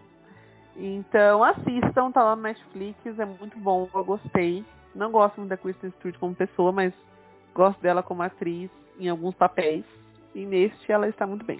Então 0.75 1.43
assistam, 1.43 2.11
tá 2.11 2.23
lá 2.23 2.35
no 2.35 2.43
Netflix, 2.43 2.97
é 3.19 3.25
muito 3.25 3.57
bom, 3.59 3.89
eu 3.93 4.03
gostei. 4.03 4.65
Não 4.95 5.11
gosto 5.11 5.37
muito 5.37 5.49
da 5.49 5.57
Kristen 5.57 5.91
Stewart 5.91 6.17
como 6.17 6.35
pessoa, 6.35 6.71
mas 6.71 6.93
gosto 7.53 7.79
dela 7.81 8.01
como 8.01 8.23
atriz 8.23 8.69
em 8.99 9.09
alguns 9.09 9.35
papéis. 9.35 9.85
E 10.33 10.45
neste 10.45 10.91
ela 10.91 11.07
está 11.07 11.27
muito 11.27 11.45
bem. 11.45 11.59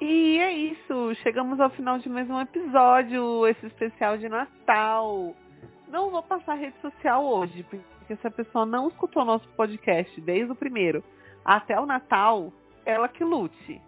E 0.00 0.38
é 0.38 0.52
isso, 0.52 1.14
chegamos 1.22 1.58
ao 1.58 1.70
final 1.70 1.98
de 1.98 2.08
mais 2.08 2.28
um 2.30 2.40
episódio, 2.40 3.46
esse 3.48 3.66
especial 3.66 4.16
de 4.16 4.28
Natal. 4.28 5.34
Não 5.88 6.10
vou 6.10 6.22
passar 6.22 6.54
rede 6.54 6.76
social 6.80 7.24
hoje, 7.24 7.64
porque 8.08 8.16
se 8.16 8.26
a 8.26 8.30
pessoa 8.30 8.64
não 8.64 8.88
escutou 8.88 9.22
nosso 9.22 9.46
podcast 9.50 10.18
desde 10.22 10.50
o 10.50 10.54
primeiro 10.54 11.04
até 11.44 11.78
o 11.78 11.84
Natal, 11.84 12.50
ela 12.86 13.06
que 13.06 13.22
lute. 13.22 13.80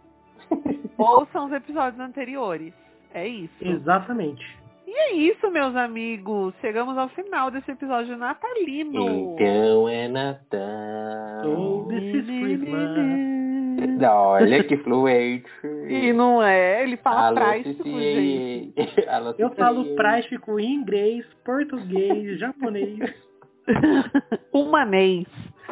Ouçam 0.98 1.46
os 1.46 1.52
episódios 1.52 1.98
anteriores. 1.98 2.74
É 3.14 3.26
isso. 3.26 3.54
Exatamente. 3.62 4.44
E 4.86 4.92
é 4.92 5.12
isso, 5.14 5.50
meus 5.50 5.74
amigos. 5.74 6.52
Chegamos 6.60 6.98
ao 6.98 7.08
final 7.10 7.50
desse 7.50 7.70
episódio 7.70 8.14
natalino. 8.16 9.34
Então 9.34 9.88
é 9.88 10.06
Natal. 10.06 11.46
Oh, 11.46 11.88
this 11.88 12.14
is 12.14 12.26
Christmas. 12.26 14.02
Olha 14.06 14.64
que 14.68 14.76
fluente. 14.78 15.48
E 15.88 16.12
não 16.12 16.42
é, 16.42 16.82
ele 16.82 16.98
fala 16.98 17.28
Alô, 17.28 17.34
prático, 17.36 17.84
gente. 17.84 18.74
Alô, 19.08 19.34
Eu 19.38 19.50
falo 19.54 19.94
prático 19.94 20.60
em 20.60 20.74
inglês, 20.74 21.24
português, 21.42 22.38
japonês. 22.38 23.30
Humanês. 24.52 25.26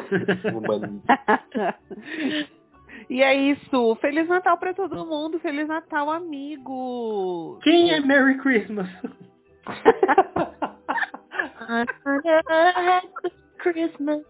E 3.09 3.23
é 3.23 3.33
isso. 3.33 3.95
Feliz 4.01 4.27
Natal 4.27 4.57
pra 4.57 4.73
todo 4.73 5.05
mundo. 5.05 5.39
Feliz 5.39 5.67
Natal, 5.67 6.11
amigo. 6.11 7.57
Quem 7.63 7.91
é 7.91 7.99
Merry 7.99 8.37
Christmas? 8.37 8.87
Christmas. 13.57 14.21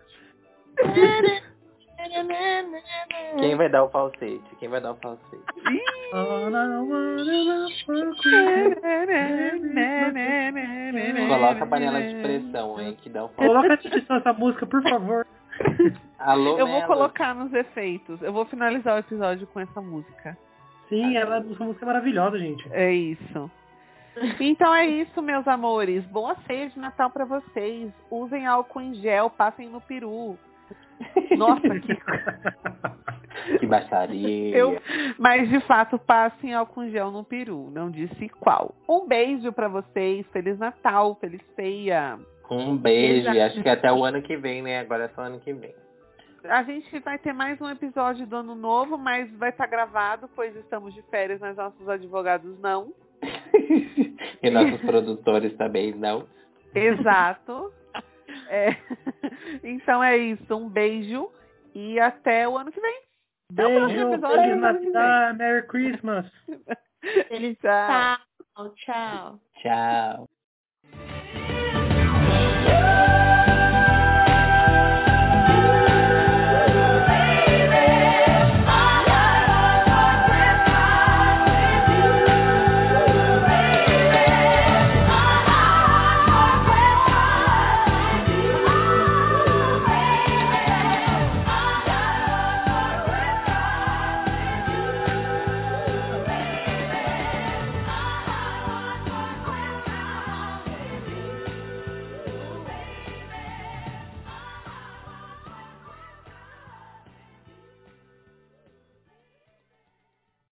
Quem 3.38 3.56
vai 3.56 3.70
dar 3.70 3.84
o 3.84 3.90
falsete? 3.90 4.42
Quem 4.60 4.70
vai 4.70 4.80
dar 4.82 4.92
o 4.92 4.96
falsete? 4.96 5.44
Coloca 11.28 11.64
a 11.64 11.68
panela 11.68 12.02
de 12.02 12.16
pressão, 12.22 12.80
hein? 12.80 12.98
Que 13.02 13.10
dá 13.10 13.26
o 13.26 13.30
falsete. 13.30 13.48
Coloca 13.48 13.74
a 13.74 13.76
descrição 13.76 14.16
essa 14.18 14.34
música, 14.34 14.66
por 14.66 14.82
favor. 14.84 15.28
Alô, 16.20 16.58
Eu 16.58 16.68
vou 16.68 16.76
Melo. 16.76 16.88
colocar 16.88 17.34
nos 17.36 17.54
efeitos. 17.54 18.22
Eu 18.22 18.32
vou 18.32 18.46
finalizar 18.46 18.96
o 18.96 19.00
episódio 19.00 19.48
com 19.48 19.60
essa 19.60 19.82
música. 19.82 20.38
Sim, 20.88 21.18
ela, 21.18 21.38
essa 21.38 21.64
música 21.64 21.86
é 21.86 21.88
maravilhosa, 21.88 22.38
gente. 22.40 22.68
É 22.72 22.92
isso. 22.94 23.52
Então 24.40 24.74
é 24.74 24.86
isso, 24.86 25.22
meus 25.22 25.48
amores. 25.48 26.04
Boa 26.08 26.36
ceia 26.48 26.70
de 26.70 26.80
Natal 26.80 27.10
pra 27.10 27.26
vocês. 27.26 27.92
Usem 28.10 28.46
álcool 28.48 28.82
em 28.82 28.94
gel, 28.96 29.30
passem 29.30 29.70
no 29.70 29.80
peru. 29.82 30.38
Nossa, 31.38 31.80
que... 31.80 31.98
Que 33.60 33.66
baixaria. 33.66 34.56
Eu- 34.56 34.78
Mas 35.18 35.50
de 35.50 35.60
fato, 35.62 35.98
passem 35.98 36.54
álcool 36.54 36.90
gel 36.90 37.10
no 37.10 37.24
peru. 37.24 37.70
Não 37.72 37.90
disse 37.90 38.30
qual. 38.30 38.76
Um 38.88 39.08
beijo 39.08 39.52
pra 39.52 39.68
vocês. 39.68 40.26
Feliz 40.32 40.58
Natal, 40.60 41.16
feliz 41.20 41.42
ceia. 41.56 42.20
Um 42.50 42.76
beijo. 42.78 43.30
Exato. 43.30 43.40
acho 43.40 43.64
que 43.64 43.70
até 43.70 43.92
o 43.92 44.04
ano 44.04 44.22
que 44.22 44.36
vem, 44.38 44.62
né? 44.62 44.80
Agora 44.80 45.06
é 45.06 45.10
só 45.10 45.22
ano 45.22 45.40
que 45.40 45.54
vem. 45.54 45.74
A 46.44 46.64
gente 46.64 47.00
vai 47.00 47.18
ter 47.18 47.34
mais 47.34 47.60
um 47.60 47.70
episódio 47.70 48.26
do 48.26 48.38
ano 48.38 48.56
novo, 48.56 48.98
mas 48.98 49.30
vai 49.38 49.50
estar 49.50 49.68
gravado, 49.68 50.30
pois 50.36 50.56
estamos 50.56 50.94
de 50.94 51.02
férias, 51.04 51.40
mas 51.40 51.58
nossos 51.58 51.88
advogados 51.88 52.58
não. 52.60 52.94
e 54.42 54.50
nossos 54.50 54.80
produtores 54.82 55.56
também 55.58 55.94
não. 55.94 56.26
Exato. 56.74 57.72
É. 58.50 58.70
Então 59.64 60.04
é 60.04 60.18
isso. 60.18 60.56
Um 60.56 60.70
beijo 60.70 61.32
e 61.74 62.00
até 62.00 62.48
o 62.48 62.58
ano 62.58 62.72
que 62.72 62.80
vem. 62.80 63.02
Até 63.52 63.66
o 63.66 63.70
próximo 63.70 63.88
Beijo, 63.88 64.14
episódio, 64.14 64.42
Feliz. 64.42 64.94
Natal, 64.94 65.36
Merry 65.36 65.68
Christmas. 65.68 66.32
Feliz 67.28 67.58
Tchau. 67.60 67.72
Natal. 67.72 68.74
Tchau. 68.76 69.40
Tchau. 69.56 70.39